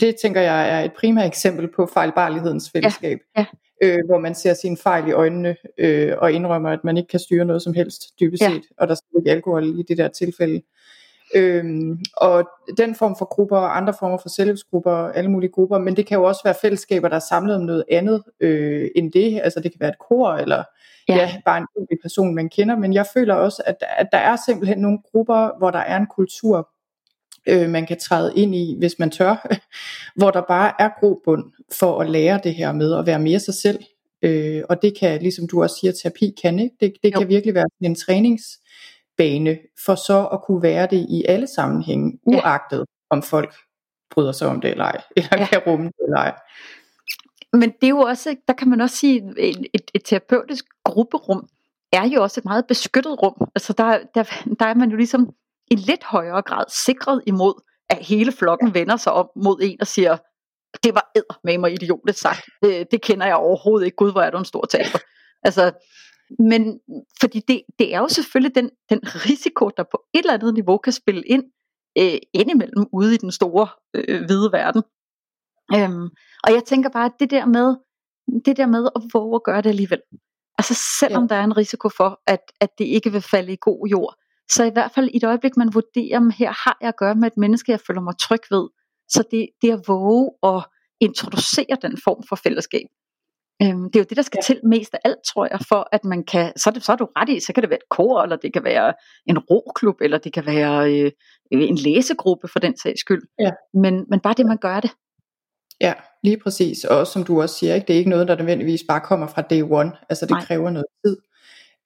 det 0.00 0.16
tænker 0.22 0.40
jeg 0.40 0.70
er 0.70 0.84
et 0.84 0.92
primært 0.92 1.26
eksempel 1.26 1.68
på 1.76 1.86
fejlbarlighedens 1.86 2.70
fællesskab. 2.70 3.18
Ja. 3.36 3.40
Ja. 3.40 3.46
Øh, 3.82 3.98
hvor 4.06 4.18
man 4.18 4.34
ser 4.34 4.54
sine 4.54 4.76
fejl 4.76 5.08
i 5.08 5.12
øjnene 5.12 5.56
øh, 5.78 6.12
og 6.18 6.32
indrømmer, 6.32 6.70
at 6.70 6.84
man 6.84 6.96
ikke 6.96 7.08
kan 7.08 7.20
styre 7.20 7.44
noget 7.44 7.62
som 7.62 7.74
helst, 7.74 8.02
dybest 8.20 8.42
set, 8.42 8.50
ja. 8.50 8.60
og 8.78 8.88
der 8.88 8.94
er 8.94 9.18
ikke 9.18 9.30
alkohol 9.30 9.78
i 9.78 9.82
det 9.88 9.98
der 9.98 10.08
tilfælde. 10.08 10.62
Øhm, 11.34 11.98
og 12.16 12.48
den 12.76 12.94
form 12.94 13.16
for 13.18 13.24
grupper 13.24 13.56
og 13.56 13.76
andre 13.76 13.94
former 13.98 14.18
for 14.18 14.28
selvhjælpsgrupper 14.28 14.92
alle 14.92 15.30
mulige 15.30 15.50
grupper, 15.50 15.78
men 15.78 15.96
det 15.96 16.06
kan 16.06 16.18
jo 16.18 16.24
også 16.24 16.40
være 16.44 16.54
fællesskaber, 16.62 17.08
der 17.08 17.16
er 17.16 17.26
samlet 17.30 17.56
om 17.56 17.62
noget 17.62 17.84
andet 17.90 18.22
øh, 18.40 18.88
end 18.96 19.12
det. 19.12 19.40
Altså 19.44 19.60
det 19.60 19.72
kan 19.72 19.80
være 19.80 19.90
et 19.90 19.98
kor, 20.08 20.32
eller 20.32 20.64
ja. 21.08 21.16
ja 21.16 21.40
bare 21.44 21.58
en 21.58 21.66
enkelt 21.78 22.02
person, 22.02 22.34
man 22.34 22.48
kender. 22.48 22.76
Men 22.76 22.94
jeg 22.94 23.06
føler 23.14 23.34
også, 23.34 23.62
at, 23.66 23.76
at 23.98 24.08
der 24.12 24.18
er 24.18 24.36
simpelthen 24.46 24.78
nogle 24.78 24.98
grupper, 25.12 25.58
hvor 25.58 25.70
der 25.70 25.78
er 25.78 25.96
en 25.96 26.06
kultur, 26.06 26.68
øh, 27.46 27.70
man 27.70 27.86
kan 27.86 27.98
træde 27.98 28.32
ind 28.36 28.54
i, 28.54 28.76
hvis 28.78 28.98
man 28.98 29.10
tør, 29.10 29.48
hvor 30.18 30.30
der 30.30 30.42
bare 30.48 30.72
er 30.78 30.88
grobund 31.00 31.44
for 31.78 32.00
at 32.00 32.10
lære 32.10 32.40
det 32.44 32.54
her 32.54 32.72
med 32.72 32.94
at 32.94 33.06
være 33.06 33.18
mere 33.18 33.40
sig 33.40 33.54
selv. 33.54 33.78
Øh, 34.22 34.62
og 34.68 34.82
det 34.82 34.98
kan, 34.98 35.22
ligesom 35.22 35.48
du 35.48 35.62
også 35.62 35.76
siger, 35.80 35.92
terapi 35.92 36.34
kan, 36.42 36.58
ikke? 36.58 36.76
Det, 36.80 36.92
det 37.02 37.14
kan 37.14 37.28
virkelig 37.28 37.54
være 37.54 37.66
en 37.80 37.94
trænings 37.94 38.44
bane, 39.20 39.58
for 39.84 39.94
så 39.94 40.26
at 40.26 40.42
kunne 40.42 40.62
være 40.62 40.88
det 40.90 41.06
i 41.08 41.24
alle 41.28 41.46
sammenhænge, 41.46 42.18
uagtet 42.22 42.78
ja. 42.78 42.84
om 43.10 43.22
folk 43.22 43.54
bryder 44.10 44.32
sig 44.32 44.48
om 44.48 44.60
det 44.60 44.70
eller 44.70 44.84
ej, 44.84 45.02
eller 45.16 45.38
ja. 45.38 45.46
kan 45.46 45.62
rumme 45.66 45.86
det 45.86 46.04
eller 46.06 46.18
ej. 46.18 46.34
Men 47.52 47.70
det 47.70 47.84
er 47.84 47.88
jo 47.88 47.98
også, 47.98 48.36
der 48.48 48.54
kan 48.54 48.68
man 48.70 48.80
også 48.80 48.96
sige, 48.96 49.32
et, 49.38 49.66
et, 49.74 49.90
et 49.94 50.02
terapeutisk 50.04 50.64
grupperum 50.84 51.48
er 51.92 52.06
jo 52.08 52.22
også 52.22 52.40
et 52.40 52.44
meget 52.44 52.66
beskyttet 52.66 53.22
rum. 53.22 53.48
Altså 53.54 53.72
der, 53.72 53.98
der, 54.14 54.22
der 54.60 54.66
er 54.66 54.74
man 54.74 54.90
jo 54.90 54.96
ligesom 54.96 55.30
i 55.70 55.74
lidt 55.74 56.04
højere 56.04 56.42
grad 56.42 56.64
sikret 56.68 57.22
imod, 57.26 57.54
at 57.90 57.98
hele 58.06 58.32
flokken 58.32 58.74
vender 58.74 58.96
sig 58.96 59.12
om 59.12 59.28
mod 59.36 59.58
en 59.62 59.80
og 59.80 59.86
siger, 59.86 60.16
det 60.84 60.94
var 60.94 61.10
med 61.44 61.58
mig 61.58 61.72
idiotisk 61.72 62.20
sagt. 62.20 62.40
Det, 62.62 62.90
det 62.90 63.02
kender 63.02 63.26
jeg 63.26 63.36
overhovedet 63.36 63.86
ikke. 63.86 63.96
Gud, 63.96 64.12
hvor 64.12 64.22
er 64.22 64.30
du 64.30 64.38
en 64.38 64.44
stor 64.44 64.64
taber. 64.64 64.98
Altså, 65.42 65.72
men 66.38 66.80
fordi 67.20 67.40
det, 67.48 67.62
det 67.78 67.94
er 67.94 67.98
jo 67.98 68.08
selvfølgelig 68.08 68.54
den, 68.54 68.70
den 68.90 69.00
risiko, 69.28 69.70
der 69.76 69.82
på 69.82 70.02
et 70.14 70.18
eller 70.18 70.34
andet 70.34 70.54
niveau 70.54 70.78
kan 70.78 70.92
spille 70.92 71.22
ind 71.22 71.44
øh, 71.98 72.18
indimellem 72.34 72.86
ude 72.92 73.14
i 73.14 73.16
den 73.16 73.32
store 73.32 73.68
øh, 73.94 74.24
hvide 74.24 74.52
verden. 74.52 74.82
Øhm, 75.74 76.08
og 76.44 76.52
jeg 76.52 76.64
tænker 76.66 76.90
bare, 76.90 77.04
at 77.04 77.20
det 77.20 77.30
der 77.30 77.46
med, 77.46 77.76
det 78.44 78.56
der 78.56 78.66
med 78.66 78.88
at 78.96 79.02
våge 79.14 79.34
at 79.34 79.44
gøre 79.44 79.62
det 79.62 79.68
alligevel. 79.68 80.00
Altså 80.58 80.74
selvom 81.00 81.22
ja. 81.22 81.28
der 81.28 81.34
er 81.40 81.44
en 81.44 81.56
risiko 81.56 81.88
for, 81.88 82.20
at, 82.26 82.40
at 82.60 82.70
det 82.78 82.84
ikke 82.84 83.12
vil 83.12 83.20
falde 83.20 83.52
i 83.52 83.56
god 83.60 83.88
jord, 83.88 84.14
så 84.50 84.64
i 84.64 84.70
hvert 84.70 84.92
fald 84.94 85.08
i 85.08 85.16
et 85.16 85.24
øjeblik, 85.24 85.56
man 85.56 85.74
vurderer, 85.74 86.16
om 86.16 86.30
her 86.30 86.52
har 86.64 86.76
jeg 86.80 86.88
at 86.88 86.96
gøre 86.96 87.14
med 87.14 87.26
et 87.26 87.36
menneske, 87.36 87.72
jeg 87.72 87.80
føler 87.86 88.00
mig 88.00 88.14
tryg 88.18 88.40
ved. 88.50 88.68
Så 89.08 89.24
det, 89.30 89.48
det 89.62 89.70
at 89.70 89.82
våge 89.86 90.30
at 90.42 90.66
introducere 91.00 91.76
den 91.82 91.98
form 92.04 92.22
for 92.28 92.36
fællesskab, 92.36 92.86
Øhm, 93.62 93.84
det 93.90 93.96
er 93.96 94.00
jo 94.00 94.06
det, 94.08 94.16
der 94.16 94.22
skal 94.22 94.38
ja. 94.42 94.46
til 94.46 94.60
mest 94.64 94.94
af 94.94 94.98
alt, 95.04 95.18
tror 95.34 95.48
jeg, 95.50 95.60
for 95.68 95.88
at 95.92 96.04
man 96.04 96.24
kan, 96.24 96.52
så 96.56 96.70
er, 96.70 96.72
det, 96.72 96.84
så 96.84 96.92
er 96.92 96.96
du 96.96 97.08
ret 97.16 97.28
i, 97.28 97.40
så 97.40 97.52
kan 97.52 97.62
det 97.62 97.70
være 97.70 97.78
et 97.78 97.88
kor, 97.90 98.22
eller 98.22 98.36
det 98.36 98.52
kan 98.52 98.64
være 98.64 98.94
en 99.26 99.38
roklub, 99.38 99.96
eller 100.00 100.18
det 100.18 100.32
kan 100.32 100.46
være 100.46 100.92
øh, 100.92 101.12
en 101.50 101.76
læsegruppe 101.76 102.48
for 102.48 102.58
den 102.58 102.76
sags 102.76 103.00
skyld. 103.00 103.22
Ja. 103.38 103.50
Men, 103.74 104.04
men 104.10 104.20
bare 104.20 104.34
det, 104.36 104.46
man 104.46 104.58
gør 104.58 104.80
det. 104.80 104.90
Ja, 105.80 105.94
lige 106.24 106.38
præcis. 106.42 106.84
Og 106.84 107.06
som 107.06 107.24
du 107.24 107.42
også 107.42 107.54
siger, 107.58 107.74
ikke, 107.74 107.86
det 107.86 107.94
er 107.94 107.98
ikke 107.98 108.10
noget, 108.10 108.28
der 108.28 108.36
nødvendigvis 108.36 108.80
bare 108.88 109.00
kommer 109.00 109.26
fra 109.26 109.42
day 109.42 109.62
one. 109.62 109.92
Altså 110.08 110.26
det 110.26 110.30
Nej. 110.30 110.44
kræver 110.44 110.70
noget 110.70 110.86
tid. 111.04 111.16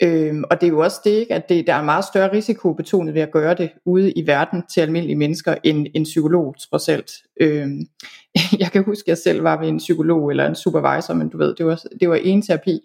Øhm, 0.03 0.45
og 0.51 0.61
det 0.61 0.67
er 0.67 0.71
jo 0.71 0.81
også 0.81 1.01
det, 1.05 1.11
ikke, 1.11 1.35
at 1.35 1.49
det, 1.49 1.67
der 1.67 1.75
er 1.75 1.79
en 1.79 1.85
meget 1.85 2.05
større 2.05 2.33
risiko 2.33 2.73
betonet 2.73 3.15
ved 3.15 3.23
at 3.23 3.33
gøre 3.33 3.55
det 3.55 3.71
ude 3.87 4.13
i 4.13 4.27
verden 4.27 4.63
til 4.75 4.81
almindelige 4.81 5.17
mennesker, 5.17 5.55
end 5.65 5.87
en 5.95 6.03
psykolog 6.03 6.55
trods 6.71 6.89
alt. 6.89 7.13
Øhm, 7.41 7.81
jeg 8.63 8.73
kan 8.73 8.85
huske, 8.85 9.03
at 9.05 9.09
jeg 9.09 9.19
selv 9.19 9.45
var 9.45 9.61
ved 9.61 9.69
en 9.69 9.79
psykolog 9.79 10.31
eller 10.31 10.47
en 10.47 10.55
supervisor, 10.55 11.15
men 11.15 11.29
du 11.29 11.39
ved, 11.39 11.55
det 11.55 11.67
var, 11.67 11.83
det 12.01 12.09
var 12.09 12.17
en 12.17 12.43
terapi, 12.43 12.81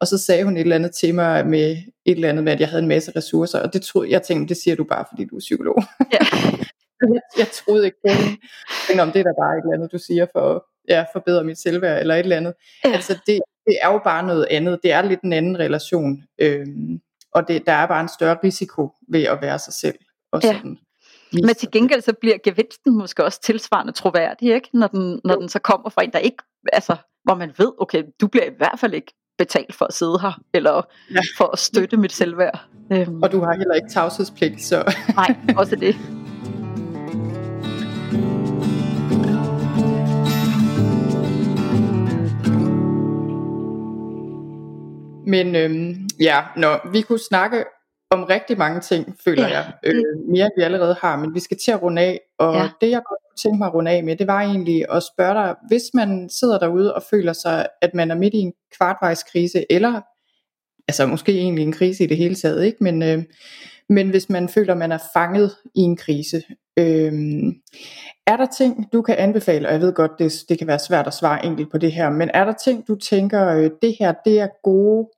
og 0.00 0.06
så 0.06 0.18
sagde 0.18 0.44
hun 0.44 0.56
et 0.56 0.60
eller 0.60 0.76
andet 0.76 0.92
til 0.92 1.14
mig 1.14 1.46
med 1.46 1.70
et 2.06 2.14
eller 2.14 2.28
andet 2.28 2.44
med, 2.44 2.52
at 2.52 2.60
jeg 2.60 2.68
havde 2.68 2.82
en 2.82 2.88
masse 2.88 3.12
ressourcer, 3.16 3.58
og 3.58 3.72
det 3.72 3.82
troede, 3.82 4.10
jeg 4.10 4.22
tænkte, 4.22 4.54
det 4.54 4.62
siger 4.62 4.76
du 4.76 4.84
bare, 4.84 5.04
fordi 5.10 5.24
du 5.24 5.36
er 5.36 5.40
psykolog. 5.40 5.82
Ja. 6.12 6.18
jeg, 7.14 7.20
jeg 7.38 7.46
troede 7.58 7.84
ikke 7.84 7.98
på 8.06 8.12
det. 8.12 8.38
Men 8.90 9.00
om 9.00 9.12
det 9.12 9.18
er 9.18 9.22
der 9.22 9.42
bare 9.42 9.56
et 9.56 9.62
eller 9.62 9.74
andet, 9.74 9.92
du 9.92 9.98
siger 9.98 10.26
for 10.32 10.54
at 10.54 10.62
ja, 10.88 11.04
forbedre 11.12 11.44
mit 11.44 11.58
selvværd, 11.58 12.00
eller 12.00 12.14
et 12.14 12.18
eller 12.18 12.36
andet. 12.36 12.54
Ja. 12.84 12.92
Altså 12.92 13.18
det, 13.26 13.40
det 13.66 13.78
er 13.82 13.92
jo 13.92 14.00
bare 14.04 14.26
noget 14.26 14.46
andet. 14.50 14.78
Det 14.82 14.92
er 14.92 15.02
lidt 15.02 15.20
en 15.20 15.32
anden 15.32 15.58
relation. 15.58 16.24
Øhm, 16.38 17.00
og 17.34 17.48
det, 17.48 17.66
der 17.66 17.72
er 17.72 17.86
bare 17.86 18.00
en 18.00 18.08
større 18.08 18.38
risiko 18.44 18.90
ved 19.08 19.22
at 19.22 19.38
være 19.40 19.58
sig 19.58 19.72
selv. 19.72 19.98
Og 20.32 20.42
sådan. 20.42 20.78
Ja. 21.32 21.40
Men 21.46 21.54
til 21.54 21.70
gengæld 21.72 22.02
så 22.02 22.12
bliver 22.20 22.36
gevinsten 22.44 22.98
måske 22.98 23.24
også 23.24 23.40
tilsvarende 23.40 23.92
troværdig, 23.92 24.54
ikke? 24.54 24.68
Når, 24.72 24.86
den, 24.86 25.20
når 25.24 25.34
den 25.34 25.48
så 25.48 25.58
kommer 25.58 25.90
fra 25.90 26.04
en, 26.04 26.12
der 26.12 26.18
ikke, 26.18 26.42
altså, 26.72 26.96
hvor 27.24 27.34
man 27.34 27.52
ved, 27.58 27.72
okay, 27.78 28.02
du 28.20 28.26
bliver 28.26 28.44
i 28.44 28.54
hvert 28.56 28.78
fald 28.78 28.94
ikke 28.94 29.12
betalt 29.38 29.74
for 29.74 29.84
at 29.84 29.94
sidde 29.94 30.18
her, 30.22 30.40
eller 30.54 30.82
ja. 31.14 31.20
for 31.38 31.44
at 31.52 31.58
støtte 31.58 31.96
mit 31.96 32.12
selvværd. 32.12 32.64
Øhm. 32.92 33.22
Og 33.22 33.32
du 33.32 33.40
har 33.40 33.52
heller 33.52 33.74
ikke 33.74 33.88
tavshedspligt, 33.88 34.62
så... 34.62 34.94
Nej, 35.16 35.36
også 35.56 35.76
det. 35.76 35.96
Men 45.26 45.56
øhm, 45.56 46.08
ja, 46.20 46.42
når 46.56 46.90
vi 46.92 47.00
kunne 47.00 47.18
snakke 47.18 47.64
om 48.10 48.24
rigtig 48.24 48.58
mange 48.58 48.80
ting, 48.80 49.16
føler 49.24 49.48
ja, 49.48 49.54
jeg, 49.54 49.72
øh, 49.84 50.04
mere 50.28 50.44
end 50.44 50.52
vi 50.56 50.62
allerede 50.62 50.96
har, 51.00 51.16
men 51.16 51.34
vi 51.34 51.40
skal 51.40 51.56
til 51.64 51.70
at 51.70 51.82
runde 51.82 52.02
af, 52.02 52.20
og 52.38 52.54
ja. 52.54 52.68
det 52.80 52.90
jeg 52.90 53.02
godt 53.08 53.20
kunne 53.28 53.36
tænke 53.42 53.58
mig 53.58 53.66
at 53.66 53.74
runde 53.74 53.90
af 53.90 54.04
med, 54.04 54.16
det 54.16 54.26
var 54.26 54.40
egentlig 54.40 54.84
at 54.90 55.02
spørge 55.02 55.34
dig, 55.34 55.54
hvis 55.68 55.82
man 55.94 56.28
sidder 56.28 56.58
derude 56.58 56.94
og 56.94 57.02
føler 57.10 57.32
sig, 57.32 57.66
at 57.82 57.94
man 57.94 58.10
er 58.10 58.14
midt 58.14 58.34
i 58.34 58.38
en 58.38 58.52
kvartvejskrise, 58.76 59.72
eller 59.72 60.00
altså 60.88 61.06
måske 61.06 61.32
egentlig 61.32 61.62
en 61.62 61.72
krise 61.72 62.04
i 62.04 62.06
det 62.06 62.16
hele 62.16 62.34
taget, 62.34 62.64
ikke? 62.64 62.84
Men, 62.84 63.02
øh, 63.02 63.22
men 63.88 64.10
hvis 64.10 64.28
man 64.28 64.48
føler, 64.48 64.72
at 64.72 64.78
man 64.78 64.92
er 64.92 64.98
fanget 65.14 65.56
i 65.74 65.80
en 65.80 65.96
krise, 65.96 66.42
øh, 66.78 67.12
er 68.26 68.36
der 68.36 68.46
ting, 68.58 68.92
du 68.92 69.02
kan 69.02 69.16
anbefale, 69.18 69.68
og 69.68 69.72
jeg 69.72 69.80
ved 69.80 69.92
godt, 69.92 70.10
det, 70.18 70.32
det 70.48 70.58
kan 70.58 70.66
være 70.66 70.78
svært 70.78 71.06
at 71.06 71.14
svare 71.14 71.46
enkelt 71.46 71.70
på 71.70 71.78
det 71.78 71.92
her, 71.92 72.10
men 72.10 72.30
er 72.34 72.44
der 72.44 72.54
ting, 72.64 72.88
du 72.88 72.94
tænker, 72.94 73.48
øh, 73.48 73.70
det 73.82 73.96
her, 74.00 74.14
det 74.24 74.40
er 74.40 74.48
gode, 74.62 75.08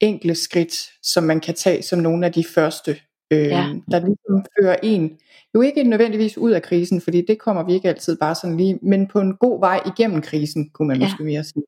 enkle 0.00 0.34
skridt, 0.34 0.74
som 1.02 1.24
man 1.24 1.40
kan 1.40 1.54
tage 1.54 1.82
som 1.82 1.98
nogle 1.98 2.26
af 2.26 2.32
de 2.32 2.44
første, 2.44 2.90
øh, 3.30 3.38
ja. 3.38 3.74
der 3.90 3.98
ligesom 3.98 4.44
fører 4.60 4.76
en, 4.82 5.18
jo 5.54 5.60
ikke 5.60 5.82
nødvendigvis 5.82 6.38
ud 6.38 6.50
af 6.50 6.62
krisen, 6.62 7.00
fordi 7.00 7.24
det 7.28 7.38
kommer 7.38 7.62
vi 7.62 7.72
ikke 7.72 7.88
altid 7.88 8.16
bare 8.16 8.34
sådan 8.34 8.56
lige, 8.56 8.78
men 8.82 9.08
på 9.08 9.20
en 9.20 9.36
god 9.36 9.60
vej 9.60 9.80
igennem 9.86 10.22
krisen, 10.22 10.70
kunne 10.70 10.88
man 10.88 11.00
ja. 11.00 11.06
måske 11.06 11.24
mere 11.24 11.44
sige. 11.44 11.64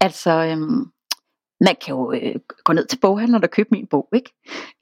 Altså, 0.00 0.30
øhm, 0.30 0.90
man 1.60 1.76
kan 1.84 1.94
jo 1.94 2.12
øh, 2.12 2.34
gå 2.64 2.72
ned 2.72 2.86
til 2.86 2.98
boghandleren 2.98 3.44
og 3.44 3.50
købe 3.50 3.68
min 3.72 3.86
bog, 3.86 4.08
ikke? 4.14 4.32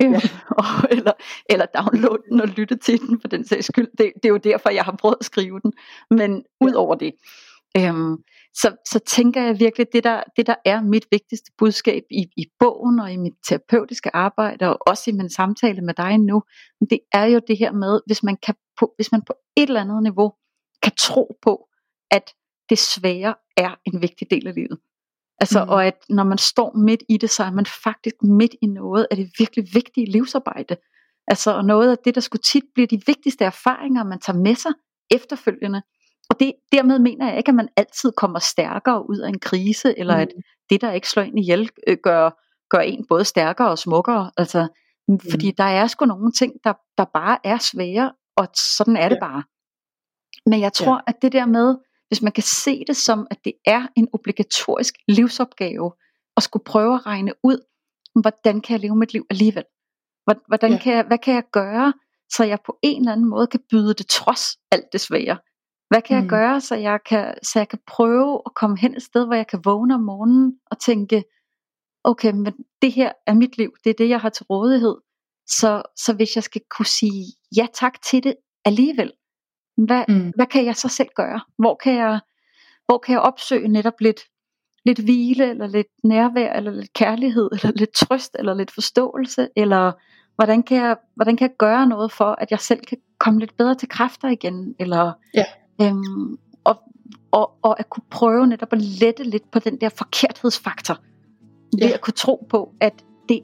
Ja. 0.00 0.06
og, 0.58 0.64
eller, 0.90 1.12
eller 1.50 1.66
downloade 1.66 2.22
den 2.30 2.40
og 2.40 2.48
lytte 2.48 2.76
til 2.76 3.00
den 3.00 3.20
for 3.20 3.28
den 3.28 3.44
sags 3.44 3.66
skyld. 3.66 3.88
Det, 3.98 4.12
det 4.14 4.24
er 4.24 4.28
jo 4.28 4.36
derfor, 4.36 4.70
jeg 4.70 4.84
har 4.84 4.96
prøvet 4.96 5.16
at 5.20 5.26
skrive 5.26 5.60
den. 5.60 5.72
Men 6.10 6.44
ud 6.60 6.72
over 6.72 6.94
det, 6.94 7.14
øhm, 7.76 8.16
så, 8.54 8.76
så 8.86 8.98
tænker 8.98 9.42
jeg 9.42 9.60
virkelig, 9.60 9.86
det 9.92 10.04
der, 10.04 10.22
det 10.36 10.46
der 10.46 10.54
er 10.64 10.80
mit 10.80 11.06
vigtigste 11.10 11.52
budskab 11.58 12.02
i, 12.10 12.26
i 12.36 12.46
bogen 12.58 13.00
og 13.00 13.12
i 13.12 13.16
mit 13.16 13.34
terapeutiske 13.48 14.16
arbejde, 14.16 14.68
og 14.68 14.78
også 14.86 15.10
i 15.10 15.12
min 15.12 15.30
samtale 15.30 15.80
med 15.80 15.94
dig 15.94 16.18
nu, 16.18 16.42
det 16.90 16.98
er 17.12 17.24
jo 17.24 17.40
det 17.48 17.58
her 17.58 17.72
med, 17.72 18.00
hvis 18.06 18.22
man, 18.22 18.36
kan 18.36 18.54
på, 18.78 18.92
hvis 18.96 19.12
man 19.12 19.22
på 19.22 19.34
et 19.56 19.68
eller 19.68 19.80
andet 19.80 20.02
niveau 20.02 20.32
kan 20.82 20.92
tro 20.98 21.36
på, 21.42 21.68
at 22.10 22.34
det 22.68 22.78
svære 22.78 23.34
er 23.56 23.74
en 23.84 24.02
vigtig 24.02 24.30
del 24.30 24.46
af 24.46 24.54
livet. 24.54 24.78
Altså, 25.40 25.64
mm. 25.64 25.70
og 25.70 25.86
at 25.86 26.04
når 26.08 26.24
man 26.24 26.38
står 26.38 26.76
midt 26.76 27.02
i 27.08 27.16
det, 27.16 27.30
så 27.30 27.44
er 27.44 27.50
man 27.50 27.66
faktisk 27.66 28.22
midt 28.22 28.54
i 28.62 28.66
noget 28.66 29.06
af 29.10 29.16
det 29.16 29.30
virkelig 29.38 29.68
vigtige 29.74 30.10
livsarbejde. 30.10 30.76
Altså, 31.26 31.50
og 31.50 31.64
noget 31.64 31.90
af 31.90 31.96
det, 32.04 32.14
der 32.14 32.20
skulle 32.20 32.42
tit 32.42 32.64
blive 32.74 32.86
de 32.86 33.00
vigtigste 33.06 33.44
erfaringer, 33.44 34.04
man 34.04 34.20
tager 34.20 34.38
med 34.38 34.54
sig 34.54 34.72
efterfølgende. 35.10 35.82
Og 36.30 36.40
det, 36.40 36.52
dermed 36.72 36.98
mener 36.98 37.28
jeg 37.28 37.38
ikke, 37.38 37.48
at 37.48 37.54
man 37.54 37.68
altid 37.76 38.12
kommer 38.12 38.38
stærkere 38.38 39.10
ud 39.10 39.18
af 39.18 39.28
en 39.28 39.38
krise, 39.38 39.98
eller 39.98 40.14
mm. 40.14 40.20
at 40.20 40.28
det, 40.70 40.80
der 40.80 40.92
ikke 40.92 41.08
slår 41.08 41.22
en 41.22 41.38
ihjel, 41.38 41.70
øh, 41.86 41.96
gør, 42.02 42.30
gør 42.70 42.78
en 42.78 43.06
både 43.08 43.24
stærkere 43.24 43.70
og 43.70 43.78
smukkere. 43.78 44.30
Altså, 44.36 44.68
mm. 45.08 45.20
Fordi 45.30 45.50
der 45.50 45.64
er 45.64 45.86
sgu 45.86 46.04
nogle 46.04 46.32
ting, 46.32 46.52
der, 46.64 46.72
der 46.98 47.04
bare 47.04 47.38
er 47.44 47.58
svære, 47.58 48.12
og 48.36 48.48
sådan 48.76 48.96
er 48.96 49.08
det 49.08 49.16
ja. 49.16 49.26
bare. 49.26 49.42
Men 50.46 50.60
jeg 50.60 50.72
tror, 50.72 50.94
ja. 50.94 51.00
at 51.06 51.22
det 51.22 51.32
der 51.32 51.46
med, 51.46 51.76
hvis 52.08 52.22
man 52.22 52.32
kan 52.32 52.42
se 52.42 52.84
det 52.86 52.96
som, 52.96 53.26
at 53.30 53.38
det 53.44 53.52
er 53.64 53.86
en 53.96 54.08
obligatorisk 54.12 54.94
livsopgave, 55.08 55.92
at 56.36 56.42
skulle 56.42 56.64
prøve 56.64 56.94
at 56.94 57.06
regne 57.06 57.32
ud, 57.42 57.58
hvordan 58.20 58.60
kan 58.60 58.72
jeg 58.72 58.80
leve 58.80 58.96
mit 58.96 59.12
liv 59.12 59.26
alligevel? 59.30 59.64
Hvordan 60.48 60.72
ja. 60.72 60.78
kan 60.78 60.94
jeg, 60.94 61.04
hvad 61.04 61.18
kan 61.18 61.34
jeg 61.34 61.42
gøre, 61.52 61.92
så 62.32 62.44
jeg 62.44 62.58
på 62.66 62.78
en 62.82 63.00
eller 63.00 63.12
anden 63.12 63.28
måde 63.28 63.46
kan 63.46 63.60
byde 63.70 63.94
det 63.94 64.06
trods 64.06 64.42
alt 64.70 64.92
det 64.92 65.00
svære? 65.00 65.38
Hvad 65.88 66.02
kan 66.02 66.16
mm. 66.16 66.22
jeg 66.22 66.28
gøre, 66.28 66.60
så 66.60 66.74
jeg 66.74 66.98
kan, 67.08 67.34
så 67.42 67.58
jeg 67.58 67.68
kan 67.68 67.78
prøve 67.86 68.42
at 68.46 68.54
komme 68.54 68.78
hen 68.78 68.96
et 68.96 69.02
sted, 69.02 69.26
hvor 69.26 69.34
jeg 69.34 69.46
kan 69.46 69.60
vågne 69.64 69.94
om 69.94 70.00
morgenen 70.00 70.58
og 70.70 70.78
tænke, 70.78 71.24
okay, 72.04 72.32
men 72.32 72.54
det 72.82 72.92
her 72.92 73.12
er 73.26 73.34
mit 73.34 73.58
liv, 73.58 73.74
det 73.84 73.90
er 73.90 73.94
det, 73.98 74.08
jeg 74.08 74.20
har 74.20 74.28
til 74.28 74.44
rådighed. 74.44 74.96
Så, 75.46 75.82
så 75.96 76.12
hvis 76.12 76.36
jeg 76.36 76.44
skal 76.44 76.60
kunne 76.70 76.86
sige 76.86 77.24
ja 77.56 77.66
tak 77.74 78.02
til 78.02 78.22
det 78.22 78.34
alligevel, 78.64 79.12
hvad, 79.76 80.04
mm. 80.08 80.32
hvad 80.34 80.46
kan 80.46 80.64
jeg 80.64 80.76
så 80.76 80.88
selv 80.88 81.08
gøre? 81.16 81.40
Hvor 81.58 81.74
kan 81.74 81.94
jeg, 81.94 82.20
hvor 82.86 82.98
kan 82.98 83.12
jeg 83.12 83.20
opsøge 83.20 83.68
netop 83.68 84.00
lidt, 84.00 84.20
lidt 84.84 84.98
hvile, 84.98 85.50
eller 85.50 85.66
lidt 85.66 85.86
nærvær, 86.04 86.52
eller 86.52 86.70
lidt 86.70 86.92
kærlighed, 86.92 87.50
eller 87.52 87.72
lidt 87.76 87.94
trøst, 87.94 88.36
eller 88.38 88.54
lidt 88.54 88.70
forståelse, 88.70 89.48
eller 89.56 89.92
hvordan 90.34 90.62
kan 90.62 90.76
jeg, 90.76 90.96
hvordan 91.14 91.36
kan 91.36 91.48
jeg 91.48 91.56
gøre 91.56 91.86
noget 91.86 92.12
for, 92.12 92.36
at 92.38 92.50
jeg 92.50 92.60
selv 92.60 92.80
kan 92.80 92.98
komme 93.18 93.40
lidt 93.40 93.56
bedre 93.56 93.74
til 93.74 93.88
kræfter 93.88 94.28
igen, 94.28 94.74
eller 94.78 95.12
ja. 95.34 95.44
Øhm, 95.80 96.38
og, 96.64 96.76
og, 97.30 97.50
og 97.62 97.80
at 97.80 97.90
kunne 97.90 98.04
prøve 98.10 98.46
netop 98.46 98.72
at 98.72 98.82
lette 98.82 99.24
lidt 99.24 99.50
på 99.50 99.58
den 99.58 99.80
der 99.80 99.88
forkerthedsfaktor, 99.88 100.98
ved 101.72 101.88
ja. 101.88 101.94
at 101.94 102.00
kunne 102.00 102.14
tro 102.14 102.46
på, 102.48 102.72
at 102.80 103.04
det, 103.28 103.40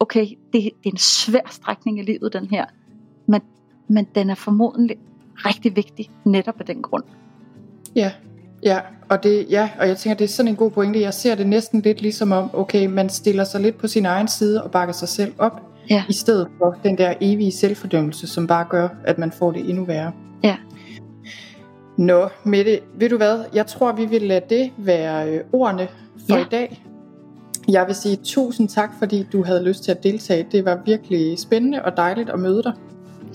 okay, 0.00 0.26
det, 0.26 0.36
det 0.52 0.66
er 0.66 0.70
en 0.90 0.96
svær 0.96 1.50
strækning 1.50 1.98
i 1.98 2.02
livet, 2.02 2.32
den 2.32 2.46
her, 2.46 2.64
men, 3.26 3.40
men 3.88 4.06
den 4.14 4.30
er 4.30 4.34
formodentlig 4.34 4.96
rigtig 5.36 5.76
vigtig 5.76 6.10
netop 6.24 6.60
af 6.60 6.66
den 6.66 6.82
grund. 6.82 7.04
Ja, 7.96 8.12
ja, 8.62 8.80
og 9.08 9.22
det, 9.22 9.46
ja, 9.50 9.70
og 9.80 9.88
jeg 9.88 9.96
tænker, 9.96 10.16
det 10.16 10.24
er 10.24 10.28
sådan 10.28 10.48
en 10.48 10.56
god 10.56 10.70
pointe. 10.70 11.00
Jeg 11.00 11.14
ser 11.14 11.34
det 11.34 11.46
næsten 11.46 11.80
lidt 11.80 12.02
ligesom 12.02 12.32
om, 12.32 12.50
okay, 12.52 12.86
man 12.86 13.08
stiller 13.08 13.44
sig 13.44 13.60
lidt 13.60 13.78
på 13.78 13.88
sin 13.88 14.06
egen 14.06 14.28
side 14.28 14.64
og 14.64 14.70
bakker 14.70 14.94
sig 14.94 15.08
selv 15.08 15.32
op, 15.38 15.62
ja. 15.90 16.04
i 16.08 16.12
stedet 16.12 16.48
for 16.58 16.76
den 16.82 16.98
der 16.98 17.14
evige 17.20 17.52
selvfordømmelse, 17.52 18.26
som 18.26 18.46
bare 18.46 18.66
gør, 18.70 18.88
at 19.04 19.18
man 19.18 19.32
får 19.32 19.50
det 19.52 19.68
endnu 19.70 19.84
værre. 19.84 20.12
Ja. 20.42 20.56
Nå, 21.96 22.28
Mette, 22.44 22.80
ved 22.94 23.08
du 23.08 23.16
hvad? 23.16 23.44
Jeg 23.54 23.66
tror, 23.66 23.92
vi 23.92 24.04
vil 24.06 24.22
lade 24.22 24.44
det 24.50 24.72
være 24.76 25.32
øh, 25.32 25.40
ordene 25.52 25.88
for 26.28 26.36
ja. 26.36 26.40
i 26.40 26.46
dag. 26.50 26.84
Jeg 27.68 27.86
vil 27.86 27.94
sige 27.94 28.16
tusind 28.16 28.68
tak, 28.68 28.90
fordi 28.98 29.26
du 29.32 29.44
havde 29.44 29.64
lyst 29.64 29.84
til 29.84 29.90
at 29.90 30.02
deltage. 30.02 30.46
Det 30.52 30.64
var 30.64 30.78
virkelig 30.86 31.38
spændende 31.38 31.82
og 31.84 31.96
dejligt 31.96 32.30
at 32.30 32.40
møde 32.40 32.62
dig. 32.62 32.72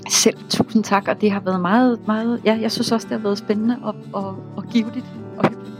Selv 0.09 0.37
tusind 0.49 0.83
tak, 0.83 1.07
og 1.07 1.21
det 1.21 1.31
har 1.31 1.39
været 1.39 1.61
meget, 1.61 1.99
meget, 2.07 2.41
ja, 2.45 2.57
jeg 2.61 2.71
synes 2.71 2.91
også, 2.91 3.07
det 3.07 3.17
har 3.17 3.23
været 3.23 3.37
spændende 3.37 3.77
og, 3.83 3.95
og, 4.13 4.35
og 4.55 4.63
givetigt 4.71 5.05
og 5.37 5.49
hyggeligt. 5.49 5.75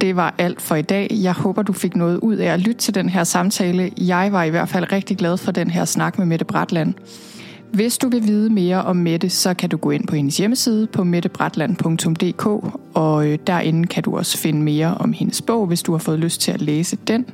Det 0.00 0.16
var 0.16 0.34
alt 0.38 0.62
for 0.62 0.74
i 0.74 0.82
dag. 0.82 1.08
Jeg 1.10 1.32
håber, 1.32 1.62
du 1.62 1.72
fik 1.72 1.96
noget 1.96 2.18
ud 2.18 2.36
af 2.36 2.52
at 2.52 2.60
lytte 2.60 2.80
til 2.80 2.94
den 2.94 3.08
her 3.08 3.24
samtale. 3.24 3.90
Jeg 3.98 4.32
var 4.32 4.42
i 4.42 4.50
hvert 4.50 4.68
fald 4.68 4.92
rigtig 4.92 5.16
glad 5.16 5.36
for 5.36 5.52
den 5.52 5.70
her 5.70 5.84
snak 5.84 6.18
med 6.18 6.26
Mette 6.26 6.44
Bratland. 6.44 6.94
Hvis 7.72 7.98
du 7.98 8.08
vil 8.08 8.26
vide 8.26 8.50
mere 8.50 8.82
om 8.82 8.96
Mette, 8.96 9.30
så 9.30 9.54
kan 9.54 9.68
du 9.68 9.76
gå 9.76 9.90
ind 9.90 10.06
på 10.06 10.16
hendes 10.16 10.36
hjemmeside 10.36 10.86
på 10.86 11.04
mettebratland.dk, 11.04 12.46
og 12.94 13.26
øh, 13.26 13.38
derinde 13.46 13.86
kan 13.86 14.02
du 14.02 14.16
også 14.16 14.38
finde 14.38 14.62
mere 14.62 14.94
om 14.94 15.12
hendes 15.12 15.42
bog, 15.42 15.66
hvis 15.66 15.82
du 15.82 15.92
har 15.92 15.98
fået 15.98 16.18
lyst 16.18 16.40
til 16.40 16.52
at 16.52 16.62
læse 16.62 16.96
den. 17.06 17.26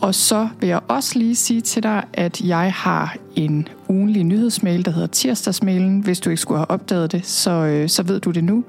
Og 0.00 0.14
så 0.14 0.48
vil 0.60 0.68
jeg 0.68 0.80
også 0.88 1.18
lige 1.18 1.36
sige 1.36 1.60
til 1.60 1.82
dig, 1.82 2.04
at 2.12 2.40
jeg 2.40 2.72
har 2.72 3.16
en 3.36 3.68
ugenlig 3.88 4.24
nyhedsmail, 4.24 4.84
der 4.84 4.90
hedder 4.90 5.06
tirsdagsmailen. 5.06 6.00
Hvis 6.00 6.20
du 6.20 6.30
ikke 6.30 6.42
skulle 6.42 6.58
have 6.58 6.70
opdaget 6.70 7.12
det, 7.12 7.26
så, 7.26 7.50
øh, 7.50 7.88
så 7.88 8.02
ved 8.02 8.20
du 8.20 8.30
det 8.30 8.44
nu. 8.44 8.64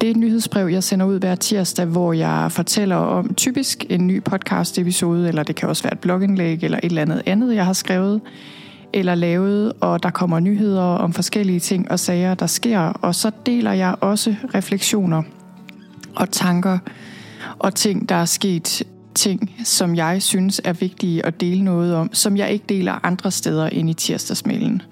Det 0.00 0.06
er 0.06 0.10
et 0.10 0.16
nyhedsbrev, 0.16 0.66
jeg 0.66 0.82
sender 0.84 1.06
ud 1.06 1.18
hver 1.18 1.34
tirsdag, 1.34 1.86
hvor 1.86 2.12
jeg 2.12 2.52
fortæller 2.52 2.96
om 2.96 3.34
typisk 3.34 3.84
en 3.88 4.06
ny 4.06 4.22
podcast 4.22 4.78
episode, 4.78 5.28
eller 5.28 5.42
det 5.42 5.56
kan 5.56 5.68
også 5.68 5.82
være 5.82 5.92
et 5.92 5.98
blogindlæg, 5.98 6.64
eller 6.64 6.78
et 6.78 6.84
eller 6.84 7.02
andet 7.02 7.22
andet, 7.26 7.54
jeg 7.54 7.64
har 7.66 7.72
skrevet 7.72 8.20
eller 8.94 9.14
lavet, 9.14 9.72
og 9.80 10.02
der 10.02 10.10
kommer 10.10 10.40
nyheder 10.40 10.82
om 10.82 11.12
forskellige 11.12 11.60
ting 11.60 11.90
og 11.90 12.00
sager, 12.00 12.34
der 12.34 12.46
sker. 12.46 12.80
Og 12.80 13.14
så 13.14 13.30
deler 13.46 13.72
jeg 13.72 13.94
også 14.00 14.34
refleksioner 14.54 15.22
og 16.16 16.30
tanker 16.30 16.78
og 17.58 17.74
ting, 17.74 18.08
der 18.08 18.14
er 18.14 18.24
sket 18.24 18.82
ting, 19.14 19.54
som 19.64 19.94
jeg 19.94 20.22
synes 20.22 20.60
er 20.64 20.72
vigtige 20.72 21.26
at 21.26 21.40
dele 21.40 21.64
noget 21.64 21.94
om, 21.94 22.10
som 22.12 22.36
jeg 22.36 22.50
ikke 22.50 22.64
deler 22.68 23.06
andre 23.06 23.30
steder 23.30 23.66
end 23.66 23.90
i 23.90 23.94
tirsdagsmailen. 23.94 24.82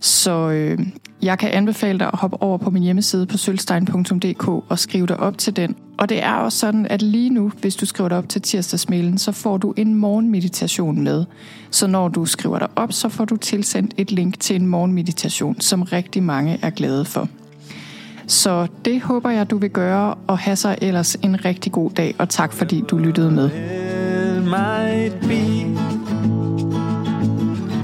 Så 0.00 0.50
øh, 0.50 0.78
jeg 1.24 1.38
kan 1.38 1.50
anbefale 1.50 1.98
dig 1.98 2.06
at 2.12 2.18
hoppe 2.18 2.42
over 2.42 2.58
på 2.58 2.70
min 2.70 2.82
hjemmeside 2.82 3.26
på 3.26 3.36
sølvstein.dk 3.36 4.48
og 4.48 4.78
skrive 4.78 5.06
dig 5.06 5.20
op 5.20 5.38
til 5.38 5.56
den. 5.56 5.76
Og 5.98 6.08
det 6.08 6.22
er 6.22 6.32
også 6.32 6.58
sådan, 6.58 6.86
at 6.90 7.02
lige 7.02 7.30
nu, 7.30 7.52
hvis 7.60 7.76
du 7.76 7.86
skriver 7.86 8.08
dig 8.08 8.18
op 8.18 8.28
til 8.28 8.42
tirsdagsmailen, 8.42 9.18
så 9.18 9.32
får 9.32 9.56
du 9.56 9.74
en 9.76 9.94
morgenmeditation 9.94 11.00
med. 11.00 11.24
Så 11.70 11.86
når 11.86 12.08
du 12.08 12.24
skriver 12.24 12.58
dig 12.58 12.68
op, 12.76 12.92
så 12.92 13.08
får 13.08 13.24
du 13.24 13.36
tilsendt 13.36 13.94
et 13.96 14.12
link 14.12 14.40
til 14.40 14.56
en 14.56 14.66
morgenmeditation, 14.66 15.60
som 15.60 15.82
rigtig 15.82 16.22
mange 16.22 16.58
er 16.62 16.70
glade 16.70 17.04
for. 17.04 17.28
Så 18.26 18.66
det 18.84 19.00
håber 19.00 19.30
jeg, 19.30 19.50
du 19.50 19.58
vil 19.58 19.70
gøre, 19.70 20.14
og 20.26 20.38
have 20.38 20.56
så 20.56 20.76
ellers 20.82 21.14
en 21.14 21.44
rigtig 21.44 21.72
god 21.72 21.90
dag, 21.90 22.14
og 22.18 22.28
tak 22.28 22.52
fordi 22.52 22.84
du 22.90 22.98
lyttede 22.98 23.30
med. 23.30 23.50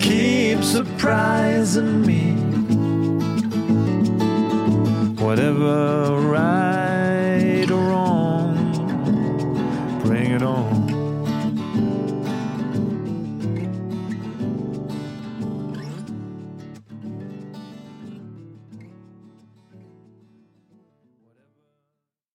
Keep 0.01 0.63
surprising 0.63 2.07
me 2.07 2.30
whatever 5.31 6.19
right 6.27 6.90